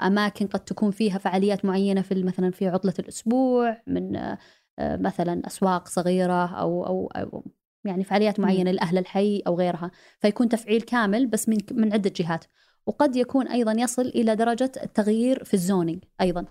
أماكن 0.07 0.47
قد 0.47 0.61
تكون 0.61 0.91
فيها 0.91 1.19
فعاليات 1.19 1.65
معينة 1.65 2.03
في 2.03 2.23
مثلا 2.23 2.51
في 2.51 2.69
عطلة 2.69 2.95
الأسبوع 2.99 3.83
من 3.87 4.37
مثلا 4.81 5.47
أسواق 5.47 5.89
صغيرة 5.89 6.47
أو 6.47 6.87
أو 6.87 7.07
أو 7.17 7.45
يعني 7.87 8.05
فعاليات 8.05 8.41
معينة 8.41 8.71
لأهل 8.71 8.99
الحي 8.99 9.43
أو 9.47 9.55
غيرها 9.59 9.91
فيكون 10.21 10.49
تفعيل 10.49 10.83
كامل 10.83 11.27
بس 11.27 11.49
من 11.49 11.59
من 11.73 11.93
عدة 11.93 12.13
جهات. 12.17 12.45
وقد 12.87 13.17
يكون 13.17 13.49
أيضا 13.49 13.73
يصل 13.73 14.03
إلى 14.03 14.37
درجة 14.37 14.73
التغيير 14.83 15.45
في 15.45 15.55
ال 15.55 15.62
zoning 15.62 16.05
أيضا. 16.21 16.45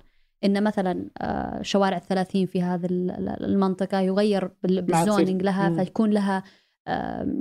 إن 0.44 0.64
مثلا 0.64 1.10
آه، 1.22 1.62
شوارع 1.62 1.98
الثلاثين 1.98 2.46
في 2.46 2.62
هذه 2.62 2.86
ال- 2.86 3.12
ال- 3.12 3.46
المنطقة 3.46 4.00
يغير 4.00 4.52
بال 4.64 4.83
zoning 4.83 5.42
لها. 5.44 5.70
فيكون 5.84 6.10
لها 6.12 6.44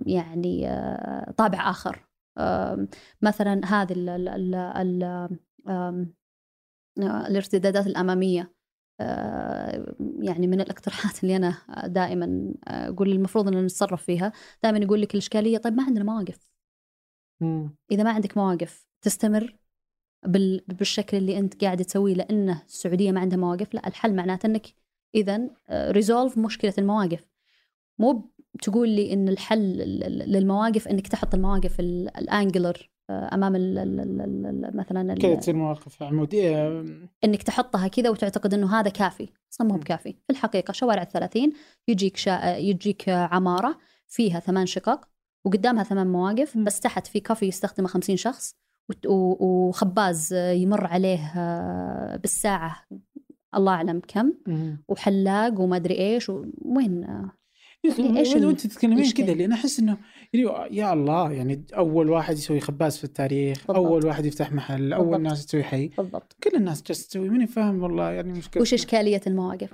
يعني 0.07 0.69
آه، 0.69 1.31
طابع 1.37 1.71
آخر. 1.71 2.07
مثلا 3.23 3.61
هذه 3.67 3.93
ال 3.93 4.09
ال 4.09 4.29
ال 4.29 4.55
ال 4.55 5.03
آم، 5.69 6.15
آه، 6.99 7.27
الارتدادات 7.27 7.87
الأمامية. 7.87 8.54
يعني 10.21 10.47
من 10.47 10.61
الاقتراحات 10.61 11.23
اللي 11.25 11.37
أنا 11.37 11.57
دائما 11.87 12.55
أقول 12.67 13.13
المفروض 13.13 13.49
إن 13.49 13.65
نتصرف 13.65 14.03
فيها 14.03 14.33
دائما 14.63 14.79
يقول 14.79 15.01
لك 15.03 15.15
الإشكالية 15.15 15.59
طيب 15.59 15.73
ما 15.75 15.83
عندنا 15.83 16.05
مواقف 16.05 16.39
مم. 17.41 17.77
إذا 17.91 18.03
ما 18.03 18.11
عندك 18.11 18.37
مواقف 18.37 18.87
تستمر 19.03 19.57
بال- 20.27 20.65
بالشكل 20.69 21.17
اللي 21.17 21.39
أنت 21.39 21.65
قاعد 21.65 21.85
تسويه 21.85 22.15
لأنه 22.15 22.63
السعودية 22.67 23.13
ما 23.13 23.21
عندها 23.21 23.39
مواقف 23.39 23.75
لا 23.75 23.89
الحل 23.89 24.15
معناته 24.17 24.47
إنك 24.47 24.67
اذا 25.15 25.51
resolve 25.71 26.39
مشكلة 26.39 26.75
المواقف 26.79 27.29
مو 27.99 28.31
تقول 28.63 28.89
لي 28.89 29.13
إن 29.13 29.29
الحل 29.29 29.59
لل- 29.77 30.33
للمواقف 30.33 30.89
إنك 30.89 31.09
تحط 31.09 31.35
المواقف 31.35 31.81
ال- 31.81 32.17
ال 32.17 32.24
angular 32.24 32.77
آه، 32.77 32.94
أمام 33.11 33.57
ال 33.57 33.79
ال 33.79 34.01
ال 34.01 34.77
مثلا 34.77 35.15
كذا 35.15 35.35
تصير 35.35 35.55
مواقف 35.57 36.03
عموديه 36.03 36.85
إنك 37.25 37.43
تحطها 37.43 37.89
كذا 37.89 38.11
وتعتقد 38.11 38.55
إنه 38.55 38.81
هذا 38.81 38.91
كافي 38.91 39.29
أصلا 39.53 39.67
مو. 39.67 39.75
بكافي 39.75 40.13
في 40.13 40.31
الحقيقة 40.31 40.73
شوارع 40.73 41.03
الثلاثين 41.03 41.53
يجيك 41.89 42.17
شا... 42.17 42.57
يجيك 42.57 43.09
عمارة 43.09 43.79
فيها 44.07 44.41
ثمان 44.41 44.67
شقق 44.67 45.09
وقدامها 45.45 45.85
ثمان 45.85 46.07
مواقف. 46.07 46.59
بس 46.59 46.81
تحت 46.81 47.07
في 47.07 47.21
كافي 47.21 47.47
يستخدمه 47.47 47.89
خمسين 47.89 48.17
شخص 48.17 48.57
وخباز 49.07 50.33
يمر 50.35 50.87
عليه 50.87 51.33
آه، 51.37 52.17
بالساعة 52.17 52.85
الله 53.55 53.73
أعلم 53.73 54.01
كم. 54.09 54.33
وحلاق 54.89 55.61
وما 55.61 55.77
أدري 55.77 55.99
إيش 55.99 56.29
وين 56.63 57.07
ال- 57.85 58.47
وأنت 58.47 58.67
تتكلمين؟ 58.67 59.11
كذا 59.11 59.35
لأن 59.35 59.53
أحس 59.53 59.79
إنه 59.81 59.97
يعني 60.35 60.77
يا 60.77 60.93
الله 60.93 61.33
يعني 61.33 61.65
أول 61.77 62.11
واحد 62.11 62.37
يسوي 62.39 62.61
خباز 62.61 62.97
في 62.97 63.05
التاريخ 63.05 63.59
بالضبط. 63.67 63.77
اول 63.77 64.07
واحد 64.07 64.27
يفتح 64.27 64.53
محل 64.53 64.93
أول 64.93 65.05
بالضبط. 65.05 65.21
ناس 65.31 65.47
تسوي 65.47 65.63
حي 65.63 65.91
بالضبط 65.99 66.37
كل 66.45 66.51
الناس 66.57 66.83
جالسة 66.83 67.09
تسوي 67.09 67.29
ماني 67.29 67.47
فاهم 67.47 67.83
والله 67.83 68.11
يعني 68.11 68.33
مشكلة 68.33 68.61
وش 68.63 68.75
إشكالية 68.75 69.21
المواقف 69.27 69.71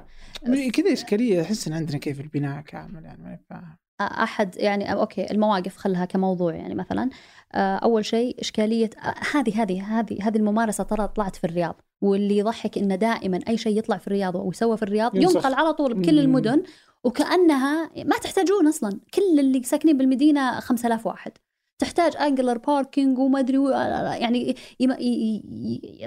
كذا 0.72 0.92
إشكالية 0.92 1.42
أحس 1.42 1.68
إن 1.68 1.74
عندنا 1.74 1.98
كيف 1.98 2.20
البناء 2.20 2.60
كامل 2.60 3.04
يعني 3.04 3.22
ماني 3.22 3.40
فاهم 3.50 3.76
أحد 4.00 4.56
يعني 4.56 4.92
أوكي 4.92 5.30
المواقف 5.30 5.76
خلها 5.76 6.04
كموضوع 6.04 6.54
يعني 6.54 6.74
مثلا 6.74 7.10
أول 7.54 8.04
شيء 8.04 8.40
إشكالية 8.40 8.90
هذه 9.34 9.62
هذه 9.62 9.82
هذه 9.98 10.18
هذه 10.22 10.36
الممارسة 10.36 10.84
ترى 10.84 11.08
طلعت 11.08 11.36
في 11.36 11.44
الرياض 11.44 11.80
واللي 12.00 12.38
يضحك 12.38 12.78
انه 12.78 12.94
دائما 12.94 13.40
أي 13.48 13.56
شيء 13.58 13.78
يطلع 13.78 13.96
في 13.96 14.06
الرياض 14.06 14.34
ويسوى 14.34 14.76
في 14.76 14.82
الرياض. 14.82 15.16
ينقل 15.16 15.54
على 15.54 15.72
طول 15.72 15.94
بكل. 15.94 16.18
المدن 16.18 16.62
وكأنها 17.04 17.90
ما 18.04 18.16
تحتاجون 18.16 18.66
أصلا. 18.68 19.00
كل 19.14 19.40
اللي 19.40 19.62
ساكنين 19.62 19.98
بالمدينة 19.98 20.60
5000 20.60 21.06
واحد. 21.06 21.32
تحتاج 21.78 22.16
angular 22.16 22.58
parking 22.58 23.18
وما 23.18 23.38
أدري 23.40 23.58
يعني 24.20 24.56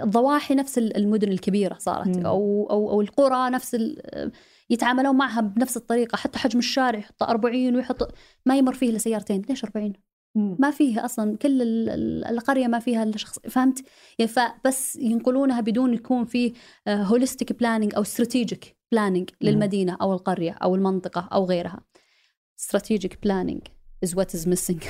الضواحي 0.03 0.55
نفس 0.55 0.77
المدن 0.77 1.31
الكبيرة 1.31 1.77
صارت. 1.77 2.25
أو 2.25 2.67
أو 2.69 2.91
أو 2.91 3.01
القرى 3.01 3.49
نفس 3.49 3.77
يتعاملون 4.69 5.15
معها 5.15 5.41
بنفس 5.41 5.77
الطريقة. 5.77 6.15
حتى 6.15 6.39
حجم 6.39 6.59
الشارع 6.59 6.99
يحط 6.99 7.23
40 7.23 7.75
ويحط 7.75 8.13
ما 8.45 8.57
يمر 8.57 8.73
فيه 8.73 8.89
إلا 8.89 8.97
سيارتين. 8.97 9.41
ليش 9.49 9.63
40 9.63 9.93
ما 10.35 10.71
فيه 10.71 11.05
أصلا 11.05 11.37
كل 11.37 11.61
ال- 11.61 11.89
ال- 11.89 12.25
القرية 12.25 12.67
ما 12.67 12.79
فيها 12.79 13.03
إلا 13.03 13.17
شخص 13.17 13.39
فهمت؟ 13.39 13.83
يعني 14.19 14.31
فبس 14.31 14.95
ينقلونها 14.95 15.61
بدون 15.61 15.93
يكون 15.93 16.25
في 16.25 16.53
holistic 16.87 17.53
planning 17.53 17.95
أو 17.95 18.01
strategic 18.01 18.75
planning 18.91 19.29
للمدينة 19.41 19.97
أو 20.01 20.13
القرية 20.13 20.51
أو 20.51 20.75
المنطقة 20.75 21.29
أو 21.33 21.45
غيرها. 21.45 21.81
strategic 22.59 23.19
planning 23.23 23.61
is 24.05 24.09
what 24.09 24.39
is 24.39 24.45
missing. 24.47 24.83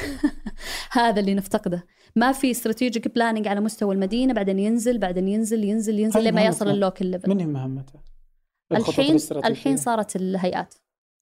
هذا 0.92 1.20
اللي 1.20 1.34
نفتقده. 1.34 1.86
ما 2.16 2.32
في 2.32 2.52
strategic 2.52 3.08
planning 3.08 3.48
على 3.48 3.60
مستوى 3.60 3.96
المدينة 3.96 4.34
بعدين 4.34 4.60
ينزل 4.60 4.98
بعدين 4.98 5.28
ينزل 5.28 5.64
ينزل 5.64 6.00
ينزل 6.00 6.24
لما 6.24 6.46
يصل. 6.46 6.70
ال 6.70 6.76
local 6.76 7.06
level 7.06 7.30
من 7.30 7.40
هي 7.40 7.46
مهمته؟ 7.46 8.00
الحين. 8.72 9.18
الحين 9.46 9.78
صارت 9.78 10.16
الهيئات. 10.16 10.74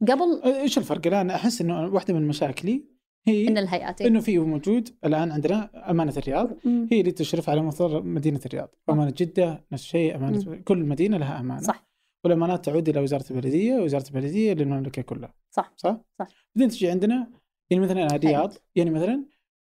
قبل 0.01 0.41
إيش 0.45 0.77
الفرق 0.77 1.07
الآن؟ 1.07 1.29
أحس 1.29 1.61
إنه 1.61 1.87
واحدة 1.87 2.13
من 2.13 2.27
مشاكلي 2.27 2.91
هي 3.27 3.47
إن 3.47 3.57
الهيئات 3.57 4.01
إنه 4.01 4.19
في 4.19 4.39
موجود 4.39 4.89
الآن 5.05 5.31
عندنا 5.31 5.91
أمانة 5.91 6.13
الرياض. 6.17 6.49
مم. 6.65 6.87
هي 6.91 6.99
اللي 6.99 7.11
تشرف 7.11 7.49
على 7.49 7.61
مصدر 7.61 8.03
مدينة 8.03 8.39
الرياض. 8.45 8.75
أمانة 8.89 9.13
جدة 9.17 9.65
نفس 9.71 9.83
الشيء 9.83 10.15
أمانة 10.15 10.55
كل 10.55 10.77
مدينة 10.77 11.17
لها 11.17 11.39
أمانة. 11.39 11.61
صح. 11.61 11.91
والأمانات 12.23 12.65
تعود 12.65 12.89
إلى 12.89 12.99
وزارة 12.99 13.25
البلدية 13.31 13.73
ووزاره 13.73 14.07
البلدية 14.07 14.53
للمملكة 14.53 15.01
كلها. 15.01 15.33
صح. 15.51 15.73
صح؟ 15.77 16.01
صح. 16.19 16.27
بعدين 16.55 16.69
تجي 16.69 16.89
عندنا 16.89 17.31
يعني 17.71 17.83
مثلا 17.83 18.15
الرياض. 18.15 18.53
يعني 18.75 18.89
مثلا 18.89 19.25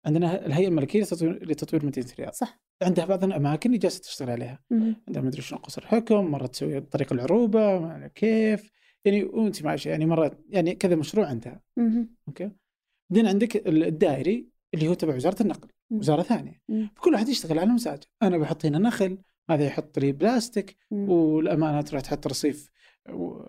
عندنا 0.07 0.47
الهيئة 0.47 0.68
الملكية 0.68 1.03
لتطوير, 1.22 1.86
مدينة 1.86 2.07
الرياض. 2.12 2.32
صح. 2.32 2.61
عندها 2.82 3.05
بعض 3.05 3.24
الأماكن 3.24 3.70
اللي 3.70 3.78
جالسة 3.78 4.01
تشتغل 4.01 4.30
عليها. 4.30 4.64
مم. 4.70 4.97
عندها 5.09 5.22
مدري 5.22 5.42
شنو 5.42 5.59
قصر 5.59 5.86
حكم 5.86 6.24
مرة 6.24 6.47
تسوي 6.47 6.80
طريق 6.80 7.12
العروبة 7.12 8.07
كيف. 8.07 8.70
يعني 9.05 9.24
وأنت 9.24 9.62
ماشي 9.64 9.88
يعني 9.88 10.07
مرة 10.07 10.38
يعني 10.49 10.74
كذا 10.74 10.97
مشروع 10.97 11.26
عندها. 11.26 11.62
مم. 11.76 12.16
أوكي؟ 12.28 12.51
بعدين 13.11 13.26
عندك 13.26 13.66
الدائري 13.66 14.48
اللي 14.74 14.88
هو 14.88 14.94
تبع 14.94 15.14
وزارة 15.14 15.42
النقل 15.42 15.68
مم. 15.90 15.98
وزارة 15.98 16.22
ثانية. 16.22 16.62
مم. 16.68 16.90
فكل 16.96 17.12
واحد 17.12 17.28
يشتغل 17.28 17.59
على 17.59 17.70
مزاجه 17.70 18.07
أنا 18.22 18.38
بحط 18.38 18.66
هنا 18.66 18.78
نخل 18.78 19.18
هذا 19.50 19.64
يحط 19.66 19.98
لي 19.98 20.12
بلاستيك 20.12 20.76
مم. 20.90 21.11
والأمانة 21.11 21.80
تروح 21.80 22.02
تحط 22.02 22.26
رصيف 22.26 22.70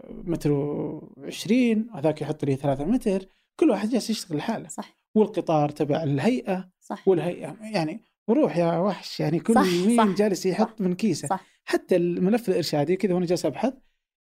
متر 0.10 0.50
و20 0.50 1.52
هذاك 1.96 2.22
يحط 2.22 2.46
لي 2.46 2.56
3 2.56 2.86
متر. 2.86 3.26
كل 3.60 3.70
واحد 3.70 3.90
جالس 3.90 4.10
يشتغل 4.10 4.38
لحاله. 4.38 4.68
صح. 4.68 4.98
والقطار 5.16 5.70
تبع 5.70 6.04
الهيئة 6.04 6.70
صح. 6.80 7.08
والهيئة. 7.08 7.58
يعني 7.62 8.04
وروح 8.28 8.58
يا 8.58 8.78
وحش 8.78 9.20
يعني 9.20 9.40
كل 9.40 9.54
صح، 9.54 9.62
مين 9.88 9.98
صح، 9.98 10.16
جالس 10.16 10.46
يحط 10.46 10.80
صح، 10.80 10.82
من 10.82 10.96
كيسة. 10.96 11.28
صح. 11.28 11.46
حتى 11.66 11.96
الملف 11.96 12.50
الإرشادي 12.50 12.96
كذا 12.96 13.14
وأنا 13.14 13.26
جالس 13.26 13.46
أبحث 13.46 13.74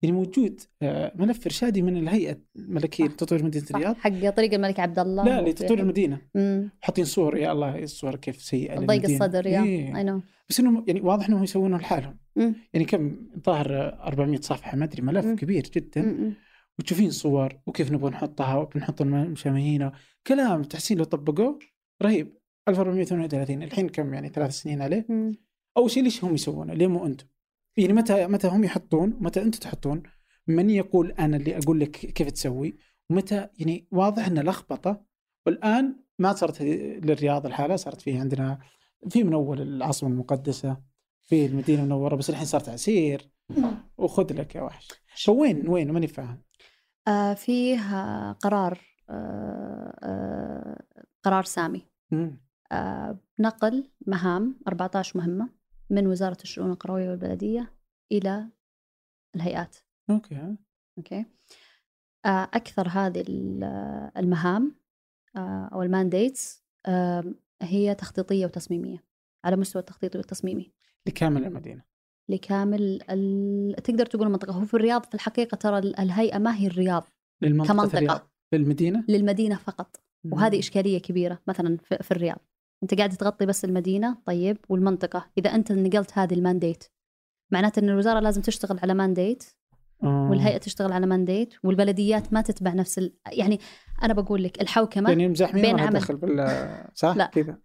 يعني 0.02 0.16
موجود 0.16 0.60
آه، 0.82 1.12
ملف 1.16 1.46
إرشادي 1.46 1.82
من 1.82 1.96
الهيئة 1.96 2.38
الملكية 2.56 3.04
لتطوير 3.04 3.44
مدينة 3.44 3.66
الرياض 3.70 3.96
حق 3.96 4.30
طريق 4.30 4.54
الملك 4.54 4.80
عبد 4.80 4.98
الله 4.98 5.24
لا 5.24 5.48
لتطوير 5.48 5.80
المدينة. 5.80 6.18
حاطين 6.80 7.04
صور 7.04 7.36
يا 7.36 7.52
الله 7.52 7.78
الصور 7.78 8.16
كيف 8.16 8.42
سيئة 8.42 8.78
ضيق. 8.78 9.04
الصدر 9.04 9.46
يا 9.46 9.62
إيه. 9.62 9.96
اي 9.96 10.02
نو 10.04 10.20
بس 10.48 10.60
انه 10.60 10.84
يعني 10.86 11.00
واضح 11.00 11.28
إنهم 11.28 11.42
يسوونه 11.44 11.76
لحالهم. 11.78 12.18
يعني 12.36 12.84
كم 12.86 13.16
ظاهر 13.46 13.98
400 14.02 14.40
صفحة 14.40 14.76
ما 14.76 14.84
أدري 14.84 15.02
ملف 15.02 15.24
مم. 15.26 15.36
كبير 15.36 15.62
جدا 15.74 16.02
مم. 16.02 16.34
وتشوفين 16.78 17.10
صور 17.10 17.58
وكيف 17.66 17.92
نبغى 17.92 18.10
نحطها 18.10 18.56
وبنحط 18.56 19.02
المشامهين 19.02 19.90
كلام 20.26 20.62
تحسين 20.62 20.98
لو 20.98 21.04
طبقوه 21.04 21.58
رهيب 22.02 22.36
1438 22.68 23.62
الحين 23.62 23.88
كم 23.88 24.14
يعني 24.14 24.28
ثلاث 24.28 24.50
سنين 24.50 24.82
عليه 24.82 25.06
مم. 25.08 25.34
أول 25.76 25.90
شيء 25.90 26.02
ليش 26.02 26.24
هم 26.24 26.34
يسوونه؟ 26.34 26.74
ليه 26.74 26.86
مو 26.86 27.06
أنتم؟ 27.06 27.26
يعني 27.76 27.92
متى 27.92 28.26
متى 28.26 28.48
هم 28.48 28.64
يحطون؟ 28.64 29.16
متى 29.20 29.42
أنتم 29.42 29.58
تحطون؟ 29.58 30.02
من 30.46 30.70
يقول 30.70 31.12
أنا 31.12 31.36
اللي 31.36 31.58
أقول 31.58 31.80
لك 31.80 31.90
كيف 31.90 32.30
تسوي؟ 32.30 32.76
ومتى 33.10 33.48
يعني 33.58 33.88
واضح 33.90 34.26
إن 34.26 34.38
لخبطة 34.38 35.04
والآن 35.46 35.96
ما 36.18 36.32
صارت 36.32 36.62
للرياض 36.62 37.46
الحالة 37.46 37.76
صارت 37.76 38.00
فيه 38.00 38.20
عندنا 38.20 38.58
في 39.10 39.24
من 39.24 39.32
أول 39.32 39.60
العاصمة 39.60 40.10
المقدسة 40.10 40.76
في 41.22 41.46
المدينة 41.46 41.82
المنورة 41.82 42.16
بس 42.16 42.30
الحين 42.30 42.44
صارت 42.44 42.68
عسير 42.68 43.30
وخذ 43.98 44.32
لك 44.32 44.54
يا 44.54 44.62
وحش 44.62 44.88
فوين 45.24 45.68
وين 45.68 45.90
ماني 45.92 46.06
فاهم 46.06 46.42
آه 47.08 47.34
فيه 47.34 47.78
قرار 48.32 48.78
آه 49.10 49.98
آه 50.02 50.84
قرار 51.22 51.44
سامي. 51.44 51.86
آه 52.72 53.18
نقل 53.38 53.90
مهام 54.06 54.60
14 54.68 55.18
مهمة 55.18 55.48
من 55.92 56.06
وزارة 56.06 56.36
الشؤون 56.42 56.70
القروية 56.70 57.10
والبلدية 57.10 57.72
إلى 58.12 58.48
الهيئات. 59.36 59.76
okay. 60.10 60.56
okay؟ 60.98 61.24
آه 62.26 62.48
أكثر 62.54 62.88
هذه 62.88 63.20
ال- 63.28 63.64
المهام 64.16 64.74
آه 65.36 65.70
أو 65.72 65.82
ال 65.82 65.91
mandates 65.91 66.62
آه 66.86 67.24
هي 67.62 67.94
تخطيطية 67.94 68.46
وتصميمية 68.46 69.04
على 69.44 69.56
مستوى 69.56 69.80
التخطيطي 69.80 70.18
والتصميمي. 70.18 70.72
لكامل 71.06 71.44
المدينة. 71.44 71.82
لكامل 72.28 73.02
ال... 73.10 73.74
تقدر 73.84 74.06
تقول 74.06 74.26
المنطقة. 74.26 74.52
هو 74.52 74.64
في 74.64 74.74
الرياض 74.74 75.04
في 75.04 75.14
الحقيقة 75.14 75.54
ترى 75.54 75.78
ال- 75.78 75.98
الهيئة 76.00 76.38
ما 76.38 76.56
هي 76.56 76.66
الرياض 76.66 77.04
للمنطقة 77.42 77.72
كمنطقة. 77.74 77.98
الرياض. 77.98 78.30
للمدينه 78.52 79.04
للمدينة 79.08 79.56
فقط. 79.56 80.00
وهذه. 80.32 80.58
إشكالية 80.58 80.98
كبيرة 80.98 81.38
مثلا 81.46 81.76
في 81.76 82.10
الرياض. 82.10 82.38
أنت 82.82 82.94
قاعد 82.94 83.10
تغطي 83.16 83.46
بس 83.46 83.64
المدينة 83.64 84.16
طيب 84.26 84.58
والمنطقة 84.68 85.26
إذا 85.38 85.54
أنت 85.54 85.72
نقلت 85.72 86.18
هذه 86.18 86.34
ال 86.34 86.41
mandate 86.41 86.84
معناته 87.50 87.80
أن 87.80 87.88
الوزارة 87.88 88.20
لازم 88.20 88.42
تشتغل 88.42 88.78
على 88.82 88.94
mandate 88.94 89.44
آه. 90.02 90.28
والهيئة 90.30 90.58
تشتغل 90.58 90.92
على 90.92 91.06
mandate 91.06 91.54
والبلديات 91.64 92.32
ما 92.32 92.40
تتبع 92.40 92.72
نفس 92.72 92.98
ال... 92.98 93.12
يعني 93.32 93.60
أنا 94.02 94.14
بقول 94.14 94.42
لك 94.42 94.62
الحوكمة 94.62 95.10
يعني 95.10 95.28
مزاحمين 95.28 95.62
بين 95.62 95.80
عمل. 95.80 96.00
بال 96.10 96.66
صح 96.94 97.16
لا. 97.16 97.26
كذا 97.26 97.58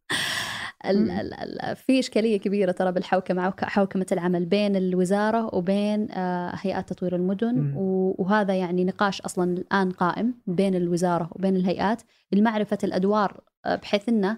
ال... 0.85 1.11
ال... 1.11 1.33
ال... 1.33 1.75
في 1.75 1.99
إشكالية 1.99 2.39
كبيرة 2.39 2.71
ترى 2.71 2.91
بالحوكمة 2.91 3.41
حوك- 3.41 3.63
حوكمة 3.63 4.05
العمل 4.11 4.45
بين 4.45 4.75
الوزارة 4.75 5.55
وبين 5.55 6.11
آه، 6.11 6.51
هيئات 6.61 6.89
تطوير 6.89 7.15
المدن. 7.15 7.73
و... 7.75 8.15
وهذا 8.19 8.55
يعني 8.55 8.85
نقاش 8.85 9.21
أصلا 9.21 9.57
الآن 9.57 9.91
قائم 9.91 10.33
بين 10.47 10.75
الوزارة 10.75 11.29
وبين 11.31 11.55
الهيئات 11.55 12.01
لمعرفة 12.31 12.77
الأدوار 12.83 13.41
آه، 13.65 13.75
بحيث 13.75 14.09
آه، 14.09 14.37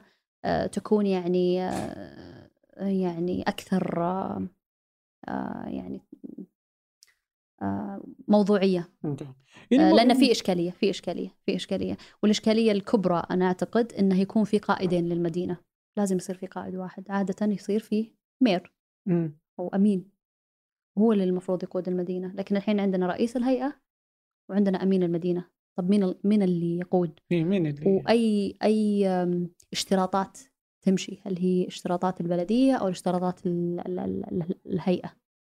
تكون 0.72 1.06
يعني 1.06 1.62
آه، 1.64 2.88
يعني 2.88 3.44
أكثر 3.44 4.02
آه، 4.04 4.48
آه، 5.28 5.66
يعني 5.68 6.02
آه، 7.62 8.02
آه، 9.74 9.78
يعني 9.78 9.94
لأن 9.94 10.14
في 10.14 10.32
إشكالية 10.32 10.72
في 10.72 10.90
إشكالية 10.90 11.36
في 11.46 11.56
إشكالية. 11.56 11.98
والإشكالية 12.24 12.72
الكبرى 12.72 13.24
أنا 13.32 13.46
أعتقد 13.46 13.94
إنه 13.94 14.20
يكون 14.20 14.44
في 14.44 14.60
قائدين 14.60 15.10
للمدينة. 15.10 15.58
لازم 15.98 16.18
يصير 16.18 16.36
في 16.36 16.48
قائد 16.48 16.76
واحد. 16.76 17.12
عادة 17.12 17.46
يصير 17.46 17.80
في 17.80 18.14
مير. 18.42 18.74
أو 19.60 19.68
أمين. 19.68 20.12
هو 20.98 21.14
اللي 21.14 21.24
المفروض 21.24 21.64
يقود 21.64 21.88
المدينة. 21.88 22.34
لكن 22.36 22.58
الحين 22.58 22.80
عندنا 22.80 23.08
رئيس 23.08 23.38
الهيئة 23.38 23.82
وعندنا 24.50 24.84
أمين 24.84 25.04
المدينة. 25.04 25.46
طب 25.80 25.89
مين 25.89 26.13
مين 26.23 26.43
اللي 26.43 26.77
يقود 26.77 27.19
إيه، 27.32 27.43
مين 27.43 27.67
اللي 27.67 27.86
وأي 27.86 28.57
أي 28.63 29.07
اشتراطات 29.73 30.38
تمشي 30.86 31.19
هل 31.25 31.38
هي 31.38 31.67
اشتراطات 31.67 32.21
البلدية 32.21 32.75
أو 32.75 32.89
اشتراطات 32.89 33.45
ال- 33.45 33.80
ال- 33.80 33.99
ال- 33.99 34.25
ال- 34.32 34.59
الهيئة 34.65 35.13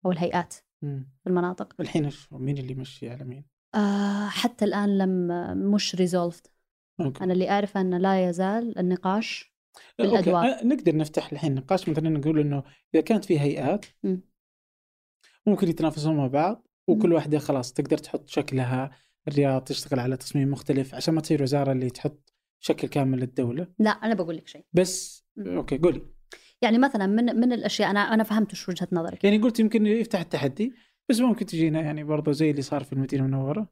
أو 0.06 0.12
الهيئات 0.12 0.54
مم. 0.82 1.10
في 1.24 1.30
المناطق 1.30 1.74
الحين 1.80 2.10
مين 2.30 2.58
اللي 2.58 2.72
يمشي 2.72 3.10
على 3.10 3.24
مين؟ 3.24 3.44
آه 3.74 4.28
حتى 4.28 4.64
الآن 4.64 4.98
لم 4.98 5.28
مش 5.74 5.94
resolved 5.94 6.46
أنا 7.00 7.32
اللي 7.32 7.50
أعرف 7.50 7.76
أن 7.76 7.94
لا 7.94 8.28
يزال 8.28 8.78
النقاش 8.78 9.54
okay. 10.00 10.10
بالأدوار. 10.10 10.44
أه، 10.44 10.64
نقدر 10.64 10.96
نفتح 10.96 11.32
الحين 11.32 11.54
نقاش 11.54 11.88
مثلا 11.88 12.08
نقول 12.08 12.38
إنه 12.40 12.62
إذا 12.94 13.02
كانت 13.02 13.24
في 13.24 13.40
هيئات 13.40 13.86
مم. 14.02 14.20
ممكن 15.46 15.68
يتنافسون 15.68 16.16
مع 16.16 16.26
بعض 16.26 16.66
وكل. 16.88 17.12
واحدة 17.12 17.38
خلاص 17.38 17.72
تقدر 17.72 17.98
تحط 17.98 18.28
شكلها 18.28 18.90
الرياض 19.28 19.62
تشتغل 19.62 20.00
على 20.00 20.16
تصميم 20.16 20.50
مختلف 20.50 20.94
عشان 20.94 21.14
ما 21.14 21.20
تصير 21.20 21.42
وزارة 21.42 21.72
اللي 21.72 21.90
تحط 21.90 22.32
شكل 22.60 22.88
كامل 22.88 23.18
للدولة 23.18 23.66
لا 23.78 23.90
أنا 23.90 24.14
بقول 24.14 24.36
لك 24.36 24.48
شيء 24.48 24.64
بس. 24.72 25.24
أوكي 25.38 25.78
قولي 25.78 26.02
يعني 26.62 26.78
مثلا 26.78 27.06
من 27.06 27.24
من 27.24 27.52
الأشياء 27.52 27.90
أنا 27.90 28.00
أنا 28.00 28.22
فهمت 28.22 28.52
وش 28.52 28.68
وجهة 28.68 28.88
نظرك 28.92 29.24
يعني 29.24 29.38
قلت 29.38 29.60
يمكن 29.60 29.86
يفتح 29.86 30.20
التحدي 30.20 30.74
بس 31.08 31.20
ممكن 31.20 31.46
تجينا 31.46 31.80
يعني 31.80 32.04
برضه 32.04 32.32
زي 32.32 32.50
اللي 32.50 32.62
صار 32.62 32.84
في 32.84 32.92
المدينة 32.92 33.24
المنوره. 33.24 33.68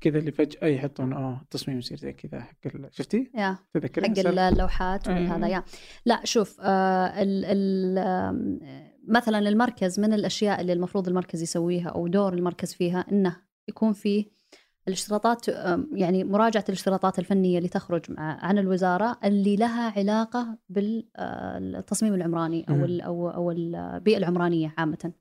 كذا 0.00 0.18
اللي 0.18 0.32
فجأة 0.32 0.66
يحطون 0.66 1.12
آه 1.12 1.40
التصميم 1.42 1.78
يصير 1.78 1.98
زي 1.98 2.12
كذا 2.12 2.40
حق 2.40 2.90
شفتي؟ 2.90 3.30
يا 3.34 3.58
تذكرين 3.74 4.16
حق 4.16 4.28
اللوحات. 4.28 5.08
وهذا 5.08 5.48
يا 5.48 5.64
لا 6.06 6.20
شوف 6.24 6.60
آه 6.60 7.22
ال 7.22 7.44
ال 7.44 8.82
مثلا 9.08 9.38
المركز 9.38 10.00
من 10.00 10.12
الأشياء 10.12 10.60
اللي 10.60 10.72
المفروض 10.72 11.08
المركز 11.08 11.42
يسويها 11.42 11.88
أو 11.88 12.08
دور 12.08 12.34
المركز 12.34 12.74
فيها 12.74 13.06
إنه 13.12 13.36
يكون 13.68 13.92
فيه 13.92 14.41
الاشتراطات 14.88 15.48
يعني 15.92 16.24
مراجعة 16.24 16.64
الاشتراطات 16.68 17.18
الفنية 17.18 17.58
اللي 17.58 17.68
تخرج 17.68 18.10
مع 18.10 18.44
عن 18.44 18.58
الوزارة 18.58 19.18
اللي 19.24 19.56
لها 19.56 19.92
علاقة 19.98 20.58
بالتصميم 20.68 22.14
العمراني 22.14 22.66
أو. 22.68 22.74
ال 22.74 23.00
أو 23.00 23.30
أو 23.30 23.50
البيئة 23.50 24.16
العمرانية 24.16 24.74
عامة. 24.78 25.12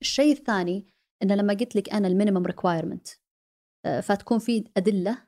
الشيء 0.00 0.32
الثاني 0.32 0.86
إنه 1.22 1.34
لما 1.34 1.54
قلت 1.54 1.76
لك 1.76 1.90
أنا 1.94 2.08
ال 2.08 2.13
minimum 2.13 2.46
requirement 2.46 3.08
فتكون 4.02 4.38
في 4.38 4.64
أدلة 4.76 5.18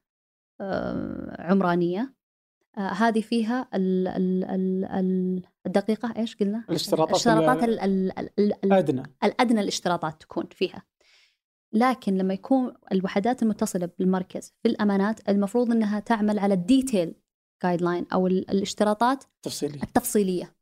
آه، 0.61 1.37
عمرانية 1.43 2.15
آه، 2.79 2.81
هذه 2.81 3.21
فيها 3.21 3.69
ال 3.75 4.09
ال 4.09 4.45
ال 4.45 4.85
ال 4.85 5.43
الدقيقة 5.67 6.15
إيش 6.17 6.37
قلنا؟ 6.37 6.65
الاشتراطات 6.69 7.09
الاشتراطات 7.11 7.63
ال- 7.63 7.81
ال 7.81 8.19
ال 8.19 8.31
ال 8.39 8.65
ال 8.65 8.73
ادنى 8.73 9.03
الأدنى 9.25 9.61
الاشتراطات 9.61 10.21
تكون 10.23 10.47
فيها 10.51 10.83
لكن 11.73 12.19
لما 12.19 12.35
يكون 12.35 12.75
الوحدات 12.93 13.43
المتصلة 13.43 13.91
بالمركز 13.99 14.53
في 14.62 14.69
الأمانات 14.69 15.29
المفروض 15.29 15.71
إنها 15.71 16.01
تعمل 16.01 16.39
على 16.39 16.55
ال 16.55 17.14
detail 17.62 17.83
guideline 17.83 18.07
ال- 18.12 18.51
الاشتراطات 18.51 19.25
تفصيلي 19.43 19.83
التفصيلية. 19.83 20.55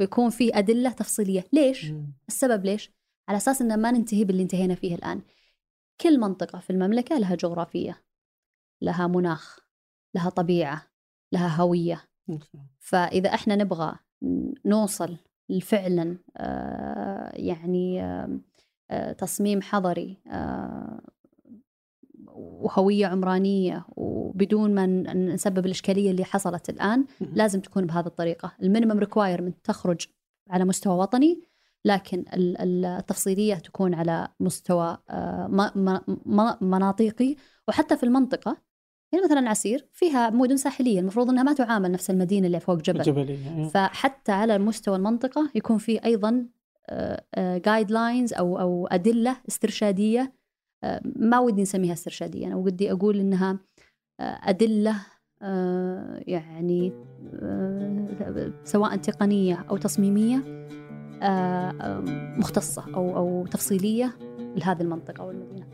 ويكون 0.00 0.30
في 0.30 0.58
أدلة 0.58 0.90
تفصيلية. 0.90 1.44
ليش؟ 1.52 1.84
مم. 1.90 2.12
السبب 2.28 2.64
ليش؟ 2.64 2.90
على 3.28 3.36
أساس 3.36 3.62
ان 3.62 3.80
ما 3.82 3.90
ننتهي 3.90 4.24
باللي 4.24 4.42
انتهينا 4.42 4.74
فيه 4.74 4.94
الآن. 4.94 5.22
كل 6.00 6.20
منطقة 6.20 6.58
في 6.58 6.70
المملكة 6.70 7.18
لها 7.18 7.34
جغرافية 7.34 8.02
لها 8.82 9.06
مناخ 9.06 9.58
لها 10.14 10.30
طبيعة 10.30 10.86
لها 11.32 11.56
هوية. 11.62 12.04
okay. 12.30 12.58
فإذا 12.78 13.34
إحنا 13.34 13.56
نبغى 13.56 13.96
نوصل 14.64 15.16
فعلا 15.62 16.18
آه، 16.36 17.32
يعني 17.36 18.02
تصميم 19.18 19.62
حضري 19.62 20.18
آه، 20.26 21.00
وهوية 22.34 23.06
عمرانية 23.06 23.84
وبدون 23.96 24.74
ما 24.74 24.86
نسبب 25.14 25.66
الإشكالية 25.66 26.10
اللي 26.10 26.24
حصلت 26.24 26.68
الآن. 26.70 27.04
لازم 27.20 27.60
تكون 27.60 27.86
بهذه 27.86 28.06
الطريقة 28.06 28.52
ال 28.62 28.66
minimum 28.66 28.98
requirement 28.98 29.56
تخرج 29.64 30.06
على 30.50 30.64
مستوى 30.64 30.94
وطني 30.98 31.40
لكن 31.84 32.24
ال- 32.34 32.60
ال- 32.60 32.84
التفصيلية 32.84 33.54
تكون 33.54 33.94
على 33.94 34.28
مستوى 34.40 34.98
آه، 35.10 35.46
مناطقي 36.60 37.36
وحتى 37.68 37.96
في 37.96 38.02
المنطقة 38.02 38.56
يعني 39.12 39.24
مثلا 39.24 39.50
عسير 39.50 39.86
فيها 39.92 40.30
مدن 40.30 40.56
ساحلية 40.56 41.00
المفروض 41.00 41.30
أنها 41.30 41.42
ما 41.42 41.52
تعامل 41.52 41.90
نفس 41.92 42.10
المدينة 42.10 42.46
اللي 42.46 42.60
فوق 42.60 42.76
جبل 42.82 43.02
جبلية 43.02 43.56
إيه. 43.58 43.68
فحتى 43.68 44.32
على 44.32 44.58
مستوى 44.58 44.96
المنطقة 44.96 45.50
يكون 45.54 45.78
في 45.78 46.04
أيضا 46.04 46.46
جايد 47.58 47.90
لاينز 47.90 48.32
أو 48.34 48.60
أو 48.60 48.86
أدلة 48.86 49.36
استرشادية. 49.48 50.32
آه، 50.84 51.00
ما 51.04 51.38
ودي 51.38 51.62
نسميها 51.62 51.92
استرشادية. 51.92 52.46
أنا 52.46 52.56
ودي 52.56 52.90
آه، 54.20 54.40
أدلة 54.42 54.96
آه، 55.42 56.22
يعني 56.26 56.92
آه، 57.42 58.52
سواء 58.64 58.96
تصميمية 59.76 60.38
آه، 61.22 61.70
آه، 61.80 62.00
مختصة 62.38 62.84
أو 62.94 63.16
أو 63.16 63.46
تفصيلية 63.46 64.16
لهذه 64.56 64.80
المنطقة 64.82 65.22
أو 65.22 65.30
المدينة. 65.30 65.66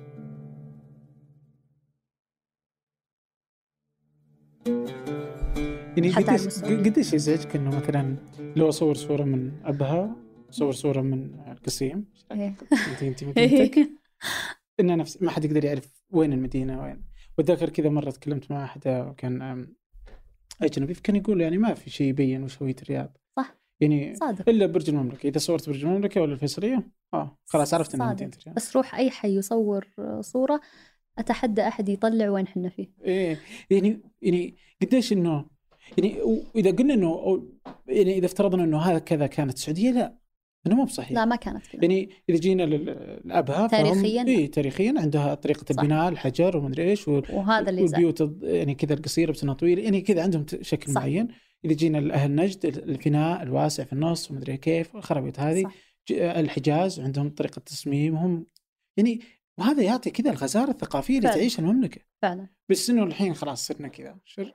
يعني 5.97 6.13
قديش. 6.13 6.65
قديش 6.65 7.13
يزعجك 7.13 7.57
إنه 7.57 7.77
مثلا 7.77 8.17
لو 8.57 8.69
أصور 8.69 8.95
صورة 8.95 9.23
من 9.23 9.53
أبها 9.65 10.17
صور 10.55 10.73
صورة 10.73 11.01
من 11.01 11.41
القصيم. 11.49 12.05
إيه. 12.33 12.55
انت 13.03 13.25
مدينتك 13.25 13.89
انه 14.81 14.95
نفس 14.95 15.23
ما 15.23 15.31
حد 15.31 15.45
يقدر 15.45 15.65
يعرف 15.65 16.03
وين 16.11 16.33
المدينة 16.33 16.83
وين. 16.83 17.05
وأتذكر 17.39 17.69
كذا 17.69 17.89
مرة 17.89 18.11
تكلمت 18.11 18.51
مع 18.51 18.65
أحد 18.65 19.15
كان 19.17 19.43
أم، 19.43 19.77
أجنبي 20.63 20.95
فكان 20.95 21.17
يقول 21.17 21.41
يعني 21.41 21.59
ما 21.59 21.75
في 21.75 21.91
شيء 21.91 22.07
يبين 22.07 22.43
وش 22.43 22.63
هويه 22.63 22.77
الرياض 22.83 23.17
صح. 23.37 23.57
يعني 23.81 24.15
صادق. 24.15 24.49
إلا 24.49 24.67
برج 24.67 24.91
المملكة. 24.91 25.29
إذا 25.29 25.39
صورت 25.39 25.69
برج 25.69 25.85
المملكة 25.85 26.21
ولا 26.21 26.33
الفيصلية 26.33 26.89
آه 27.15 27.39
خلاص 27.45 27.75
عرفت 27.75 27.95
انها. 27.95 28.13
مدينة 28.13 28.31
الرياض 28.41 28.57
بس 28.57 28.77
روح 28.77 28.95
أي 28.95 29.11
حي 29.11 29.37
يصور 29.37 29.87
صورة 30.21 30.61
أتحدى 31.19 31.63
أحد 31.69 31.89
يطلع 31.89 32.29
وين 32.31 32.47
حنا 32.47 32.69
فيه. 32.69 32.91
إيه. 33.05 33.39
يعني 33.71 34.01
يعني 34.23 34.57
قديش 34.83 35.13
انه 35.13 35.47
يعني 35.99 36.23
و- 36.23 36.43
إذا 36.57 36.71
قلنا 36.71 36.95
إنه 36.95 37.43
يعني 37.87 38.19
إذا 38.19 38.27
افترضنا 38.27 38.65
إنه 38.65 38.79
هذا 38.79 38.99
كذا 38.99 39.27
كانت 39.27 39.55
السعودية 39.55 39.91
لا. 39.91 40.19
إنه 40.67 40.75
مو 40.77 40.85
بصحيح 40.85 41.13
لا 41.13 41.25
ما 41.25 41.37
كانت 41.37 41.67
كذا 41.67 41.81
يعني 41.83 42.11
إذا 42.29 42.39
جينا 42.39 42.63
لل- 42.63 43.21
لابها 43.25 43.67
تاريخياً؟ 43.67 44.23
اي 44.29 44.47
تاريخيا 44.47 44.95
عندها 44.97 45.35
طريقة 45.35 45.65
صح. 45.75 45.81
البناء 45.83 46.09
الحجر 46.09 46.57
ومدري 46.57 46.83
إيش 46.91 47.09
وال- 47.09 47.25
وهذا 47.33 47.71
اللي 47.71 47.83
والبيوت 47.83 48.39
يعني 48.43 48.75
كذا 48.75 48.95
القصيرة 48.95 49.33
بسنة 49.33 49.53
طويلة 49.53 49.83
يعني 49.83 50.01
كذا 50.01 50.23
عندهم 50.23 50.47
شكل 50.61 50.93
صح. 50.93 51.01
معين 51.01 51.29
إذا 51.65 51.73
جينا 51.75 51.99
لأهل 51.99 52.35
نجد 52.35 52.65
الفناء 52.67 53.43
الواسع 53.43 53.85
في 53.85 53.93
النص 53.93 54.31
ومدري 54.31 54.57
كيف 54.57 54.97
الخرابيط 54.97 55.41
هذه 55.41 55.63
صح. 55.63 55.75
الحجاز 56.11 57.01
عندهم 57.01 57.31
طريقة 57.31 57.61
تصميمهم 57.61 58.47
يعني 58.97 59.21
وهذا 59.59 59.83
يعطي 59.83 60.11
كذا 60.11 60.31
الغزارة 60.31 60.71
الثقافية 60.71 61.19
اللي. 61.19 61.29
تعيشها 61.29 61.61
المملكة 61.63 62.01
فعلا 62.23 62.49
بس 62.71 62.91
إنه 62.91 63.03
الحين 63.05 63.35
خلاص 63.35 63.67
صرنا 63.67 63.89
كذا 63.89 64.19
شر 64.25 64.55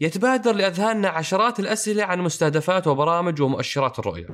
يتبادر 0.00 0.52
لأذهاننا 0.52 1.08
عشرات 1.08 1.60
الأسئلة 1.60 2.04
عن 2.04 2.20
مستهدفات 2.20 2.86
وبرامج 2.86 3.42
ومؤشرات 3.42 3.98
الرؤية. 3.98 4.26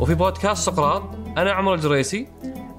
وفي 0.00 0.14
بودكاست 0.14 0.66
سقراط 0.66 1.02
أنا 1.38 1.52
عمر 1.52 1.74
الجريسي 1.74 2.28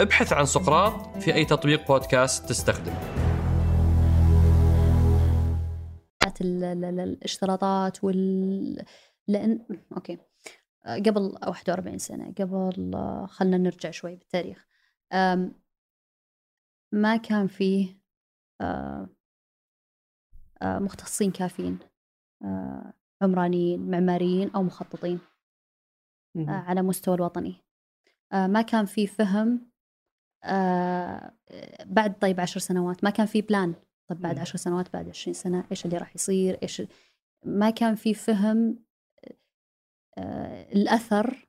ابحث 0.00 0.32
عن 0.32 0.44
سقراط 0.46 1.18
في 1.18 1.34
أي 1.34 1.44
تطبيق 1.44 1.88
بودكاست 1.88 2.48
تستخدم. 2.48 2.92
ال- 6.40 6.64
ال- 6.64 6.84
ال- 6.84 7.00
الاشتراطات 7.00 8.04
وال 8.04 8.84
لأن 9.28 9.66
أوكي. 9.96 10.18
آه، 10.86 10.96
قبل 10.96 11.20
41 11.46 11.98
سنة 11.98 12.32
قبل 12.38 12.92
خلنا 13.28 13.56
نرجع 13.56 13.90
شوي 13.90 14.16
بالتاريخ. 14.16 14.66
ما 16.92 17.16
كان 17.22 17.46
فيه 17.46 17.98
مختصين 20.62 21.30
كافيين 21.30 21.78
عمرانيين 23.22 23.90
معماريين 23.90 24.50
أو 24.50 24.62
مخططين 24.62 25.18
على 26.48 26.82
مستوى 26.82 27.14
الوطني. 27.14 27.56
ما 28.32 28.62
كان 28.62 28.84
في 28.84 29.06
فهم 29.06 29.70
آه، 30.44 31.32
بعد 31.86 32.18
طيب 32.18 32.40
عشر 32.40 32.60
سنوات 32.60 33.04
ما 33.04 33.10
كان 33.10 33.26
في 33.26 33.40
plan 33.42 33.74
طيب 34.08 34.20
بعد. 34.20 34.38
عشر 34.38 34.56
سنوات 34.58 34.92
بعد 34.92 35.08
عشرين 35.08 35.34
سنة 35.34 35.64
إيش 35.70 35.84
اللي 35.84 35.98
راح 35.98 36.14
يصير؟ 36.14 36.58
إيش 36.62 36.82
ما 37.44 37.70
كان 37.70 37.94
في 37.94 38.14
فهم 38.14 38.78
آه، 40.18 40.72
الأثر 40.72 41.48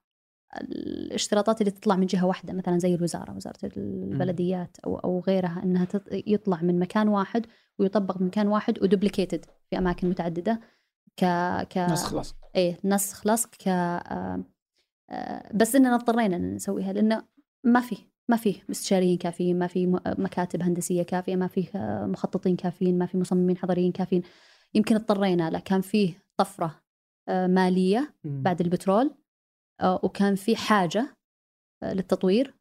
الاشتراطات 0.61 1.61
اللي 1.61 1.71
تطلع 1.71 1.95
من 1.95 2.05
جهة 2.05 2.25
واحدة 2.25 2.53
مثلا 2.53 2.79
زي 2.79 2.95
الوزارة 2.95 3.35
وزارة 3.35 3.57
البلديات 3.77 4.77
أو 4.85 4.97
أو 4.99 5.19
غيرها 5.19 5.61
أنها 5.63 5.85
تط- 5.85 6.07
يطلع 6.11 6.61
من 6.61 6.79
مكان 6.79 7.07
واحد 7.07 7.45
ويطبق 7.79 8.21
من 8.21 8.27
مكان 8.27 8.47
واحد 8.47 8.83
و 8.83 8.89
duplicated 8.89 9.45
في 9.69 9.77
أماكن 9.77 10.09
متعددة 10.09 10.59
ك 11.17 11.25
ك 11.69 11.77
نسخ 11.77 12.07
خلاص. 12.09 12.35
إيه 12.55 12.77
نسخ 12.83 13.27
لصق 13.27 13.49
ك 13.55 13.67
آه، 13.67 14.43
آه، 15.09 15.51
بس 15.53 15.75
إننا 15.75 15.95
اضطرينا 15.95 16.35
ان 16.35 16.55
نسويها 16.55 16.93
لأنه 16.93 17.23
ما 17.63 17.81
في 17.81 17.97
ما 18.30 18.38
في 18.38 18.61
استشاريين 18.71 19.17
كافيين 19.17 19.59
ما 19.59 19.67
في 19.67 19.99
مكاتب 20.17 20.61
هندسية 20.61 21.03
كافية 21.03 21.36
ما 21.36 21.47
في 21.47 21.78
آه، 21.78 22.05
مخططين 22.05 22.55
كافيين 22.55 22.97
ما 22.97 23.05
في 23.05 23.17
مصممين 23.17 23.57
حضريين 23.57 23.91
كافيين. 23.91 24.21
يمكن 24.73 24.95
اضطرينا 24.95 25.49
لا 25.49 25.59
كان 25.59 25.82
فيه 25.82 26.23
طفرة 26.38 26.82
آه، 27.30 27.47
مالية 27.47 28.15
بعد 28.23 28.61
البترول 28.61 29.15
آه، 29.82 29.99
وكان 30.03 30.36
في 30.36 30.55
حاجة 30.55 31.15
للتطوير 31.84 32.53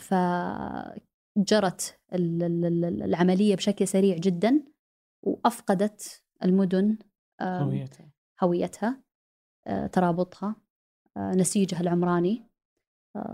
فجرت 0.00 2.00
ال- 2.12 2.42
ال- 2.42 2.64
ال- 2.64 3.02
العملية 3.02 3.56
بشكل 3.56 3.88
سريع 3.88 4.16
جدا 4.16 4.62
وأفقدت 5.22 6.22
المدن 6.44 6.98
هويتها. 7.42 8.10
هويتها 8.42 9.02
ترابطها 9.92 10.56
نسيجها 11.18 11.80
العمراني. 11.80 12.42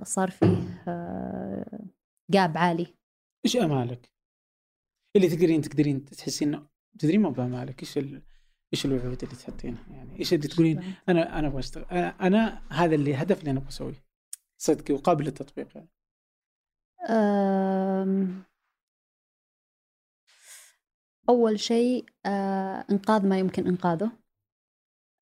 صار 0.02 0.30
فيه 0.30 0.84
آه، 0.88 1.80
جاب 2.30 2.58
عالي. 2.58 2.94
إيش 3.44 3.56
أمالك؟ 3.56 4.12
اللي 5.16 5.28
تقدرين 5.28 5.60
تقدرين 5.60 6.04
تحسين 6.04 6.54
انه 6.54 6.68
تدرين 6.98 7.20
ما 7.20 7.30
بأمالك 7.30 7.80
إيش 7.80 7.98
ال... 7.98 8.22
إيش 8.74 8.86
الوعود 8.86 9.22
اللي 9.22 9.36
تحطينها؟ 9.36 9.86
يعني 9.90 10.18
إيش 10.18 10.34
اللي 10.34 10.48
تقولين؟ 10.48 10.94
أنا 11.08 11.38
أنا 11.38 11.48
أبغى 11.48 11.58
أشتغل. 11.58 11.84
أنا, 11.84 12.26
أنا 12.26 12.62
هذا 12.68 12.94
اللي 12.94 13.14
هدف 13.14 13.40
اللي 13.40 13.50
أنا 13.50 13.58
أبغى 13.58 13.68
أسويه. 13.68 14.04
صدقي 14.58 14.94
وقابل 14.94 15.24
للتطبيق 15.24 15.76
يعني. 15.76 15.90
آم، 17.10 18.44
أول 21.28 21.60
شيء 21.60 22.06
آه، 22.26 22.84
إنقاذ 22.90 23.26
ما 23.26 23.38
يمكن 23.38 23.66
إنقاذه 23.66 24.12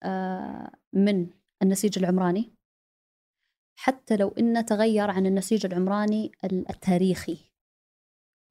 آه، 0.03 0.71
من 0.93 1.29
النسيج 1.61 1.99
العمراني. 1.99 2.56
حتى 3.79 4.15
لو 4.17 4.27
إنه 4.39 4.61
تغير 4.61 5.09
عن 5.09 5.25
النسيج 5.25 5.65
العمراني 5.65 6.31
ال- 6.43 6.69
التاريخي 6.69 7.37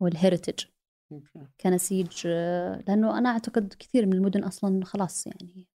والهيريتج 0.00 0.64
كنسيج 1.60 2.26
لأنه 2.88 3.18
أنا 3.18 3.28
أعتقد 3.28 3.74
كثير 3.78 4.06
من 4.06 4.12
المدن 4.12 4.44
أصلا 4.44 4.84
خلاص 4.84 5.26
يعني 5.26 5.68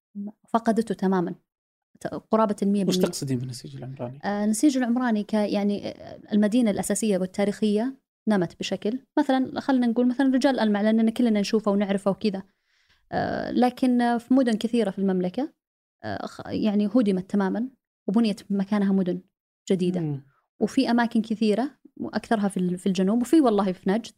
فقدته 0.49 0.95
تماما. 0.95 1.35
ت- 1.99 2.07
قرابة 2.07 2.55
المية 2.61 2.85
وش 2.85 2.95
بالمية. 2.95 3.07
تقصدين 3.11 3.39
بالنسيج 3.39 3.75
العمراني؟ 3.75 4.19
آه، 4.23 4.43
النسيج 4.45 4.77
العمراني 4.77 5.23
ك 5.23 5.33
يعني 5.33 5.87
آه، 5.87 6.19
المدينة 6.33 6.71
الأساسية 6.71 7.17
والتاريخية 7.17 7.97
نمت 8.27 8.59
بشكل. 8.59 8.99
مثلا 9.19 9.59
خلينا 9.59 9.87
نقول 9.87 10.07
مثلا 10.07 10.27
رجال 10.35 10.59
ألمع 10.59 10.81
لأننا 10.81 11.11
كلنا 11.11 11.39
نشوفه 11.39 11.71
ونعرفه 11.71 12.11
وكذا. 12.11 12.43
آه، 13.11 13.51
لكن 13.51 14.17
في 14.17 14.33
مدن 14.33 14.53
كثيرة 14.57 14.89
في 14.91 14.99
المملكة 14.99 15.53
آه، 16.03 16.27
يعني 16.47 16.87
هدمت 16.87 17.31
تماما 17.31 17.69
وبنيت 18.07 18.51
مكانها 18.51 18.91
مدن. 18.91 19.21
جديدة. 19.71 19.99
مم. 20.01 20.21
وفي 20.59 20.91
أماكن 20.91 21.21
كثيرة 21.21 21.71
وأكثرها 21.97 22.47
في 22.47 22.57
ال- 22.57 22.77
في 22.77 22.87
الجنوب 22.87 23.21
وفي 23.21 23.41
والله 23.41 23.71
في 23.71 23.89
نجد. 23.89 24.13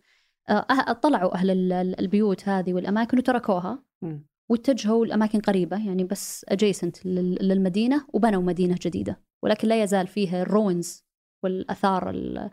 آه، 0.50 0.66
أه- 0.72 0.92
طلعوا 0.92 1.42
ال- 1.42 2.00
البيوت 2.00 2.50
هذه 2.50 2.74
والأماكن 2.74 3.18
وتركوها. 3.18 3.84
مم. 4.02 4.26
واتجهوا 4.50 5.06
لأماكن 5.06 5.40
قريبة 5.40 5.88
يعني 5.88 6.04
بس 6.04 6.46
أجيسنت 6.50 7.06
للمدينة 7.06 8.06
وبنوا 8.14 8.42
مدينة 8.42 8.78
جديدة. 8.82 9.22
ولكن 9.44 9.68
لا 9.68 9.84
يزال 9.84 10.08
فيها 10.08 10.42
الروينز 10.42 11.04
والأثار 11.44 12.10
ال- 12.10 12.50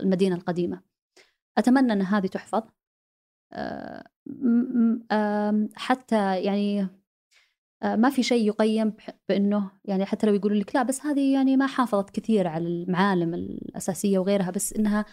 المدينة 0.00 0.36
القديمة. 0.36 0.82
أتمنى 1.58 1.92
أن 1.92 2.02
هذه 2.02 2.26
تحفظ. 2.26 2.62
آه، 3.52 4.04
حتى 5.74 6.40
يعني 6.42 6.88
ما 7.82 8.10
في 8.10 8.22
شيء 8.22 8.46
يقيم 8.46 8.92
بأنه 9.28 9.70
يعني 9.84 10.04
حتى 10.06 10.26
لو 10.26 10.34
يقولوا 10.34 10.56
لك 10.56 10.74
لا 10.74 10.82
بس 10.82 11.06
هذه 11.06 11.34
يعني 11.34 11.56
ما 11.56 11.66
حافظت 11.66 12.10
كثير 12.10 12.48
على 12.48 12.68
المعالم 12.68 13.34
الأساسية 13.34 14.18
وغيرها 14.18 14.50
بس 14.50 14.72
إنها 14.72 15.04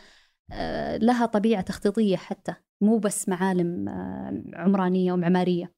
آه، 0.52 0.98
لها 0.98 1.26
طبيعة 1.26 1.62
تخطيطية 1.62 2.18
حتى 2.18 2.56
مو 2.82 2.98
بس 2.98 3.30
معالم 3.30 3.90
آه، 3.90 4.44
عمرانية 4.54 5.14
ومعمارية. 5.14 5.74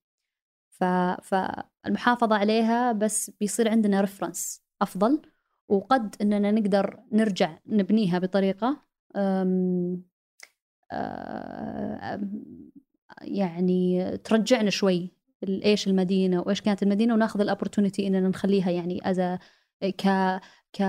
ف- 0.69 0.83
فالمحافظة 1.23 2.35
عليها 2.35 2.91
بس 2.91 3.29
بيصير 3.29 3.69
عندنا 3.69 4.01
ريفرنس 4.01 4.63
أفضل 4.81 5.21
وقد 5.69 6.15
أننا 6.21 6.51
نقدر 6.51 6.99
نرجع 7.11 7.57
نبنيها 7.67 8.19
أم 9.15 10.03
يعني 13.21 14.17
ترجعنا 14.17 14.69
شوي 14.69 15.16
إيش 15.43 15.88
المدينة 15.88 16.39
وإيش 16.41 16.61
كانت 16.61 16.83
المدينة 16.83 17.13
وناخذ 17.13 17.41
ال 17.41 17.47
opportunity 17.47 18.07
إننا 18.07 18.29
نخليها 18.29 18.69
يعني 18.71 18.99
as 19.09 19.20
ك 19.83 20.07
ك 20.73 20.83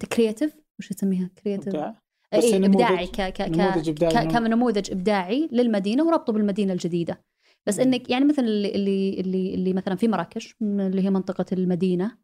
تcreative 0.00 0.56
وش 0.78 0.88
تسميها 0.88 1.30
creative 1.44 1.68
إبداع. 1.68 2.00
بس 2.34 2.44
اي 2.44 2.58
نموذج- 2.58 2.64
ابداعي 2.64 3.06
ك 3.06 3.20
ك 3.20 3.40
نموذج 3.40 3.90
ك 3.90 4.02
إبداعي 4.04 4.26
كنموذج 4.26 4.90
إبداعي 4.90 5.48
للمدينة 5.52 6.04
وربطه 6.04 6.32
بالمدينة 6.32 6.72
الجديدة. 6.72 7.24
بس 7.66 7.78
مم. 7.78 7.82
إنك 7.84 8.10
يعني 8.10 8.24
مثل 8.24 8.42
اللي 8.44 8.74
اللي 8.74 9.20
اللي, 9.20 9.54
اللي 9.54 9.72
مثلا 9.72 9.94
في 9.96 10.08
مراكش 10.08 10.56
اللي 10.62 11.02
هي 11.04 11.10
منطقة 11.10 11.44
المدينة 11.52 12.18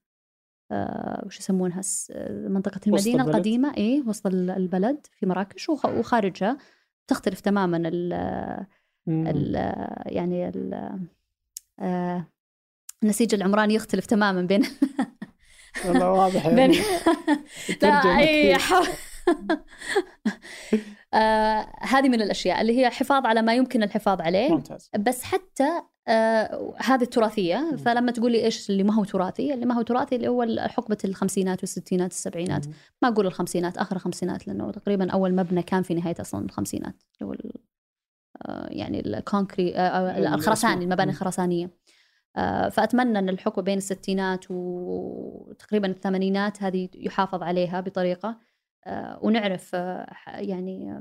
آه 0.72 1.22
وش 1.26 1.38
يسمونها؟ 1.38 1.80
آه، 2.10 2.48
منطقة 2.48 2.80
المدينة. 2.86 3.24
القديمة. 3.24 3.76
اي 3.76 4.04
وسط 4.06 4.26
ال- 4.26 4.50
البلد 4.50 5.06
في 5.12 5.26
مراكش. 5.26 5.68
وخ- 5.68 5.86
وخارجها 5.86 6.58
تختلف 7.08 7.40
تماما 7.40 7.78
ال 9.09 9.55
يعني 10.07 10.48
ال 10.48 10.90
آه، 11.80 12.26
النسيج 13.03 13.34
العمراني 13.34 13.74
يختلف 13.74 14.07
تماما 14.07 14.42
بين 14.42 14.62
والله 15.86 16.12
واضح 16.12 16.46
يعني. 16.59 16.78
لا 17.82 18.18
أي 18.18 18.59
آه 21.14 21.66
هذه 21.80 22.09
من 22.09 22.22
الأشياء 22.22 22.61
اللي 22.61 22.78
هي 22.78 22.90
حفاظ 22.90 23.26
على 23.26 23.42
ما 23.42 23.55
يمكن 23.55 23.82
الحفاظ 23.82 24.20
عليه 24.20 24.48
ممتاز. 24.48 24.90
بس 24.98 25.22
حتى 25.22 25.82
آه 26.09 26.74
هذه 26.78 27.03
التراثية. 27.03 27.57
مم. 27.57 27.76
فلما 27.76 28.12
تقول 28.12 28.32
لي 28.32 28.44
إيش 28.44 28.70
اللي 28.70 28.82
ما 28.82 28.94
هو 28.94 29.05
تراثي 29.05 29.55
اللي 29.55 29.66
ما 29.66 29.74
هو 29.74 29.82
تراثي 29.82 30.16
اللي 30.16 30.28
هو 30.28 30.46
حقبة 30.68 30.98
الخمسينات 31.05 31.61
والستينات 31.61 32.11
السبعينات 32.11 32.66
مم. 32.66 32.72
ما 33.03 33.09
أقول 33.09 33.26
الخمسينات 33.26 33.78
آخر 33.78 33.96
الخمسينات 33.96 34.46
لأنه 34.46 34.70
تقريبا 34.70 35.11
أول 35.11 35.34
مبنى 35.34 35.62
كان 35.62 35.82
في 35.82 35.94
نهاية 35.94 36.16
أصلا 36.20 36.44
الخمسينات 36.44 37.03
اللي 37.20 37.30
هو 37.30 37.36
يعني 38.68 39.01
الكونكري 39.01 39.76
آه، 39.76 39.80
آه،. 39.80 40.34
الخرساني 40.34 40.84
المباني. 40.84 41.11
الخرسانية 41.11 41.70
آه، 42.36 42.68
فأتمنى 42.68 43.18
أن 43.18 43.28
الحقبه 43.28 43.62
بين 43.62 43.78
الستينات 43.78 44.45
وتقريبا 44.51 45.88
الثمانينات 45.88 46.62
هذه 46.62 46.88
يحافظ 46.95 47.43
عليها 47.43 47.80
بطريقة 47.80 48.38
آه، 48.86 49.18
ونعرف 49.22 49.70
آه، 49.74 50.07
يعني 50.26 50.93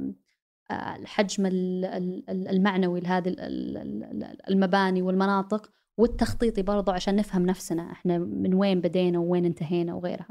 آه، 0.72 0.96
الحجم 0.96 1.46
ال- 1.46 1.86
ال- 1.86 2.30
ال- 2.30 2.48
المعنوي 2.48 3.00
لهذه 3.00 3.30
ال- 3.30 3.40
ال- 3.40 3.78
ال- 3.78 4.50
المباني 4.50 5.02
والمناطق 5.02 5.72
والتخطيطي 5.98 6.62
برضو 6.62 6.92
عشان 6.92 7.16
نفهم 7.16 7.46
نفسنا 7.46 7.92
إحنا 7.92 8.18
من 8.18 8.54
وين 8.54 8.82
بدينا 8.82 9.20
ووين 9.20 9.46
انتهينا 9.46 9.94
وغيرها 9.94 10.28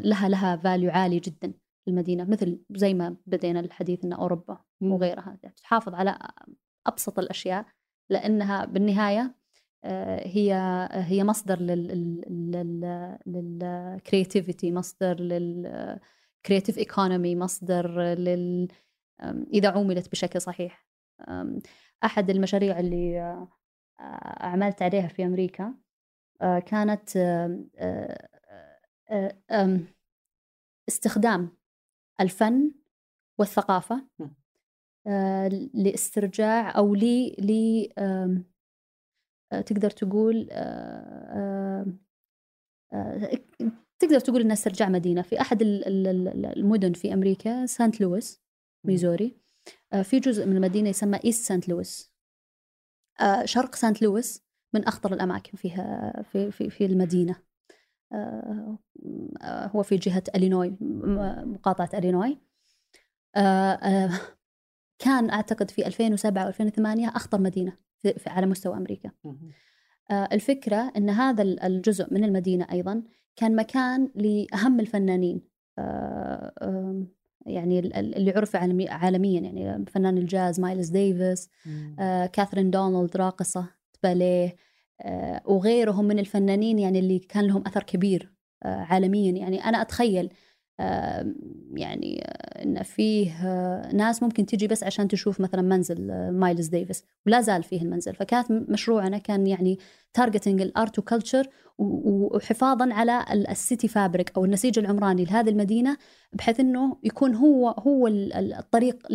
لها 0.00 0.28
لها 0.28 0.56
value 0.56 0.90
عالي 0.90 1.18
جدا 1.18 1.52
المدينة 1.88 2.24
مثل 2.24 2.60
زي 2.70 2.94
ما 2.94 3.16
بدينا 3.26 3.60
الحديث 3.60 4.04
إن 4.04 4.12
أوروبا 4.12 4.58
مم. 4.80 4.92
وغيرها 4.92 5.38
تحافظ 5.62 5.94
على 5.94 6.18
أبسط 6.86 7.18
الأشياء 7.18 7.66
لأنها 8.10 8.64
بالنهاية 8.64 9.34
آه، 9.84 10.28
هي 10.28 10.54
هي 10.92 11.24
مصدر 11.24 11.60
لل 13.26 13.50
creativity 13.50 14.72
مصدر 14.72 15.20
لل 15.20 15.52
creative 15.52 16.78
economy 16.78 17.36
مصدر 17.36 18.00
لل 18.14 18.68
إذا 19.52 19.68
عملت 19.68 20.10
بشكل 20.10 20.40
صحيح 20.40 20.86
أحد 22.04 22.30
المشاريع 22.30 22.80
اللي 22.80 23.20
آه، 23.20 23.48
عملت 24.46 24.82
عليها 24.82 25.08
في 25.08 25.24
أمريكا 25.24 25.74
آه، 26.42 26.58
كانت 26.58 27.16
استخدام 30.88 31.56
الفن 32.20 32.72
والثقافة 33.38 34.06
مم. 34.18 34.34
آه، 35.06 35.48
لاسترجاع 35.74 36.76
أو 36.78 36.94
لي 36.94 37.36
لي 37.38 37.92
آه، 37.98 38.42
تقدر 39.66 39.90
تقول 39.90 40.48
آه، 40.52 41.86
تقدر 43.98 44.20
تقول 44.20 44.40
انها 44.40 44.52
استرجاع 44.52 44.88
مدينة. 44.88 45.22
في 45.22 45.40
أحد 45.40 45.62
ال- 45.62 45.86
ال- 45.86 46.06
ال- 46.06 46.46
المدن 46.58 46.92
في 46.92 47.12
أمريكا 47.12 47.66
سانت 47.66 48.00
لويس 48.00 48.42
ميزوري 48.84 49.36
في 50.02 50.18
جزء 50.20 50.46
من 50.46 50.56
المدينة 50.56 50.88
يسمى 50.88 51.18
ايست 51.24 51.44
سانت 51.44 51.68
لويس 51.68 52.12
شرق 53.44 53.74
سانت 53.74 54.02
لويس 54.02 54.42
من 54.74 54.84
أخطر 54.84 55.12
الأماكن 55.12 55.56
فيها 55.56 56.12
في 56.22 56.50
في 56.50 56.70
في 56.70 56.84
المدينة. 56.86 57.36
هو 59.76 59.82
في 59.82 59.96
جهة 59.96 60.22
إلينوي 60.36 60.70
م- 60.80 61.52
مقاطعة 61.52 61.90
إلينوي 61.94 62.38
آه، 63.36 63.40
آه، 63.72 64.10
كان 64.98 65.30
أعتقد 65.30 65.70
في 65.70 65.86
2007 65.86 66.48
2008 66.48 67.08
أخطر 67.08 67.40
مدينة 67.40 67.76
في 67.98 68.12
في- 68.12 68.30
على 68.30 68.46
مستوى. 68.46 68.74
آه، 70.10 70.28
الفكرة 70.32 70.92
أن 70.96 71.10
هذا 71.10 71.42
ال- 71.42 71.60
الجزء 71.62 72.14
من 72.14 72.24
المدينة 72.24 72.66
أيضا 72.72 73.02
كان 73.36 73.56
مكان 73.56 74.08
لأهم 74.14 74.80
الفنانين 74.80 75.40
آه، 75.78 76.52
يعني 77.46 77.78
ال- 77.78 77.94
ال- 77.96 78.14
اللي 78.16 78.30
عرف 78.30 78.56
عالمي- 78.56 78.88
عالميا 78.88 79.40
يعني 79.40 79.84
فنان 79.86 80.18
الجاز 80.18 80.60
مايلز 80.60 80.88
ديفيس. 80.88 81.50
آه، 81.98 82.26
كاثرين 82.26 82.70
دونالد 82.70 83.16
راقصة 83.16 83.66
باليه 84.02 84.46
آه، 84.48 84.56
وغيرهم 85.46 86.04
من 86.04 86.18
الفنانين 86.18 86.78
يعني 86.78 86.98
اللي 86.98 87.18
كان 87.18 87.44
لهم 87.46 87.62
أثر 87.66 87.82
كبير 87.82 88.32
آه، 88.62 88.86
عالميا. 88.90 89.32
يعني 89.32 89.64
أنا 89.64 89.82
أتخيل 89.82 90.28
آه، 90.80 91.34
يعني 91.74 92.22
آه، 92.24 92.62
إن 92.64 92.82
فيه 92.82 93.30
آه، 93.46 93.92
ناس 93.94 94.22
ممكن 94.22 94.46
تجي 94.46 94.66
بس 94.66 94.84
عشان 94.84 95.08
تشوف 95.08 95.40
مثلا 95.40 95.62
منزل 95.62 96.10
آه، 96.10 96.30
مايلز 96.30 96.66
ديفيس 96.66 97.04
ولا 97.26 97.40
زال 97.40 97.62
فيه 97.62 97.82
المنزل. 97.82 98.14
فكانت 98.14 98.50
مشروعنا 98.50 99.18
كان 99.18 99.46
يعني 99.46 99.78
targeting 100.14 100.60
ال 100.60 100.69
art 100.69 100.98
و 100.98 101.04
culture 101.04 101.48
وحفاظا 101.78 102.92
على 102.94 103.24
ال- 103.32 103.48
ال 103.50 103.58
city 103.58 103.88
fabric 103.88 104.32
أو 104.36 104.44
النسيج 104.44 104.78
العمراني 104.78 105.24
لهذه 105.24 105.48
المدينة 105.48 105.96
بحيث 106.32 106.60
إنه 106.60 106.96
يكون 107.02 107.34
هو 107.34 107.68
هو 107.68 108.06
ال- 108.06 108.32
ال- 108.32 108.54
الطريق 108.54 109.12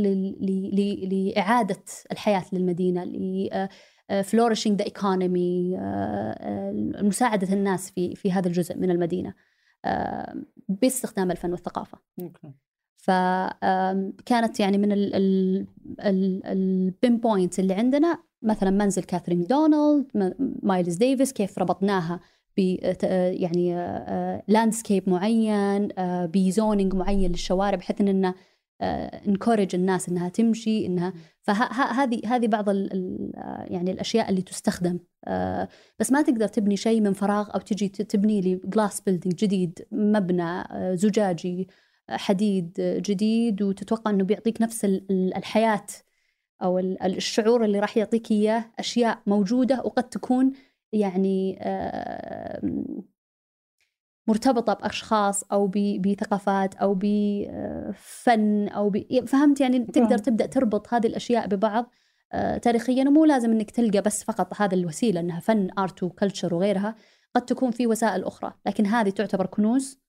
لإعادة 1.12 1.84
الحياة 2.12 2.44
للمدينة 2.54 3.04
flourishing 4.24 4.78
the 4.78 4.86
economy 4.86 5.78
مساعدة 7.02 7.54
الناس 7.54 7.92
في 7.92 8.16
في 8.16 8.32
هذا 8.32 8.48
الجزء 8.48 8.78
من 8.78 8.92
المدينة 8.92 9.34
آه، 9.86 10.36
باستخدام 10.70 11.32
الفن 11.32 11.52
والثقافة. 11.52 11.98
فكانت 12.98 14.60
يعني 14.60 14.78
من 14.78 14.92
ال 16.52 17.18
pinpoint 17.18 17.60
اللي 17.60 17.74
عندنا 17.74 18.20
مثلا 18.42 18.70
منزل 18.70 19.04
كاثرين 19.04 19.44
دونالد 19.44 20.36
مايلز 20.64 20.96
ديفيس 20.96 21.34
كيف 21.34 21.60
ربطناها 21.60 22.20
ب 22.58 22.60
يعني 23.14 23.76
landscape 24.48 25.10
معين 25.10 25.90
آه، 25.98 26.26
ب 26.26 26.35
zoning 26.35 26.94
معين 26.96 27.32
للشوارع 27.32 27.78
بحيث 27.78 28.02
اننا 28.02 28.34
encourage 28.82 29.76
الناس 29.76 30.10
إنها 30.10 30.30
تمشي 30.30 30.86
إنها 30.86 31.14
فهذه 31.42 32.22
هذه 32.26 32.48
بعض 32.48 32.70
ال 32.70 32.94
ال 32.94 33.32
يعني 33.74 33.92
الأشياء 33.92 34.30
اللي 34.30 34.42
تستخدم. 34.42 35.00
آه، 35.26 35.68
بس 36.00 36.12
ما 36.12 36.22
تقدر 36.22 36.48
تبني 36.48 36.78
شيء 36.78 37.02
من 37.02 37.14
فراغ 37.14 37.50
أو 37.56 37.60
تجي 37.60 37.90
تبني 37.90 38.42
لي 38.42 38.62
glass 38.66 39.02
building 39.02 39.36
جديد 39.36 39.88
مبنى 39.92 40.44
آه، 40.44 40.96
زجاجي 40.96 41.68
حديد 42.10 42.74
جديد 42.80 43.62
وتتوقع 43.62 44.12
إنه 44.12 44.24
بيعطيك 44.24 44.62
نفس 44.62 44.86
ال- 44.86 45.06
ال- 45.12 45.38
الحياة 45.38 45.86
أو 46.64 46.80
ال- 46.80 47.04
ال- 47.04 47.18
الشعور 47.18 47.66
اللي 47.66 47.80
راح 47.80 47.98
يعطيك 47.98 48.32
إياه 48.32 48.66
أشياء 48.80 49.22
موجودة 49.28 49.82
وقد 49.86 50.10
تكون 50.10 50.52
يعني 50.94 51.60
آه، 54.28 54.32
مرتبطة 54.32 54.74
بأشخاص 54.74 55.44
أو 55.44 55.68
ب- 55.68 56.02
بثقافات 56.02 56.76
أو 56.76 56.94
بفن 57.00 58.68
أو 58.68 58.90
ب... 58.90 59.26
فهمت؟ 59.28 59.62
يعني 59.62 59.80
تقدر 59.80 60.08
فاهم. 60.08 60.18
تبدأ 60.18 60.46
تربط 60.46 60.94
هذه 60.94 61.08
الأشياء 61.08 61.48
ببعض 61.48 61.92
آه، 62.34 62.58
تاريخيا 62.58 63.04
ومو 63.08 63.26
لازم 63.26 63.52
إنك 63.52 63.72
تلقى 63.72 64.02
بس 64.02 64.24
فقط 64.24 64.62
هذا 64.62 64.76
الوسيلة 64.76 65.20
إنها 65.20 65.40
فن 65.40 65.68
آرت 65.80 66.04
وكلتشر 66.04 66.54
وغيرها 66.56 66.96
قد 67.36 67.46
تكون 67.46 67.72
في 67.72 67.88
وسائل 67.88 68.24
أخرى 68.24 68.54
لكن 68.66 68.86
هذه 68.86 69.10
تعتبر 69.10 69.46
كنوز 69.46 70.00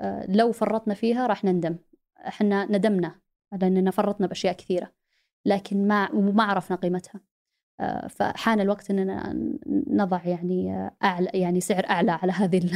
آه، 0.00 0.26
لو 0.28 0.52
فرطنا 0.52 0.94
فيها 0.94 1.26
راح 1.26 1.44
نندم. 1.44 1.76
إحنا 2.26 2.64
ندمنا 2.64 3.14
لأننا 3.60 3.90
فرطنا 3.90 4.26
بأشياء 4.26 4.52
كثيرة 4.54 4.92
لكن 5.44 5.88
ما 5.88 6.10
وما 6.12 6.44
عرفنا 6.44 6.76
قيمتها. 6.76 7.20
فحان 8.10 8.60
الوقت 8.60 8.90
إننا 8.90 9.34
نضع 9.86 10.24
يعني 10.24 10.74
آه، 10.74 10.96
أعلى 11.04 11.30
يعني 11.34 11.60
سعر 11.60 11.86
أعلى 11.90 12.12
على 12.12 12.32
هذه. 12.32 12.70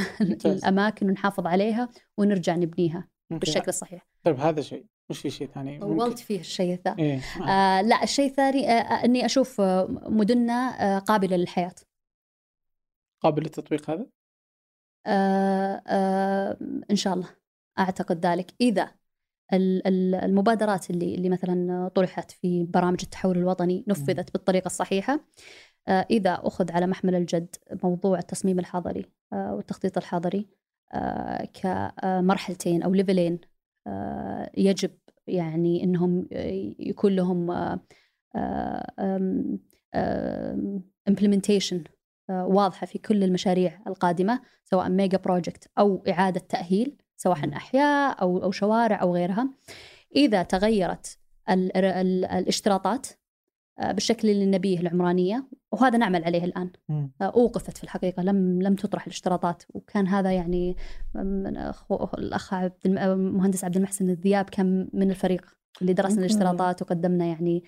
الأماكن 0.44 1.08
ونحافظ 1.08 1.46
عليها 1.46 1.88
ونرجع 2.18 2.56
نبنيها. 2.56 3.08
بالشكل 3.30 3.68
الصحيح 3.68 4.06
طيب 4.24 4.40
هذا 4.40 4.60
شيء 4.60 4.86
وش 5.10 5.18
في 5.18 5.30
شيء 5.30 5.48
ثاني 5.48 5.78
طولت 5.78 6.18
فيه 6.18 6.40
الشيء 6.40 6.74
الثاني 6.74 7.02
إيه 7.02 7.20
آه. 7.40 7.48
آه 7.48 7.82
لا 7.82 8.02
الشيء 8.02 8.30
الثاني 8.30 8.68
آه 8.68 8.72
آه، 8.72 9.04
إني 9.04 9.24
أشوف 9.24 9.60
آه، 9.60 9.86
مدننا 9.90 10.52
آه 10.52 10.98
قابلة 10.98 11.36
للحياة 11.36 11.74
قابل 13.20 13.42
للتطبيق 13.42 13.90
هذا 13.90 14.06
آه 15.06 15.82
آه 15.86 16.56
إن 16.90 16.96
شاء 16.96 17.14
الله 17.14 17.28
أعتقد 17.78 18.26
ذلك 18.26 18.54
إذا 18.60 18.94
المبادرات 19.52 20.90
اللي 20.90 21.14
اللي 21.14 21.28
مثلا 21.28 21.88
طرحت 21.88 22.30
في 22.30 22.64
برامج 22.64 22.98
التحول 23.02 23.38
الوطني 23.38 23.84
نفذت 23.88 24.32
بالطريقة 24.32 24.66
الصحيحة. 24.66 25.20
آه، 25.88 26.06
إذا 26.10 26.38
أخذ 26.42 26.72
على 26.72 26.86
محمل 26.86 27.14
الجد 27.14 27.56
موضوع 27.84 28.18
التصميم 28.18 28.58
الحضري 28.58 29.06
آه، 29.32 29.54
والتخطيط 29.54 29.96
الحضري 29.98 30.48
آه، 30.92 31.44
كمرحلتين 31.44 32.82
أو 32.82 32.94
ليفلين 32.94 33.40
يجب 34.56 34.90
يعني 35.26 35.84
إنهم 35.84 36.28
يكون 36.78 37.16
لهم 37.16 37.50
implementation 41.08 41.84
واضحة 42.30 42.86
في 42.86 42.98
كل 42.98 43.24
المشاريع 43.24 43.80
القادمة 43.86 44.40
سواء 44.64 44.88
mega 44.88 45.18
project 45.18 45.70
أو 45.78 46.04
إعادة 46.08 46.40
تأهيل. 46.40 46.96
سواء 47.22 47.54
أحياء 47.56 48.22
أو 48.22 48.42
أو 48.42 48.50
شوارع 48.50 49.02
أو 49.02 49.14
غيرها 49.14 49.48
إذا 50.16 50.42
تغيرت 50.42 51.18
ال 51.50 51.76
ال 51.76 52.24
الاشتراطات 52.24 53.06
آه، 53.78 53.92
بالشكل 53.92 54.28
اللي 54.30 54.46
نبيه 54.46 54.80
العمرانية 54.80 55.46
وهذا 55.72 55.98
نعمل 55.98 56.24
عليه 56.24 56.44
الآن. 56.44 56.70
آه، 57.20 57.24
أوقفت 57.24 57.76
في 57.78 57.84
الحقيقة 57.84 58.22
لم 58.22 58.62
لم 58.62 58.74
تطرح 58.74 59.06
الاشتراطات 59.06 59.62
وكان 59.68 60.06
هذا 60.06 60.32
يعني 60.32 60.76
من 61.14 61.72
أخو- 61.72 62.14
الأخ 62.18 62.54
عبد 62.54 62.72
الم- 62.86 62.98
المهندس 62.98 63.64
عبد 63.64 63.76
المحسن 63.76 64.10
الذياب 64.10 64.44
كان 64.50 64.88
من 64.92 65.10
الفريق 65.10 65.44
اللي 65.82 65.92
درسنا. 65.92 66.20
الاشتراطات 66.20 66.82
وقدمنا 66.82 67.24
يعني 67.26 67.64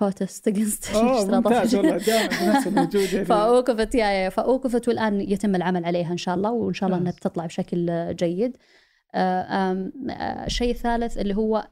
protest 0.00 0.48
أوه 0.94 1.24
ممتاز 1.24 1.74
والله 1.74 1.94
نفس 1.96 2.66
الوجود 2.66 3.02
يعني 3.12 3.24
فأوقفت 3.24 3.94
يا 3.94 4.06
يا 4.06 4.28
فأوقفت 4.28 4.88
والآن 4.88 5.20
يتم 5.20 5.54
العمل 5.54 5.84
عليها 5.84 6.12
إن 6.12 6.16
شاء 6.16 6.34
الله 6.34 6.50
وإن 6.50 6.74
شاء 6.74 6.86
الله 6.88 6.98
إنها. 7.00 7.12
بتطلع 7.12 7.46
بشكل 7.46 8.14
جيد. 8.16 8.56
آه، 9.14 9.72
آم، 9.72 9.92
آه، 10.10 10.46
الشيء 10.46 10.70
الثالث 10.70 11.18
اللي 11.18 11.36
هو 11.36 11.68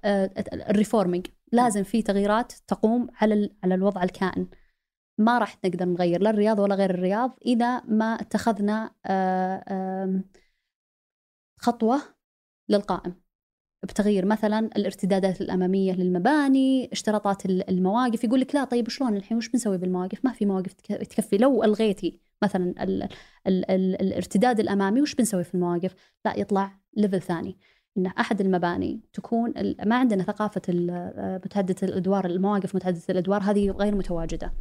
ال 0.53 0.60
reforming 0.60 1.26
لازم 1.52 1.82
في 1.82 2.02
تغييرات 2.02 2.52
تقوم 2.68 3.08
على 3.20 3.50
على 3.64 3.74
الوضع 3.74 4.02
الكائن. 4.02 4.46
ما 5.18 5.38
راح 5.38 5.58
نقدر 5.64 5.84
نغير 5.86 6.22
لا 6.22 6.30
الرياض 6.30 6.58
ولا 6.58 6.74
غير 6.74 6.90
الرياض 6.90 7.38
إذا 7.46 7.80
ما 7.84 8.14
اتخذنا 8.20 8.90
آه، 9.06 10.22
خطوة 11.60 12.02
للقائم. 12.68 13.21
بتغيير 13.83 14.26
مثلا 14.26 14.59
الارتدادات 14.76 15.41
الأمامية 15.41 15.93
للمباني، 15.93 16.89
اشتراطات 16.93 17.47
ال- 17.47 17.70
المواقف، 17.70 18.24
يقول 18.24 18.41
لك 18.41 18.55
لا 18.55 18.64
طيب 18.64 18.89
شلون 18.89 19.16
الحين 19.16 19.37
وش 19.37 19.49
بنسوي 19.49 19.78
بالمواقف؟ 19.78 20.24
ما 20.24 20.33
في 20.33 20.47
مواقف 20.47 20.72
تك- 20.72 21.07
تكفي، 21.07 21.37
لو 21.37 21.64
ألغيتي 21.64 22.20
مثلا 22.43 22.74
ال 22.83 23.03
ال 23.47 23.70
ال 23.70 24.01
الارتداد 24.03 24.61
الأمامي 24.61 25.03
وش 25.03 25.14
بنسوي 25.14 25.45
في 25.45 25.55
المواقف؟ 25.55 25.95
لا 26.24 26.39
يطلع 26.39 26.78
level 26.96 27.20
ثاني 27.22 27.57
إن 27.99 28.07
أحد 28.07 28.41
المباني 28.41 29.01
تكون 29.12 29.55
ما 29.87 29.97
عندنا 29.97 30.22
ثقافة 30.22 30.62
متعدده 31.45 31.76
الأدوار 31.89 32.26
المواقف 32.26 32.74
متعدده 32.74 33.03
الأدوار 33.11 33.43
هذه 33.43 33.70
غير 33.70 33.95
متواجدة. 33.95 34.53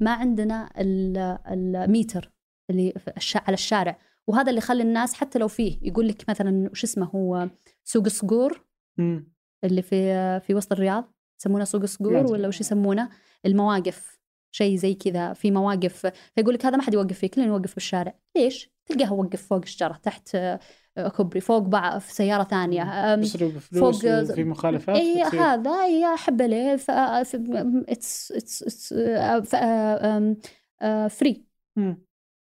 ما 0.00 0.10
عندنا 0.10 0.70
ال- 0.78 1.38
الميتر 1.46 2.32
اللي 2.70 2.94
على 3.34 3.54
الشارع 3.54 3.98
وهذا 4.26 4.48
اللي 4.50 4.58
يخلي 4.58 4.82
الناس 4.82 5.14
حتى 5.14 5.38
لو 5.38 5.48
فيه 5.48 5.78
يقول 5.82 6.08
لك 6.08 6.24
مثلا 6.30 6.68
وش 6.72 6.84
اسمه 6.84 7.06
هو 7.06 7.50
سوق 7.84 8.04
الصقور 8.04 8.64
مم. 9.00 9.32
اللي 9.64 9.82
في 9.82 10.40
في 10.40 10.54
وسط 10.54 10.72
الرياض 10.72 11.12
يسمونه 11.40 11.64
سوق 11.64 11.82
الصقور. 11.82 12.12
ولا 12.32 12.48
وش 12.48 12.60
يسمونه 12.60 13.08
المواقف 13.46 14.20
شيء 14.54 14.76
زي 14.76 14.94
كذا 14.94 15.32
في 15.32 15.50
مواقف 15.50 16.06
فيقول 16.34 16.54
لك 16.54 16.66
هذا 16.66 16.76
ما 16.76 16.82
حد 16.82 16.94
يوقف 16.94 17.18
فيه 17.18 17.26
كلنا 17.26 17.46
نوقف 17.46 17.74
بالشارع 17.74 18.14
ليش 18.36 18.70
تلقاه 18.86 19.12
وقف 19.12 19.46
فوق 19.46 19.60
الشجرة 19.62 20.00
تحت 20.02 20.34
آه، 20.34 21.08
كوبري 21.16 21.40
فوق 21.40 21.58
بعض 21.58 21.98
في 22.00 22.12
سيارة 22.14 22.44
ثانية 22.44 22.82
فلوس 23.58 24.02
فوق- 24.02 24.30
وفي 24.32 24.44
مخالفات 24.44 24.96
اي. 24.96 25.22
هذا 25.22 26.76
ف 26.76 26.90
it's 27.88 28.32
it's 28.32 28.94
free 31.08 31.44
مم. 31.76 32.02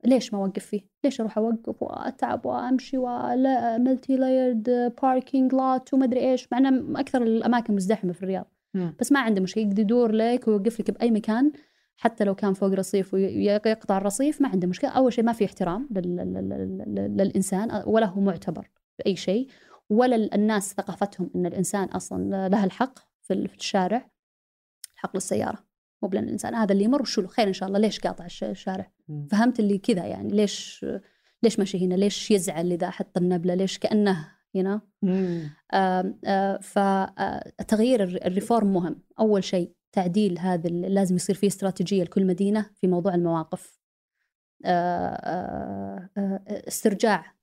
ليش 0.06 0.34
ما 0.34 0.40
أوقف 0.40 0.66
فيه؟ 0.66 0.82
ليش 1.04 1.22
أروح 1.22 1.38
أوقف 1.38 1.82
وأتعب 1.84 2.46
وأمشي 2.46 2.98
ولا 2.98 3.78
multi-layered 3.78 4.94
parking 5.02 5.54
lot 5.54 5.94
وما 5.94 6.06
أدري 6.06 6.20
إيش 6.32 6.48
مع 6.52 6.58
إنه 6.58 7.00
أكثر 7.00 7.24
الأماكن 7.24 7.76
مزدحمة 7.76 8.14
في 8.14 8.24
الرياض 8.24 8.46
مم. 8.74 8.96
بس 9.00 9.12
ما 9.12 9.20
عنده 9.20 9.42
مشكلة 9.42 9.64
يقدر 9.64 9.80
يدور 9.82 10.12
لك 10.12 10.48
ويوقف 10.48 10.80
لك 10.80 10.92
بأي 10.92 11.12
مكان 11.12 11.52
حتى 11.98 12.24
لو 12.24 12.36
كان 12.36 12.54
فوق 12.54 12.70
رصيف 12.70 13.14
ويقطع 13.14 13.98
الرصيف 13.98 14.42
ما 14.42 14.48
عنده 14.50 14.68
مشكلة 14.68 14.90
أول 14.90 15.14
شيء 15.14 15.24
ما 15.24 15.34
في 15.34 15.46
احترام 15.46 15.90
لل- 15.92 16.16
لل- 16.16 16.84
لل- 16.88 17.18
للإنسان 17.18 17.84
ولا 17.86 18.06
هو 18.06 18.22
معتبر 18.22 18.70
بأي 19.00 19.16
شيء 19.16 19.48
ولا 19.90 20.16
الناس 20.36 20.74
ثقافتهم 20.74 21.30
إن 21.36 21.46
الإنسان 21.46 21.88
أصلا 21.88 22.48
له 22.50 22.64
الحق 22.64 23.00
في 23.22 23.34
ال- 23.34 23.48
في 23.48 23.56
الشارع 23.58 24.10
حق 24.96 25.12
للسيارة 25.16 25.60
مو 26.02 26.10
بلأن 26.10 26.24
الإنسان 26.24 26.56
هذا 26.56 26.74
اللي 26.74 26.84
يمر 26.84 27.02
وشو 27.02 27.22
له؟ 27.22 27.28
خير 27.28 27.48
إن 27.48 27.54
شاء 27.54 27.68
الله 27.68 27.80
ليش 27.80 28.00
قاطع 28.00 28.26
الش- 28.26 28.44
الشارع. 28.44 28.92
فهمت 29.32 29.60
اللي 29.60 29.78
كذا 29.78 30.06
يعني 30.06 30.30
ليش 30.34 30.86
ليش 31.44 31.60
ماشي 31.60 31.86
هنا؟ 31.86 31.94
ليش 31.96 32.32
يزعل 32.32 32.72
إذا 32.72 32.90
حط 32.90 33.18
النبلة؟ 33.18 33.54
ليش 33.56 33.78
كأنه 33.80 34.28
مم. 35.02 35.50
فتغيير 36.62 38.04
الريفورم 38.26 38.74
مهم. 38.74 39.02
أول 39.20 39.44
شيء 39.44 39.72
تعديل 39.92 40.40
هذا 40.40 40.70
لازم 40.70 41.16
يصير 41.16 41.36
فيه 41.36 41.48
استراتيجية 41.48 42.04
لكل 42.04 42.26
مدينة 42.28 42.70
في 42.76 42.88
موضوع 42.88 43.16
المواقف. 43.16 43.80
استرجاع 46.68 47.34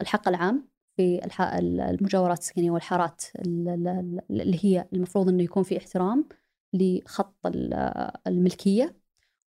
الحق 0.00 0.28
العام 0.28 0.68
في 0.96 1.20
المجاورات 1.58 2.38
السكنية 2.38 2.70
والحارات 2.70 3.22
ال- 3.38 3.68
ال- 3.88 4.40
اللي 4.40 4.58
هي 4.64 4.88
المفروض 4.92 5.28
أنه 5.28 5.42
يكون 5.42 5.62
في 5.62 5.78
احترام. 5.78 6.24
لخط 6.72 7.46
ال- 7.46 8.10
الملكية 8.26 8.96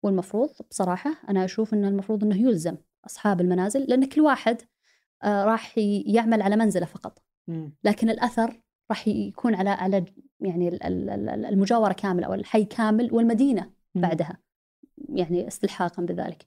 والمفروض 0.02 0.50
بصراحة 0.70 1.10
أنا 1.28 1.44
أشوف 1.44 1.74
أنه 1.74 1.88
المفروض 1.88 2.24
أنه 2.24 2.36
يلزم 2.36 2.76
أصحاب 3.06 3.40
المنازل 3.40 3.80
لأن 3.80 4.04
كل 4.04 4.20
واحد 4.20 4.62
آه، 5.22 5.44
راح 5.44 5.78
يعمل 6.06 6.42
على 6.42 6.56
منزله 6.56 6.86
فقط. 6.86 7.22
لكن 7.84 8.10
الاثر 8.10 8.60
راح 8.90 9.08
يكون 9.08 9.54
على 9.54 9.70
على 9.70 10.04
يعني 10.40 10.68
ال- 10.68 10.82
ال- 10.82 11.10
ال- 11.10 11.44
المجاوره 11.46 11.92
كامله 11.92 12.26
أو 12.26 12.34
الحي 12.34 12.64
كامل 12.64 13.14
والمدينه 13.14 13.70
مم. 13.94 14.02
بعدها 14.02 14.38
يعني 15.08 15.48
استلحاقا 15.48 16.02
بذلك. 16.02 16.46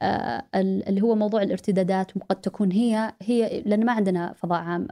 آه، 0.00 0.46
ال- 0.54 0.88
اللي 0.88 1.00
هو 1.00 1.14
موضوع 1.14 1.42
الارتدادات 1.42 2.16
وقد 2.16 2.40
تكون 2.40 2.72
هي 2.72 3.14
هي 3.22 3.60
لأن 3.66 3.86
ما 3.86 3.92
عندنا 3.92 4.32
فضاء 4.32 4.60
عام 4.60 4.88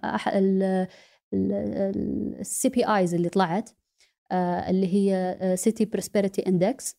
ال 2.40 2.68
CPIs 2.68 3.14
اللي 3.14 3.28
طلعت 3.28 3.70
آه، 3.70 3.74
اللي 4.32 4.94
هي 4.94 5.56
city 5.56 5.84
prosperity 5.84 6.46
index. 6.46 6.96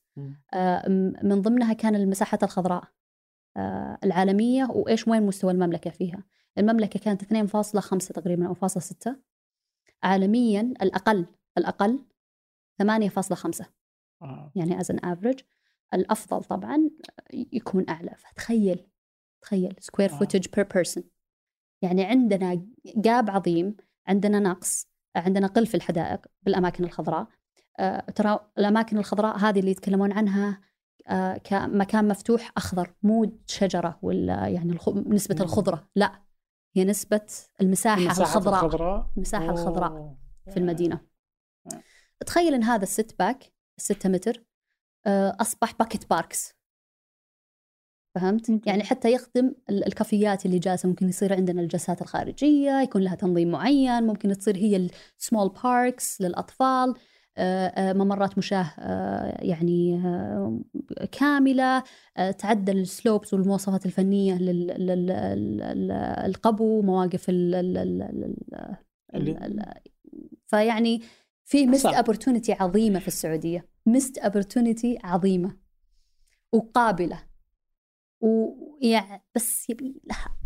من 1.23 1.41
ضمنها 1.41 1.73
كان 1.73 1.95
المساحات 1.95 2.43
الخضراء 2.43 2.84
آه، 3.57 3.97
العالمية 4.03 4.67
وإيش 4.71 5.07
وين 5.07 5.23
مستوى 5.23 5.51
المملكة 5.51 5.89
فيها. 5.89 6.23
المملكة 6.57 6.99
كانت 6.99 7.23
2.5 7.23 8.13
تقريبا 8.13 8.47
أو 8.47 8.53
فاصلة 8.53 8.84
6 8.84 9.15
عالميا 10.03 10.61
الأقل 10.61 11.25
الأقل 11.57 12.05
8.5 12.82 13.65
آه. 14.21 14.51
يعني 14.55 14.80
as 14.80 14.91
an 14.91 14.99
average 15.03 15.39
الأفضل 15.93 16.43
طبعا 16.43 16.89
يكون 17.34 17.89
أعلى 17.89 18.15
فتخيل 18.17 18.88
تخيل 19.41 19.75
square 19.80 20.10
آه. 20.13 20.17
footage 20.18 20.47
per 20.55 20.66
person 20.74 21.03
يعني 21.82 22.03
عندنا 22.03 22.67
gap 22.86 23.30
عظيم 23.30 23.77
عندنا 24.07 24.39
نقص 24.39 24.88
عندنا 25.20 25.47
قل 25.47 25.65
في 25.67 25.76
الحدائق 25.76 26.20
بالأماكن 26.43 26.84
الخضراء 26.84 27.28
آه، 27.80 27.99
ترى 27.99 28.39
الأماكن 28.57 28.97
الخضراء 28.97 29.38
هذه 29.38 29.59
اللي 29.59 29.72
يتكلمون 29.72 30.11
عنها 30.11 30.61
آه، 31.07 31.38
كمكان 31.38 32.07
مفتوح 32.07 32.51
أخضر 32.57 32.93
مو 33.03 33.32
شجرة 33.45 33.99
ولا 34.01 34.47
يعني 34.47 34.72
الخ- 34.74 34.89
نسبة 34.89 35.36
مم. 35.36 35.41
الخضرة 35.41 35.88
لا 35.95 36.22
هي 36.76 36.84
نسبة 36.86 37.22
المساحة 37.61 38.01
المساحات 38.01 38.36
الخضراء 38.36 38.65
الخضراء 38.65 39.09
المساحة 39.17 39.49
الخضراء. 39.49 40.15
في 40.49 40.57
المدينة 40.57 41.01
آه. 41.74 41.82
تخيل 42.26 42.53
إن 42.53 42.63
هذا 42.63 42.84
ال 42.84 43.16
setback 43.20 43.53
الستة 43.78 44.09
متر 44.09 44.43
آه، 45.05 45.38
أصبح 45.41 45.74
pocket 45.80 46.10
parks 46.10 46.53
فهمت؟ 48.20 48.67
يعني 48.67 48.84
حتى 48.84 49.11
يخدم 49.11 49.53
ال- 49.70 49.88
الكافيات 49.88 50.45
اللي 50.45 50.59
جالسة 50.59 50.89
ممكن 50.89 51.09
يصير 51.09 51.34
عندنا 51.34 51.61
الجلسات 51.61 52.01
الخارجية 52.01 52.82
يكون 52.82 53.01
لها 53.01 53.15
تنظيم 53.15 53.51
معين 53.51 54.03
ممكن 54.03 54.38
تصير 54.38 54.57
هي 54.57 54.89
ال 55.20 55.25
small 55.25 55.51
parks 55.64 56.22
للأطفال 56.22 56.93
آه، 57.38 57.67
آه، 57.67 57.93
ممرات 57.93 58.38
مشاة 58.38 58.74
آه، 58.80 59.38
يعني 59.45 60.01
كاملة 61.11 61.84
تعدل 62.38 62.78
ال 62.78 62.86
slopes 62.86 63.34
والمواصفات 63.34 63.86
الفنية 63.86 64.38
للقبو 66.26 66.82
مواقف 66.82 67.30
فيعني 70.47 71.01
في 71.45 71.67
missed 71.68 71.88
opportunity 71.88 72.61
عظيمة 72.61 72.99
في 72.99 73.07
السعودية 73.07 73.65
missed 73.86 74.20
opportunity 74.20 74.97
عظيمة 75.03 75.55
وقابلة. 76.53 77.28
ويعني 78.20 79.24
بس 79.36 79.70
يبي 79.70 80.01
لها 80.05 80.38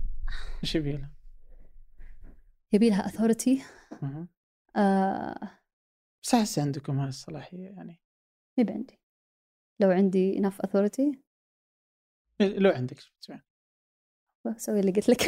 إيش 0.63 0.75
يبي 0.75 0.91
له؟ 0.91 1.09
يبي 2.73 2.89
لها 2.89 3.07
أها. 4.03 4.27
آه 4.75 5.59
بس 6.23 6.33
أحس 6.33 6.59
عندكم 6.59 6.99
هاي 6.99 7.09
الصلاحيه 7.09 7.63
يعني 7.63 8.01
ما 8.57 8.73
عندي 8.73 8.99
لو 9.79 9.91
عندي 9.91 10.41
enough 10.41 10.67
authority 10.67 11.17
إيه، 12.41 12.59
لو 12.59 12.69
عندك؟ 12.69 12.97
بسوي 14.45 14.79
اللي 14.79 14.91
قلت 14.91 15.09
لك. 15.09 15.21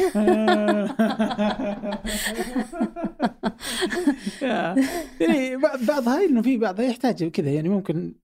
يعني 5.20 5.56
بعض 5.56 5.78
بعضها 5.86 6.24
إنه 6.24 6.42
في 6.42 6.58
بعضها 6.58 6.84
يحتاج 6.84 7.24
كذا 7.24 7.50
يعني 7.50 7.68
ممكن 7.68 8.14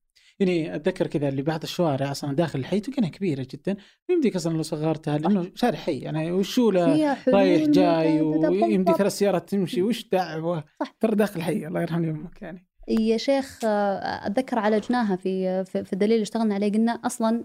يعني 0.40 0.74
أتذكر 0.74 1.06
كذا 1.06 1.28
اللي 1.28 1.42
بعض 1.42 1.62
الشوارع 1.62 2.10
أصلا 2.10 2.36
داخل 2.36 2.58
الحي 2.58 2.80
تلقينها 2.80 3.08
كبيرة 3.08 3.46
جدا 3.50 3.76
يمديك 4.08 4.36
أصلا 4.36 4.56
لو 4.56 4.62
صغرتها 4.62 5.18
لأنه 5.18 5.50
شارع 5.54 5.78
حي 5.78 5.98
يعني 5.98 6.32
وشوله 6.32 7.16
رايح 7.28 7.68
جاي 7.68 8.20
ويمدي. 8.20 8.92
ثلاث 8.92 9.12
سيارات 9.12 9.48
تمشي 9.48 9.82
وش 9.82 10.08
دعوة؟ 10.08 10.64
صح. 10.80 10.96
ترى 11.00 11.14
داخل 11.14 11.40
الحي 11.40 11.66
الله 11.66 11.80
يرحم 11.80 12.04
يمك 12.04 12.42
يعني. 12.42 12.66
يا 12.88 13.16
شيخ 13.16 13.64
آه، 13.64 14.26
أتذكر 14.26 14.58
عالجناها 14.58 15.16
في 15.16 15.64
في, 15.64 15.84
في 15.84 15.92
الدليل 15.92 16.12
اللي 16.12 16.22
اشتغلنا 16.22 16.54
عليه 16.54 16.72
قلنا 16.72 16.92
أصلا 16.92 17.44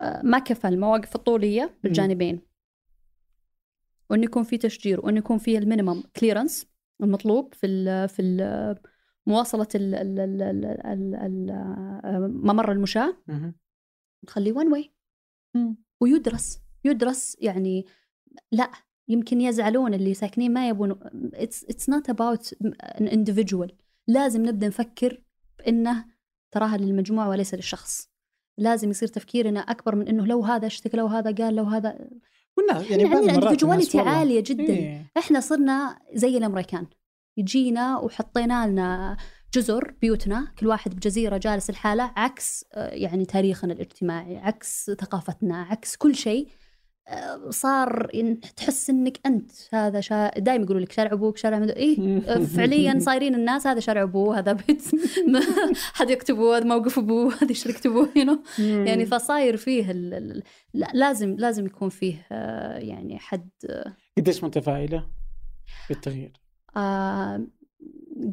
آه، 0.00 0.22
ما 0.24 0.38
كفى 0.38 0.68
المواقف 0.68 1.16
الطولية 1.16 1.70
بالجانبين. 1.84 2.40
وإنه 4.10 4.24
يكون 4.24 4.42
في 4.42 4.58
تشجير 4.58 5.00
وإنه 5.00 5.18
يكون 5.18 5.38
في 5.38 5.58
ال 5.58 5.64
minimum 5.64 6.02
clearance 6.16 6.66
المطلوب 7.02 7.54
في 7.54 7.66
ال 7.66 8.08
في 8.08 8.22
ال 8.22 8.91
مواصلة 9.26 9.68
ال 9.74 9.94
ال 9.94 10.20
ال 10.20 10.42
ال 10.42 10.64
ال 10.64 11.14
ال 11.14 11.50
آه، 12.04 12.18
ممر 12.18 12.72
المشاة. 12.72 13.16
مهم. 13.28 13.54
نخليه 14.24 14.52
وان 14.52 14.72
واي 14.72 14.92
ويدرس. 16.00 16.58
يدرس 16.84 17.36
يعني 17.40 17.86
لا 18.52 18.70
يمكن 19.08 19.40
يزعلون 19.40 19.94
اللي 19.94 20.14
ساكنين 20.14 20.52
ما 20.52 20.68
يبون. 20.68 20.94
It's 21.70 21.86
not 21.90 22.14
about 22.14 22.52
an 23.00 23.06
individual. 23.06 23.72
لازم 24.08 24.46
نبدأ 24.46 24.66
نفكر 24.66 25.22
بإنه 25.58 26.04
تراها 26.50 26.76
للمجموعه 26.76 27.28
وليس 27.28 27.54
للشخص. 27.54 28.10
لازم 28.58 28.90
يصير 28.90 29.08
تفكيرنا 29.08 29.60
أكبر 29.60 29.94
من 29.94 30.08
إنه 30.08 30.26
لو 30.26 30.44
هذا 30.44 30.66
اشتكى 30.66 30.96
لو 30.96 31.06
هذا 31.06 31.34
قال 31.34 31.56
لو 31.56 31.64
هذا. 31.64 32.08
والناس 32.56 32.90
يعني 32.90 33.04
عندنا 33.04 33.32
individuality 33.32 33.96
عالية 33.96 34.40
جدا. 34.46 34.72
إيه. 34.72 35.06
إحنا 35.16 35.40
صرنا 35.40 35.98
زي 36.14 36.38
الأمريكان. 36.38 36.86
يجينا 37.36 37.98
وحطينا 37.98 38.66
لنا 38.66 39.16
جزر 39.54 39.94
بيوتنا 40.00 40.48
كل 40.58 40.66
واحد 40.66 40.94
بجزيرة 40.94 41.36
جالس 41.36 41.70
الحاله 41.70 42.12
عكس 42.16 42.64
آه، 42.74 42.88
يعني 42.88 43.24
تاريخنا 43.24 43.72
الاجتماعي 43.72 44.38
عكس 44.38 44.90
ثقافتنا 44.90 45.62
عكس 45.62 45.96
كل 45.96 46.14
شيء 46.14 46.48
آه، 47.08 47.50
صار 47.50 48.10
تحس 48.56 48.90
إنك 48.90 49.20
أنت 49.26 49.50
هذا 49.72 50.00
شا... 50.00 50.38
دائما 50.38 50.64
يقولوا 50.64 50.80
لك 50.80 50.92
شارع 50.92 51.12
أبوك 51.12 51.36
شارع 51.36 51.58
مدو... 51.58 51.72
إيه 51.72 52.18
آه، 52.28 52.38
فعليا 52.56 52.98
صايرين 52.98 53.34
الناس 53.34 53.66
هذا 53.66 53.80
شارع 53.80 54.02
أبوه 54.02 54.38
هذا 54.38 54.52
بيت 54.52 54.82
حد 55.94 56.10
ابوه 56.30 56.56
هذا 56.56 56.64
موقف 56.64 56.98
أبوه 56.98 57.34
هذه 57.42 57.52
شركه 57.52 57.88
ابوه 57.88 58.08
you 58.18 58.26
know? 58.26 58.60
يعني 58.60 59.06
فصاير 59.06 59.56
فيه 59.56 59.90
ال... 59.90 60.14
ال- 60.14 60.42
لا- 60.74 60.90
لازم 60.94 61.36
لازم 61.38 61.66
يكون 61.66 61.88
فيه 61.88 62.26
يعني 62.76 63.18
حد 63.18 63.50
قديش 64.18 64.44
متفائلة 64.44 65.08
بالتغيير 65.88 66.41
آه 66.76 67.46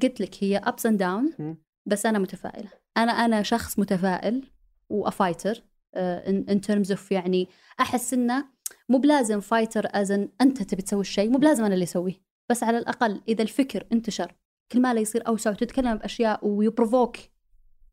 قلت 0.02 0.22
لك 0.22 0.44
هي 0.44 0.58
ups 0.58 0.86
and 0.86 0.98
down. 0.98 1.58
بس 1.86 2.06
أنا 2.06 2.20
متفائلة. 2.20 2.70
أنا 2.98 3.12
أنا 3.12 3.44
شخص 3.44 3.80
متفائل 3.80 4.52
و 4.90 4.99
fighter 4.99 5.64
in 5.96 6.62
terms 6.62 6.92
of 6.92 7.12
يعني 7.12 7.48
أحس 7.80 8.14
إنه 8.14 8.46
مو 8.90 8.98
بلازم 8.98 9.40
fighter 9.40 9.88
as 9.92 10.12
أنت 10.12 10.64
تبي 10.64 10.82
تسوي 10.82 11.02
الشيء 11.02 11.30
مو 11.30 11.38
بلازم 11.38 11.66
أنا 11.66 11.74
اللي 11.74 11.84
أسويه. 11.84 12.22
بس 12.50 12.64
على 12.64 12.78
الأقل 12.78 13.22
إذا 13.28 13.42
الفكر 13.44 13.88
انتشر 13.92 14.36
كل 14.72 14.82
ما 14.82 14.94
لا 14.94 15.02
يصير 15.02 15.28
أوسع 15.28 15.52
وتتكلم 15.52 15.96
بأشياء 15.96 16.48
و 16.48 16.56
provoke 16.56 17.18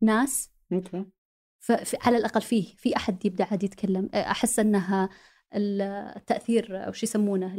ناس 0.01 0.51
okay. 0.73 1.05
فعلى 1.59 2.17
الأقل 2.17 2.41
فيه 2.41 2.75
في 2.75 2.95
أحد 2.95 3.25
يبدأ 3.25 3.43
عاد 3.43 3.63
يتكلم. 3.63 4.09
أحس 4.13 4.59
إنها 4.59 5.09
التأثير 5.53 6.87
أو 6.87 6.91
شو 6.91 7.05
يسمونه 7.05 7.55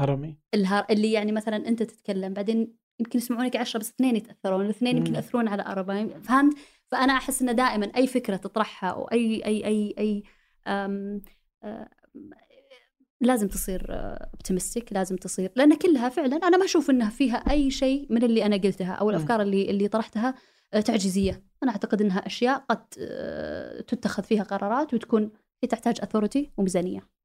ال- 0.00 0.04
الهرمي 0.04 0.38
الهار 0.54 0.86
اللي 0.90 1.12
يعني 1.12 1.32
مثلا 1.32 1.56
أنت 1.68 1.82
تتكلم 1.82 2.32
بعدين 2.32 2.76
يمكن 3.00 3.18
يسمعونك 3.18 3.56
عشرة 3.56 3.80
بس 3.80 3.90
اثنين 3.90 4.16
يتأثرون 4.16 4.64
الاثنين 4.64 4.96
يمكن. 4.96 5.14
يأثرون 5.14 5.48
على 5.48 5.62
اربعه 5.62 6.18
فهمت؟ 6.20 6.54
فأنا 6.86 7.12
أحس 7.12 7.42
انه 7.42 7.52
دائما 7.52 7.86
أي 7.96 8.06
فكرة 8.06 8.36
تطرحها 8.36 8.90
أو 8.90 9.04
أي 9.04 9.44
أي 9.44 9.64
أي 9.66 9.94
أي 9.98 10.22
أم 10.66 11.22
أم 11.64 11.90
لازم 13.20 13.48
تصير 13.48 13.86
optimistic 13.90 14.92
لازم 14.92 15.16
تصير 15.16 15.52
لأن 15.56 15.74
كلها 15.74 16.08
فعلا 16.08 16.36
أنا 16.36 16.56
ما 16.56 16.64
أشوف 16.64 16.90
إنها 16.90 17.10
فيها 17.10 17.36
أي 17.36 17.70
شيء 17.70 18.06
من 18.10 18.22
اللي 18.22 18.46
أنا 18.46 18.56
قلتها 18.56 18.92
أو 18.92 19.10
الأفكار 19.10 19.42
اللي 19.42 19.70
اللي 19.70 19.88
طرحتها 19.88 20.34
آه، 20.74 20.80
تعجيزية. 20.80 21.42
أنا 21.62 21.70
أعتقد 21.72 22.02
إنها 22.02 22.26
أشياء 22.26 22.58
قد 22.58 22.84
آه، 22.98 23.80
تتخذ 23.80 24.22
فيها 24.22 24.42
قرارات 24.42 24.94
وتكون 24.94 25.30
هي 25.62 25.68
تحتاج 25.68 25.98
اثورتي 26.02 26.50
وميزانية. 26.56 26.98
آه، 26.98 27.15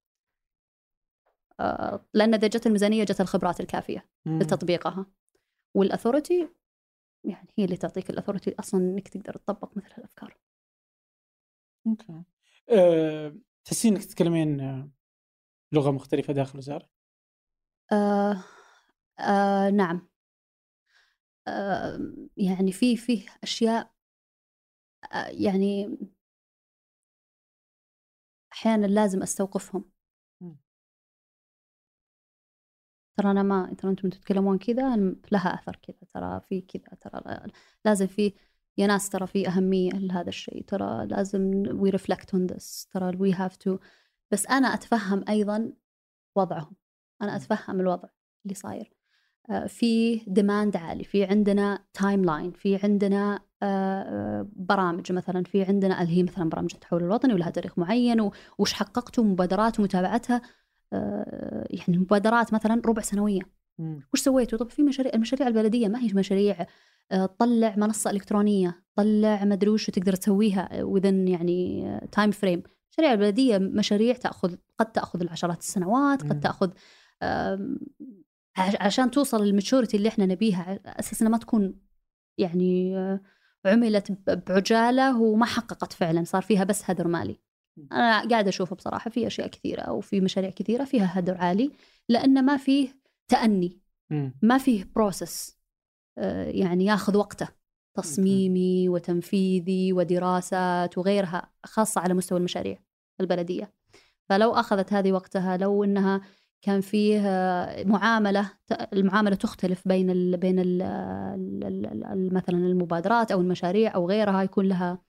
لأن 2.14 2.34
إذا 2.34 2.48
جت 2.48 2.68
الميزانية 2.68 3.04
جت 3.04 3.22
الخبرات 3.22 3.60
الكافية 3.60 4.06
مم. 4.26 4.40
لتطبيقها. 4.40 5.06
والأثورتي 5.76 6.50
يعني 7.24 7.48
هي 7.58 7.66
اللي 7.66 7.78
تعطيك 7.78 8.10
الأثورتي 8.10 8.56
أصلا 8.60 8.82
إنك 8.82 9.08
تقدر 9.08 9.34
تطبق 9.38 9.78
مثل 9.78 9.94
هالأفكار. 9.94 10.38
أوكي. 11.88 12.24
أه، 12.70 13.36
تحسين 13.66 13.94
إنك 13.94 14.06
تتكلمين 14.06 14.62
آه، 14.62 14.90
لغة 15.72 15.92
مختلفة 15.92 16.34
داخل 16.34 16.52
الوزاره؟ 16.54 16.90
آه 17.92 18.44
آه 19.20 19.70
نعم. 19.70 20.08
آه 21.48 22.00
يعني 22.38 22.72
في 22.72 22.98
في 22.98 23.26
أشياء 23.44 23.92
آه 25.14 25.28
يعني 25.28 25.98
أحيانا 28.54 28.86
لازم 28.86 29.22
أستوقفهم. 29.22 29.91
ترى 33.18 33.32
أنا 33.32 33.44
ما 33.44 33.74
ترى 33.78 33.92
أنتم 33.92 34.10
تتكلمون 34.10 34.58
كذا 34.58 34.96
لها 35.32 35.54
أثر 35.56 35.76
كذا 35.82 35.98
ترى 36.14 36.42
في 36.50 36.62
كذا 36.62 36.98
ترى 37.02 37.22
لا- 37.26 37.48
لازم 37.86 38.08
في 38.08 38.34
يا 38.78 38.88
ناس 38.88 39.10
ترى 39.10 39.28
في 39.28 39.48
أهمية 39.48 39.92
لهذا 39.92 40.30
الشيء 40.30 40.64
ترى 40.64 41.06
لازم 41.06 41.64
we 41.74 41.90
reflect 41.90 42.34
on 42.34 42.46
this 42.46 42.88
ترى 42.94 43.18
we 43.18 43.34
have 43.34 43.56
to 43.56 43.78
بس 44.32 44.48
أنا 44.48 44.68
أتفهم 44.74 45.24
أيضا 45.30 45.74
وضعهم. 46.36 46.76
أنا 47.22 47.36
أتفهم 47.36 47.80
الوضع 47.80 48.10
اللي 48.46 48.56
صاير. 48.56 48.92
آه، 49.50 49.66
في 49.68 50.16
demand 50.28 50.78
عالي 50.78 51.04
في 51.04 51.24
عندنا 51.24 51.86
timeline 51.94 52.52
في 52.52 52.80
عندنا 52.84 53.40
آه، 53.64 54.02
آه، 54.02 54.48
برامج 54.56 55.12
مثلا 55.12 55.44
في 55.44 55.64
عندنا 55.64 56.02
اللي 56.02 56.18
هي 56.18 56.24
مثلا 56.24 56.50
برامج 56.50 56.70
التحول 56.74 57.04
الوطني 57.04 57.34
ولها 57.34 57.50
تاريخ 57.50 57.80
معين 57.80 58.32
وش 58.58 58.74
حققته 58.74 59.24
مبادرات 59.24 59.80
ومتابعتها. 59.80 60.42
يعني 61.70 61.98
مبادرات 61.98 62.54
مثلا 62.54 62.82
ربع 62.86 63.02
سنوية. 63.02 63.42
وش 64.14 64.20
سويتوا؟ 64.20 64.58
طب 64.58 64.70
في 64.70 64.84
مشاريع 64.84 65.12
المشاريع 65.14 65.48
البلدية 65.48 65.88
ما 65.88 66.00
هي 66.00 66.14
مشاريع 66.14 66.66
آه، 67.12 67.26
طلع 67.26 67.76
منصة 67.78 68.10
إلكترونية، 68.10 68.84
طلع 68.96 69.46
ما 69.46 69.54
أدري 69.54 69.70
وش 69.70 69.90
تقدر 69.90 70.16
تسويها 70.16 70.84
within 70.84 71.28
يعني 71.28 71.86
time 72.12 72.32
frame، 72.32 72.64
المشاريع 72.88 73.14
البلديه 73.14 73.58
مشاريع 73.58 74.14
تأخذ 74.14 74.56
قد 74.78 74.92
تأخذ 74.92 75.22
العشرات 75.22 75.60
السنوات،. 75.60 76.22
قد 76.22 76.40
تأخذ 76.40 76.72
عشان 78.58 79.12
توصل 79.12 79.46
لل 79.46 79.56
maturity 79.56 79.98
اللي 79.98 80.10
إحنا 80.10 80.26
نبيها 80.26 80.80
أساس 80.86 81.22
ما 81.22 81.38
تكون 81.38 81.76
يعني 82.38 82.98
آه، 82.98 83.22
عملت 83.66 84.12
بعجالة 84.50 85.22
وما 85.22 85.46
حققت 85.46 85.94
فعلا 85.94 86.24
صار 86.24 86.42
فيها 86.42 86.64
بس 86.64 86.90
هدر 86.90 87.08
مالي. 87.08 87.40
أنا 87.92 88.28
قاعدة 88.30 88.50
أشوف 88.50 88.74
بصراحة 88.74 89.10
في 89.10 89.28
أشياء 89.28 89.48
كثيرة 89.48 89.92
وفي 89.92 90.22
مشاريع 90.22 90.50
كثيرة 90.50 90.84
فيها 90.84 91.20
هدر 91.20 91.38
عالي 91.38 91.72
لأن 92.10 92.46
ما 92.46 92.58
فيه 92.58 92.90
تأني 93.28 93.80
مم. 94.10 94.34
ما 94.42 94.58
فيه 94.58 94.92
process 94.96 95.58
يعني 96.48 96.86
ياخذ 96.86 97.18
وقته 97.18 97.48
تصميمي 97.98 98.90
وتنفيذي 98.90 99.94
ودراسات 99.94 100.98
وغيرها 100.98 101.52
خاصة 101.66 102.02
على 102.02 102.14
مستوى 102.14 102.38
المشاريع 102.38 102.78
البلدية. 103.22 103.74
فلو 104.30 104.52
أخذت 104.54 104.94
هذه 104.94 105.12
وقتها 105.12 105.58
لو 105.58 105.84
أنها 105.84 106.22
كان 106.62 106.82
فيه 106.82 107.22
آه، 107.28 107.84
معاملة 107.84 108.52
ت- 108.68 108.94
المعاملة 108.94 109.36
تختلف 109.36 109.88
بين 109.88 110.10
ال 110.10 110.38
بين 110.38 110.60
ال 110.60 110.82
ال 110.82 111.86
ال 112.06 112.34
مثلا 112.34 112.58
المبادرات 112.58 113.32
أو 113.32 113.42
المشاريع 113.42 113.96
أو 113.96 114.10
غيرها 114.10 114.44
يكون 114.44 114.66
لها 114.66 115.02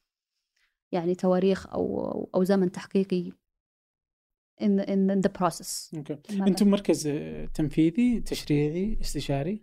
يعني 0.93 1.15
تواريخ 1.15 1.67
أو 1.67 2.31
أو 2.35 2.45
زمن 2.45 2.73
تحقيقي 2.73 3.33
in 4.63 4.81
in 4.81 5.21
the 5.27 5.31
process. 5.41 5.95
أوكي. 5.95 6.19
ماذا؟ 6.31 6.47
أنتم 6.47 6.71
مركز 6.71 7.09
تنفيذي 7.55 8.21
تشريعي 8.21 8.99
استشاري؟ 9.01 9.63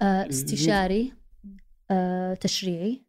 آه، 0.00 0.28
استشاري 0.28 1.12
آه، 1.90 2.34
تشريعي 2.34 3.04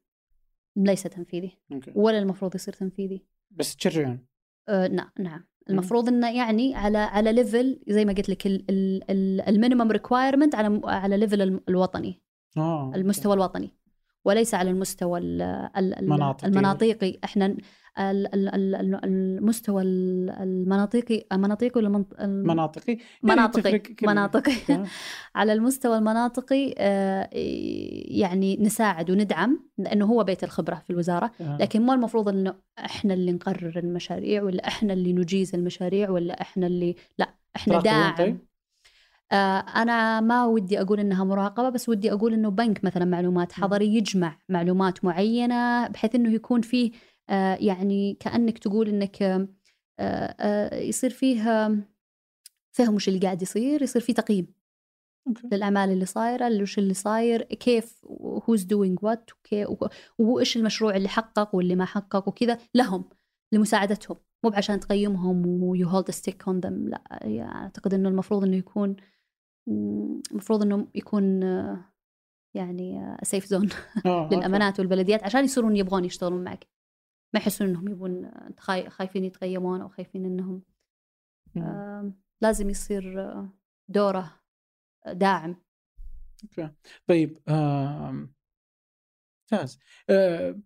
ليس 0.76 1.04
تنفيذي. 1.04 1.52
okay. 1.72 1.92
ولا 1.96 2.20
المفروض 2.20 2.56
يصير 2.56 2.74
تنفيذي. 2.74 3.26
بس 3.52 3.76
تشرعون؟ 3.76 4.26
آه، 4.70 4.88
نعم 4.88 5.12
نعم. 5.20 5.46
المفروض 5.70 6.08
إنه 6.08 6.38
يعني 6.38 6.76
على 6.76 6.98
على 6.98 7.34
level 7.34 7.80
زي 7.88 8.06
ما 8.06 8.14
قلت 8.14 8.30
لك 8.30 8.48
ال 9.48 9.53
minimum 9.53 9.92
requirement 9.92 10.56
على 10.56 10.82
على 10.84 11.18
level 11.18 11.42
الوطني. 11.70 12.22
آه 12.58 12.92
المستوى 12.96 13.34
الوطني. 13.34 13.72
وليس 14.26 14.54
على 14.54 14.70
المستوى 14.70 15.20
ال- 15.20 15.42
ال- 15.78 16.00
ال- 16.00 16.10
مناطقي. 16.10 16.48
المناطقي 16.48 17.20
إحنا 17.24 17.46
ال- 17.46 17.58
ال- 18.00 18.56
ال- 18.56 18.76
ال- 18.76 19.06
المستوى 19.06 19.82
ال- 19.82 20.30
المناطقي 20.30 21.24
المناطقي 21.32 21.72
ولا 21.76 21.90
مناطقي 22.20 22.92
يعني 22.92 23.02
مناطقي 23.24 23.82
مناطقي 24.04 24.54
آه. 24.70 24.86
على 25.36 25.54
المستوى 25.54 25.98
المناطقي 25.98 26.76
آه، 26.78 27.30
يعني 28.20 28.58
نساعد 28.58 29.12
وندعم 29.12 29.60
لأنه 29.78 30.06
هو 30.06 30.24
بيت 30.24 30.44
الخبرة 30.44 30.76
في 30.76 30.90
الوزارة 30.90 31.32
آه. 31.42 31.58
لكن 31.60 31.82
مو 31.82 31.94
المفروض 31.94 32.30
إنه 32.30 32.56
إحنا 32.80 33.14
اللي 33.14 33.32
نقرر 33.32 33.80
المشاريع 33.80 34.44
ولا 34.44 34.68
إحنا 34.68 34.94
اللي 34.94 35.14
نجيز 35.14 35.56
المشاريع 35.56 36.10
ولا 36.10 36.42
إحنا 36.42 36.68
اللي 36.68 36.96
لا 37.18 37.30
إحنا 37.56 37.80
داعم 37.82 38.16
طيب؟ 38.16 38.51
أنا 39.76 40.22
ما 40.22 40.46
ودي 40.46 40.82
أقول 40.82 41.00
إنها 41.00 41.24
مراقبة 41.24 41.70
بس 41.70 41.90
ودي 41.90 42.12
أقول 42.12 42.34
إنه 42.34 42.50
بنك 42.50 42.84
مثلا 42.84 43.06
معلومات 43.06 43.52
حضري 43.52 43.96
يجمع 43.96 44.38
معلومات 44.50 45.06
معينة 45.06 45.88
بحيث 45.88 46.16
إنه 46.16 46.34
يكون 46.34 46.62
فيه 46.62 46.92
آه، 47.30 47.58
يعني 47.62 48.18
كأنك 48.20 48.58
تقول 48.58 48.90
إنك 48.90 49.48
آه، 50.02 50.36
آه، 50.40 50.76
يصير 50.76 51.10
فيه 51.10 51.50
آه، 51.50 51.78
فهم 52.72 52.96
وش 52.96 53.08
اللي 53.08 53.20
قاعد 53.20 53.42
يصير 53.42 53.82
يصير 53.82 54.02
فيه 54.02 54.14
تقييم. 54.14 54.54
للأعمال 55.52 55.90
اللي 55.90 56.06
صايرة 56.06 56.62
وش 56.62 56.80
اللي 56.80 56.94
صاير 56.94 57.42
كيف 57.44 58.06
who's 58.50 58.64
doing 58.64 59.04
what 59.04 59.30
وإيش 60.20 60.58
المشروع 60.58 60.96
اللي 60.96 61.10
حقق 61.10 61.56
واللي 61.56 61.76
ما 61.76 61.86
حقق 61.86 62.28
وكذا 62.28 62.58
لهم 62.76 63.10
لمساعدتهم 63.52 64.18
مو 64.44 64.50
بعشان 64.50 64.80
تقيمهم 64.80 65.64
و 65.64 65.88
you 65.88 65.98
hold 65.98 66.12
stick 66.12 66.44
on 66.48 66.60
them 66.60 66.90
لا 66.90 67.20
يعني 67.22 67.56
أعتقد 67.56 67.94
إنه 67.94 68.10
المفروض 68.10 68.44
إنه 68.44 68.56
يكون 68.58 68.96
المفروض 69.68 70.62
إنه 70.62 70.88
يكون 70.96 71.44
آه، 71.44 71.86
يعني 72.54 73.18
safe 73.24 73.46
zone 73.46 73.70
آه، 74.06 74.24
okay. 74.24 74.36
للأمانات 74.36 74.80
والبلديات 74.80 75.24
عشان 75.24 75.44
يصيرون 75.44 75.76
يبغون 75.76 76.06
يشتغلون 76.06 76.44
معك 76.44 76.68
ما 77.34 77.40
يحسون 77.40 77.68
إنهم 77.70 77.88
يبون 77.88 78.26
آه، 78.26 78.52
خاي- 78.60 78.90
خايفين 78.90 79.24
يتقيمون 79.24 79.82
أو 79.82 79.90
خايفين 79.90 80.26
إنهم. 80.26 80.64
آه، 81.58 82.12
لازم 82.42 82.70
يصير 82.70 83.22
آه، 83.22 83.50
دوره 83.88 84.42
داعم 85.08 85.56
okay 86.44 86.70
طيب 87.08 87.40
ممتاز 89.52 89.80
آه، 90.10 90.60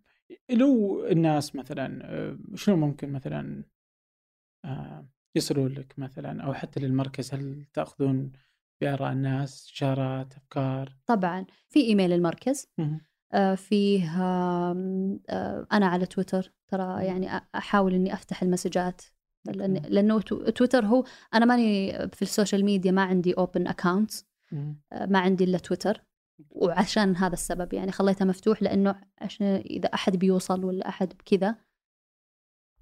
لو 0.50 1.06
الناس 1.06 1.56
مثلا 1.56 2.00
آه، 2.06 2.38
شنو 2.56 2.76
ممكن 2.76 3.12
مثلا 3.12 3.64
آه، 4.66 5.08
يصلوا 5.36 5.70
لك 5.70 6.00
مثلا 6.00 6.44
أو 6.44 6.54
حتى 6.54 6.80
للمركز 6.80 7.34
هل 7.34 7.66
تأخذون 7.74 8.32
بآراء 8.82 9.12
الناس 9.12 9.54
استشارات 9.54 10.34
أفكار. 10.38 10.96
طبعا. 11.06 11.46
في 11.70 11.80
إيميل 11.82 12.14
المركز. 12.14 12.68
آه، 13.34 13.56
فيه 13.56 14.22
آه، 14.22 15.68
أنا 15.74 15.86
على 15.88 16.06
تويتر. 16.06 16.52
ترى 16.68 17.06
يعني 17.06 17.40
أ- 17.40 17.44
أحاول 17.56 17.94
إني 17.94 18.14
أفتح 18.14 18.44
المسجات. 18.44 19.02
لأن 19.46 20.24
تو- 20.24 20.50
تويتر 20.50 20.86
هو 20.86 21.04
أنا 21.34 21.46
ماني 21.46 21.92
في 22.10 22.22
ال 22.22 22.28
social 22.28 22.66
media 22.66 22.92
ما 22.92 23.02
عندي 23.04 23.34
open 23.34 23.68
account 23.68 24.12
مهم. 24.52 24.82
ما 25.08 25.20
عندي 25.20 25.44
إلا 25.44 25.58
تويتر. 25.58 26.02
وعشان 26.50 27.16
هذا 27.16 27.34
السبب 27.34 27.74
يعني 27.74 27.92
خليته 27.92 28.26
مفتوح 28.26 28.64
لأنه 28.64 29.02
عشان 29.22 29.46
إذا 29.48 29.88
أحد 29.94 30.16
بيوصل 30.16 30.66
ولا 30.66 30.88
أحد 30.90 31.14
بكذا 31.14 31.56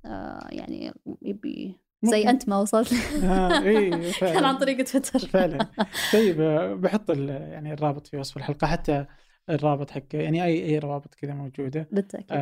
آه، 0.05 0.47
يعني 0.51 0.93
يبي 1.21 1.79
زي. 2.11 2.29
أنت 2.29 2.49
ما 2.49 2.59
وصلت 2.59 2.93
آه، 3.23 3.61
إيه،. 3.61 4.11
كان 4.33 4.43
عن 4.43 4.57
طريق 4.57 4.85
تويتر 4.85 5.19
فعلا 5.19 5.67
طيب 6.13 6.41
آه، 6.41 6.73
بحط 6.73 7.09
يعني 7.09 7.73
الرابط 7.73 8.07
في 8.07 8.17
وصف 8.17 8.37
الحلقة 8.37 8.67
حتى 8.67 9.05
الرابط 9.49 9.91
حق 9.91 10.03
يعني 10.13 10.43
أي 10.43 10.65
أي 10.65 10.79
روابط 10.79 11.15
كذا 11.15 11.33
موجودة 11.33 11.87
بالتأكيد 11.91 12.37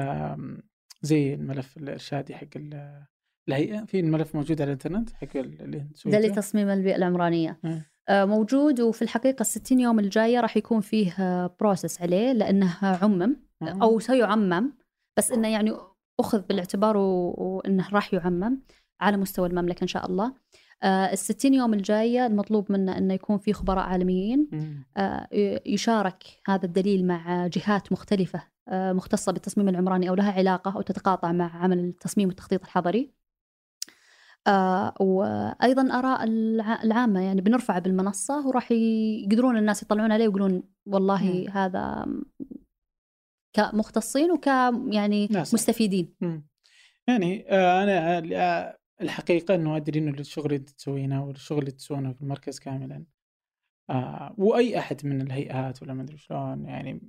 زي 1.01 1.33
الملف 1.33 1.77
الإرشادي 1.77 2.35
حق 2.35 2.47
ال- 2.55 3.05
الهيئه 3.49 3.85
في 3.85 3.99
الملف 3.99 4.35
موجود 4.35 4.61
على 4.61 4.67
الإنترنت 4.67 5.09
حق 5.09 5.37
ال- 5.37 5.61
اللي 5.61 5.85
ده؟ 6.05 6.19
لتصميم 6.19 6.69
البيئة 6.69 6.95
العمرانية 6.95 7.59
مم. 7.63 7.81
آه، 8.09 8.25
موجود 8.25 8.81
وفي 8.81 9.01
الحقيقة 9.01 9.41
الستين 9.41 9.79
يوم 9.79 9.99
الجاية 9.99 10.39
راح 10.39 10.57
يكون 10.57 10.81
فيه 10.81 11.13
بروسس 11.59 12.01
عليه 12.01 12.31
لأنه 12.31 12.77
عمم 12.83 13.35
مم. 13.61 13.81
أو 13.81 13.99
سيعمم 13.99 14.73
بس 15.17 15.31
إنه 15.31 15.47
يعني 15.47 15.73
أخذ 16.19 16.41
بالإعتبار 16.41 16.97
وإنه 16.97 17.89
راح 17.93 18.13
يعمم 18.13 18.61
على 19.01 19.17
مستوى 19.17 19.47
المملكة 19.47 19.83
إن 19.83 19.87
شاء 19.87 20.05
الله 20.05 20.33
آه، 20.83 21.11
الستين 21.13 21.53
يوم 21.53 21.73
الجاية 21.73 22.25
المطلوب 22.25 22.71
منه 22.71 22.97
إنه 22.97 23.13
يكون 23.13 23.37
في 23.37 23.53
خبراء 23.53 23.83
عالميين. 23.85 24.49
آه، 24.97 25.27
يشارك 25.65 26.23
هذا 26.47 26.65
الدليل 26.65 27.07
مع 27.07 27.47
جهات 27.47 27.91
مختلفة 27.91 28.43
آه، 28.67 28.93
مختصة 28.93 29.31
بالتصميم 29.31 29.69
العمراني 29.69 30.09
أو 30.09 30.15
لها 30.15 30.31
علاقة 30.31 30.75
أو 30.75 30.81
تتقاطع 30.81 31.31
مع 31.31 31.55
عمل 31.63 31.79
التصميم 31.79 32.27
والتخطيط 32.27 32.63
الحضري 32.63 33.11
وأيضا 34.99 35.99
آراء 35.99 36.23
الع- 36.23 36.83
العامة 36.83 37.19
يعني 37.21 37.41
بنرفعه 37.41 37.79
بالمنصة 37.79 38.47
وراح 38.47 38.71
يقدرون 38.71 39.57
الناس 39.57 39.83
يطلعون 39.83 40.11
عليه 40.11 40.27
ويقولون 40.27 40.63
والله 40.85 41.23
مم. 41.23 41.49
هذا 41.49 42.05
كمختصين 43.53 44.31
وك 44.31 44.47
يعني 44.87 45.27
ناس. 45.31 45.53
مستفيدين 45.53 46.13
مم. 46.21 46.47
يعني 47.07 47.45
آه، 48.37 48.77
أنا 49.01 49.09
الحقيقة 49.09 49.55
إنه 49.55 49.77
ادري 49.77 49.99
إنه 49.99 50.19
الشغل 50.19 50.45
اللي 50.45 50.65
تسوينه 50.65 51.25
والشغل 51.25 51.59
اللي 51.59 51.71
تسوونه 51.71 52.13
في 52.13 52.21
المركز 52.21 52.59
كاملا 52.59 53.05
آه، 53.89 54.35
وأي 54.37 54.79
أحد 54.79 55.05
من 55.05 55.21
الهيئات 55.21 55.83
ولا 55.83 55.93
ما 55.93 56.03
أدري 56.03 56.17
شلون 56.17 56.65
يعني 56.65 57.01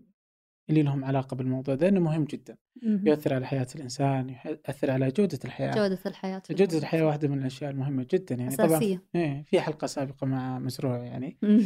اللي 0.70 0.82
لهم 0.82 1.05
علاقة 1.05 1.35
بالموضوع 1.36 1.74
ده 1.74 1.89
إنه 1.89 2.01
مهم 2.01 2.24
جدا. 2.24 2.56
مهم. 2.82 3.06
يؤثر 3.06 3.35
على 3.35 3.47
حياة 3.47 3.66
الإنسان 3.74 4.36
يؤثر 4.47 4.90
على 4.90 5.09
جودة 5.10 5.39
الحياة. 5.44 5.74
جودة 5.74 5.98
الحياة 6.06 6.39
في 6.39 6.55
جودة 6.55 6.64
الموضوع. 6.64 6.78
الحياة 6.78 7.06
واحدة 7.06 7.28
من 7.28 7.39
الأشياء 7.39 7.70
المهمة 7.70 8.06
جدا 8.10 8.35
يعني. 8.35 8.56
طبعا 8.56 8.66
أساسية. 8.66 9.02
إيه 9.14 9.44
في 9.44 9.60
حلقة 9.60 9.86
سابقة 9.86 10.27
مع 10.27 10.59
مزروع 10.59 10.98
يعني. 10.98 11.39
مم. 11.43 11.62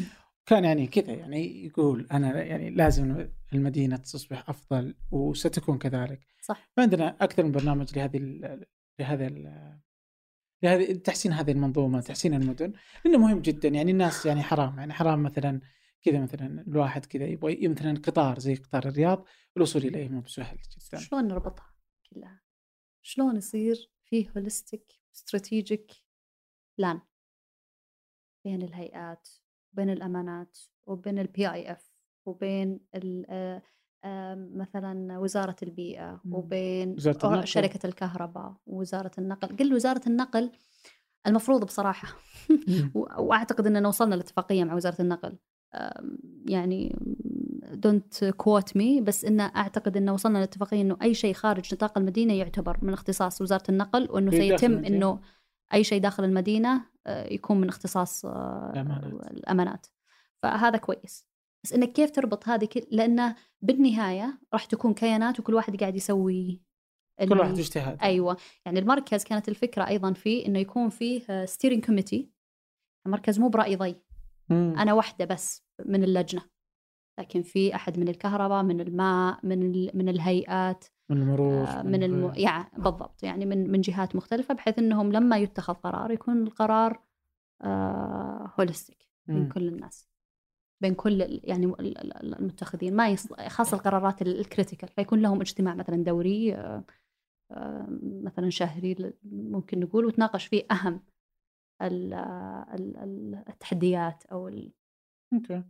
كان 0.46 0.64
يعني 0.64 0.86
كذا 0.86 1.12
يعني 1.12 1.66
يقول 1.66 2.06
أنا 2.12 2.42
يعني 2.42 2.70
لازم 2.70 3.28
المدينة 3.52 3.96
تصبح 3.96 4.48
أفضل 4.48 4.94
وستكون 5.10 5.78
كذلك. 5.78 6.26
صح. 6.42 6.70
عندنا 6.78 7.16
أكثر 7.20 7.44
من 7.44 7.52
برنامج 7.52 7.98
لهذه 7.98 8.18
لهذا 9.00 9.26
لهذه 10.62 10.92
تحسين 10.92 11.32
هذه 11.32 11.50
المنظومة 11.52 12.00
تحسين 12.00 12.34
المدن. 12.34 12.72
لأنه 13.04 13.18
مهم 13.18 13.40
جدا. 13.40 13.68
يعني 13.68 13.90
الناس 13.90 14.26
يعني 14.26 14.42
حرام. 14.42 14.78
يعني 14.78 14.92
حرام 14.92 15.22
مثلا 15.22 15.60
كذا 16.02 16.20
مثلا 16.20 16.64
الواحد 16.68 17.06
كذا 17.06 17.24
يبغى 17.24 17.68
مثلا 17.68 17.98
قطار 17.98 18.38
زي 18.38 18.54
قطار 18.54 18.88
الرياض 18.88 19.24
الوصول 19.56 19.82
إليه 19.82 20.08
مو 20.08 20.20
بسهل 20.20 20.56
جدا. 20.56 20.98
شلون 20.98 21.28
نربطها 21.28 21.74
كلها؟ 22.10 22.40
شلون 23.02 23.36
يصير 23.36 23.90
فيه 24.04 24.30
هوليستيك 24.36 24.92
استراتيجيك 25.14 25.92
plan 26.78 27.00
بين 28.44 28.62
الهيئات 28.62 29.28
وبين 29.72 29.90
الأمانات 29.90 30.58
وبين 30.86 31.18
ال 31.18 31.52
PIF 31.52 31.92
وبين 32.26 32.80
آه، 33.28 33.62
مثلا 34.54 35.18
وزارة 35.18 35.56
البيئة 35.62 36.20
مم. 36.24 36.34
وبين 36.34 36.94
وزارة 36.94 37.18
أو 37.26 37.30
النقل. 37.30 37.46
شركة 37.46 37.86
الكهرباء 37.86 38.54
ووزارة 38.66 39.10
النقل 39.18 39.56
قل 39.56 39.74
وزارة 39.74 40.02
النقل 40.06 40.50
المفروض 41.26 41.64
بصراحة 41.64 42.08
مم. 42.50 42.90
و- 42.94 43.22
وأعتقد 43.22 43.66
اننا 43.66 43.88
وصلنا 43.88 44.14
لاتفاقية 44.14 44.64
مع 44.64 44.74
وزارة 44.74 45.02
النقل 45.02 45.36
يعني 46.48 46.96
don't 47.72 48.24
quote 48.24 48.76
me 48.76 49.00
بس 49.00 49.24
انه 49.24 49.44
أعتقد 49.56 49.96
انه 49.96 50.12
وصلنا 50.14 50.38
لاتفاقية 50.38 50.80
إنه 50.82 50.96
أي 51.02 51.14
شيء 51.14 51.34
خارج 51.34 51.74
نطاق 51.74 51.98
المدينة 51.98 52.34
يعتبر 52.34 52.78
من 52.82 52.92
اختصاص 52.92 53.40
وزارة 53.42 53.62
النقل 53.68 54.08
وإنه 54.10 54.30
داخل 54.30 54.58
سيتم. 54.58 54.84
إنه 54.84 55.20
أي 55.74 55.84
شيء 55.84 56.00
داخل 56.00 56.24
المدينة 56.24 56.84
آه، 57.06 57.32
يكون 57.32 57.60
من 57.60 57.68
اختصاص 57.68 58.24
آه، 58.24 58.70
الأمانات. 58.74 59.30
الأمانات 59.30 59.86
فهذا 60.42 60.78
كويس 60.78 61.26
بس 61.64 61.72
إنك 61.72 61.92
كيف 61.92 62.10
تربط 62.10 62.48
هذه 62.48 62.64
كل... 62.64 62.80
لأنه 62.90 63.36
بالنهاية 63.62 64.38
راح 64.52 64.64
تكون 64.64 64.94
كيانات 64.94 65.40
وكل 65.40 65.54
واحد 65.54 65.76
قاعد 65.80 65.96
يسوي 65.96 66.62
كل 67.18 67.24
اللي- 67.24 67.40
واحد 67.40 67.58
اجتهاد 67.58 67.98
أيوه. 68.02 68.36
يعني 68.66 68.78
المركز 68.78 69.24
كانت 69.24 69.48
الفكرة 69.48 69.88
أيضا 69.88 70.12
فيه 70.12 70.46
إنه 70.46 70.58
يكون 70.58 70.88
فيه 70.88 71.44
steering 71.44 71.84
committee 71.84 72.30
المركز 73.06 73.38
مو 73.40 73.48
برأي 73.48 73.76
ضي. 73.76 73.96
مم. 74.48 74.74
أنا 74.78 74.92
واحدة 74.92 75.24
بس 75.24 75.62
من 75.86 76.04
اللجنة. 76.04 76.42
لكن 77.18 77.42
في 77.42 77.74
أحد 77.74 77.98
من 77.98 78.08
الكهرباء 78.08 78.62
من 78.62 78.80
الماء 78.80 79.38
من 79.42 79.62
ال... 79.62 79.90
من 79.94 80.08
الهيئات 80.08 80.84
من 81.10 81.16
المرور 81.22 81.64
آه، 81.68 81.82
من 81.82 82.02
الم... 82.02 82.32
يعني 82.36 82.70
بالضبط. 82.78 83.22
يعني 83.22 83.46
من 83.46 83.70
من 83.70 83.80
جهات 83.80 84.16
مختلفة 84.16 84.54
بحيث 84.54 84.78
إنهم 84.78 85.12
لما 85.12 85.38
يتخذ 85.38 85.74
قرار 85.74 86.10
يكون 86.10 86.42
القرار 86.42 87.02
آه 87.62 88.52
holistic 88.60 89.08
بين 89.26 89.36
مم. 89.36 89.48
كل 89.48 89.68
الناس. 89.68 90.08
بين 90.82 90.94
كل 90.94 91.40
يعني 91.44 91.66
ال- 91.66 91.98
ال- 91.98 92.34
المتخذين 92.34 92.96
ما 92.96 93.08
يص... 93.08 93.32
خاصة 93.32 93.76
القرارات 93.76 94.22
ال- 94.22 94.40
ال 94.40 94.46
critical 94.46 94.88
فيكون 94.88 95.22
لهم 95.22 95.40
اجتماع 95.40 95.74
مثلا 95.74 95.96
دوري 96.04 96.54
آه، 96.54 96.84
آه، 97.52 97.86
مثلا 98.22 98.50
شهري 98.50 99.14
ممكن 99.24 99.80
نقول 99.80 100.04
وتناقش 100.04 100.46
فيه 100.46 100.66
أهم 100.70 101.02
ال- 101.82 102.14
ال- 102.14 102.96
ال- 102.96 103.44
التحديات 103.48 104.26
أو 104.26 104.48
ال... 104.48 104.72
okay. 105.32 105.64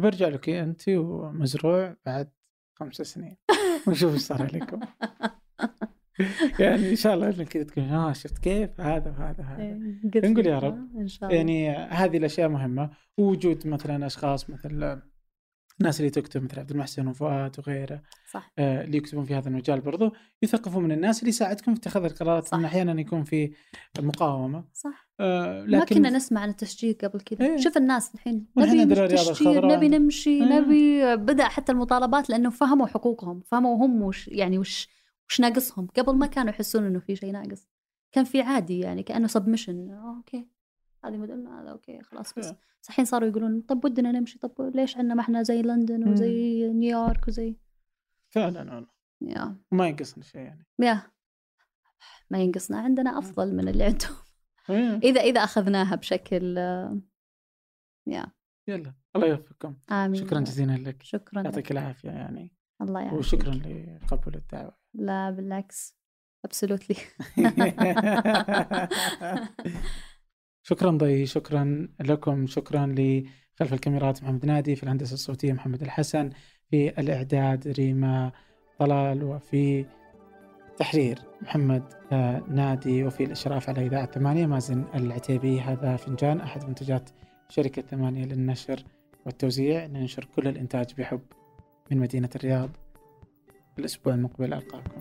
برجع 0.00 0.28
لك 0.28 0.48
انت 0.48 0.88
ومزروع 0.88 1.96
بعد 2.06 2.30
خمس 2.78 2.94
سنين. 2.94 3.36
ونشوف 3.88 4.12
إيش 4.12 4.22
صار 4.22 4.42
عليكم. 4.42 4.80
يعني 6.60 6.90
إن 6.90 6.96
شاء 6.96 7.14
الله 7.14 7.30
كذا 7.30 7.62
تكون 7.62 7.84
آه 7.84 8.12
شفت 8.12 8.38
كيف 8.38 8.80
هذا 8.80 9.10
وهذا 9.10 9.42
هذا 9.44 9.62
إيه، 9.62 10.30
نقول 10.30 10.46
يا 10.46 10.58
رب. 10.58 10.74
آه، 10.74 11.00
إن 11.00 11.08
شاء 11.08 11.28
الله 11.28 11.36
يعني 11.36 11.70
هذه 11.76 12.16
الأشياء 12.16 12.48
مهمة 12.48 12.90
ووجود 13.18 13.66
مثلا 13.66 14.06
أشخاص 14.06 14.50
مثل 14.50 15.00
الناس 15.80 16.00
اللي 16.00 16.10
تكتب 16.10 16.44
مثل 16.44 16.60
عبد 16.60 16.70
المحسن 16.70 17.06
وفؤاد 17.06 17.56
وغيره 17.58 18.02
صح 18.32 18.52
آه، 18.58 18.84
اللي 18.84 18.96
يكتبون 18.96 19.24
في 19.24 19.34
هذا 19.34 19.48
المجال 19.48 19.80
برضو 19.80 20.12
يثقفوا 20.42 20.80
من 20.80 20.92
الناس 20.92 21.18
اللي 21.18 21.28
يساعدكم 21.28 21.74
في 21.74 21.80
اتخاذ 21.80 22.04
القرارات 22.04 22.46
صح. 22.46 22.58
أحيانا 22.58 23.00
يكون 23.00 23.24
في 23.24 23.52
مقاومة 23.98 24.64
صح 24.74 25.10
آه، 25.20 25.62
ما 25.62 25.76
لكن 25.76 25.96
كنا 25.96 26.10
نسمع 26.10 26.40
عن 26.40 26.48
التشجير 26.48 26.92
قبل 27.02 27.20
كذا 27.20 27.46
إيه. 27.46 27.56
شوف 27.56 27.76
الناس 27.76 28.14
الحين 28.14 28.46
نبي 28.58 28.94
تشجير 28.94 29.30
الخضراء. 29.30 29.76
نبي 29.76 29.88
نمشي 29.88 30.30
إيه. 30.30 30.60
نبي 30.60 31.16
بدأ 31.16 31.44
حتى 31.44 31.72
المطالبات 31.72 32.30
لأنه 32.30 32.50
فهموا 32.50 32.86
حقوقهم 32.86 33.40
فهموا 33.40 33.86
هم 33.86 34.02
وش 34.02 34.28
يعني 34.28 34.58
وش 34.58 34.88
وش 35.30 35.40
ناقصهم؟ 35.40 35.86
قبل 35.86 36.14
ما 36.14 36.26
كانوا 36.26 36.50
يحسون 36.50 36.86
إنه 36.86 36.98
في 36.98 37.16
شيء 37.16 37.32
ناقص. 37.32 37.68
كان 38.12 38.24
في 38.24 38.42
عادي 38.42 38.78
يعني 38.78 39.02
كأنه 39.02 39.26
submission 39.26 39.90
okay. 39.90 40.48
هذه 41.04 41.16
مدننا 41.16 41.62
هذا 41.62 41.70
okay 41.70 42.02
خلاص 42.02 42.34
بس. 42.34 42.50
بس 42.82 42.88
الحين 42.88 43.04
صاروا 43.04 43.28
يقولون 43.28 43.60
طب 43.60 43.84
ودنا 43.84 44.12
نمشي 44.12 44.38
طب 44.38 44.70
ليش 44.74 44.96
عندنا 44.96 45.14
ما 45.14 45.20
إحنا 45.20 45.42
زي 45.42 45.62
لندن. 45.62 46.08
وزي 46.08 46.68
نيويورك 46.72 47.28
وزي؟ 47.28 47.56
فعلا 48.28 48.74
والله. 48.74 48.90
yeah. 49.20 49.56
وما 49.72 49.88
ينقصنا 49.88 50.24
شيء 50.24 50.40
يعني. 50.40 50.66
yeah. 50.78 51.02
ما 52.30 52.38
ينقصنا. 52.38 52.80
عندنا 52.80 53.18
أفضل 53.18 53.54
من 53.54 53.68
اللي 53.68 53.84
عندهم. 53.84 54.16
إذا 55.08 55.20
إذا 55.20 55.44
أخذناها 55.44 55.94
بشكل 55.94 56.58
آه، 56.58 57.00
يا. 58.06 58.26
يلا. 58.68 58.94
الله 59.16 59.26
يوفقكم. 59.26 59.76
آمين 59.90 60.24
شكرا 60.24 60.40
جزيلا 60.40 60.72
لك. 60.72 61.02
شكرا. 61.02 61.42
يعطيك 61.42 61.72
العافية 61.72 62.10
يعني. 62.10 62.52
الله 62.80 63.00
يعافيك. 63.00 63.18
وشكرا 63.18 63.54
لقبول 63.54 64.34
الدعوة. 64.34 64.79
لا 64.94 65.30
بالعكس. 65.30 65.96
ابسولوتلي 66.44 66.96
شكرا 70.62 70.90
ضي 70.90 71.26
شكرا 71.26 71.88
لكم 72.00 72.46
شكرا 72.46 72.86
لخلف 72.86 73.72
الكاميرات 73.72 74.22
محمد 74.22 74.46
نادي 74.46 74.76
في 74.76 74.82
الهندسة 74.82 75.14
الصوتية 75.14 75.52
محمد 75.52 75.82
الحسن 75.82 76.30
في 76.70 77.00
الإعداد 77.00 77.68
ريما 77.68 78.32
طلال 78.78 79.24
وفي 79.24 79.86
تحرير 80.76 81.18
محمد 81.42 81.82
آه، 82.12 82.42
نادي 82.48 83.04
وفي 83.04 83.24
الإشراف 83.24 83.68
على 83.68 83.86
إذاعة 83.86 84.06
ثمانية 84.06 84.46
مازن 84.46 84.84
العتيبي. 84.94 85.60
هذا 85.60 85.96
فنجان 85.96 86.40
أحد 86.40 86.64
منتجات 86.64 87.10
شركة 87.48 87.82
ثمانية 87.82 88.24
للنشر 88.24 88.84
والتوزيع. 89.26 89.86
ننشر 89.86 90.24
كل 90.36 90.48
الإنتاج 90.48 90.94
بحب 90.98 91.20
من 91.90 91.98
مدينة 91.98 92.28
الرياض. 92.36 92.70
الأسبوع 93.80 94.14
المقبل 94.14 94.54
ألقاكم. 94.54 95.00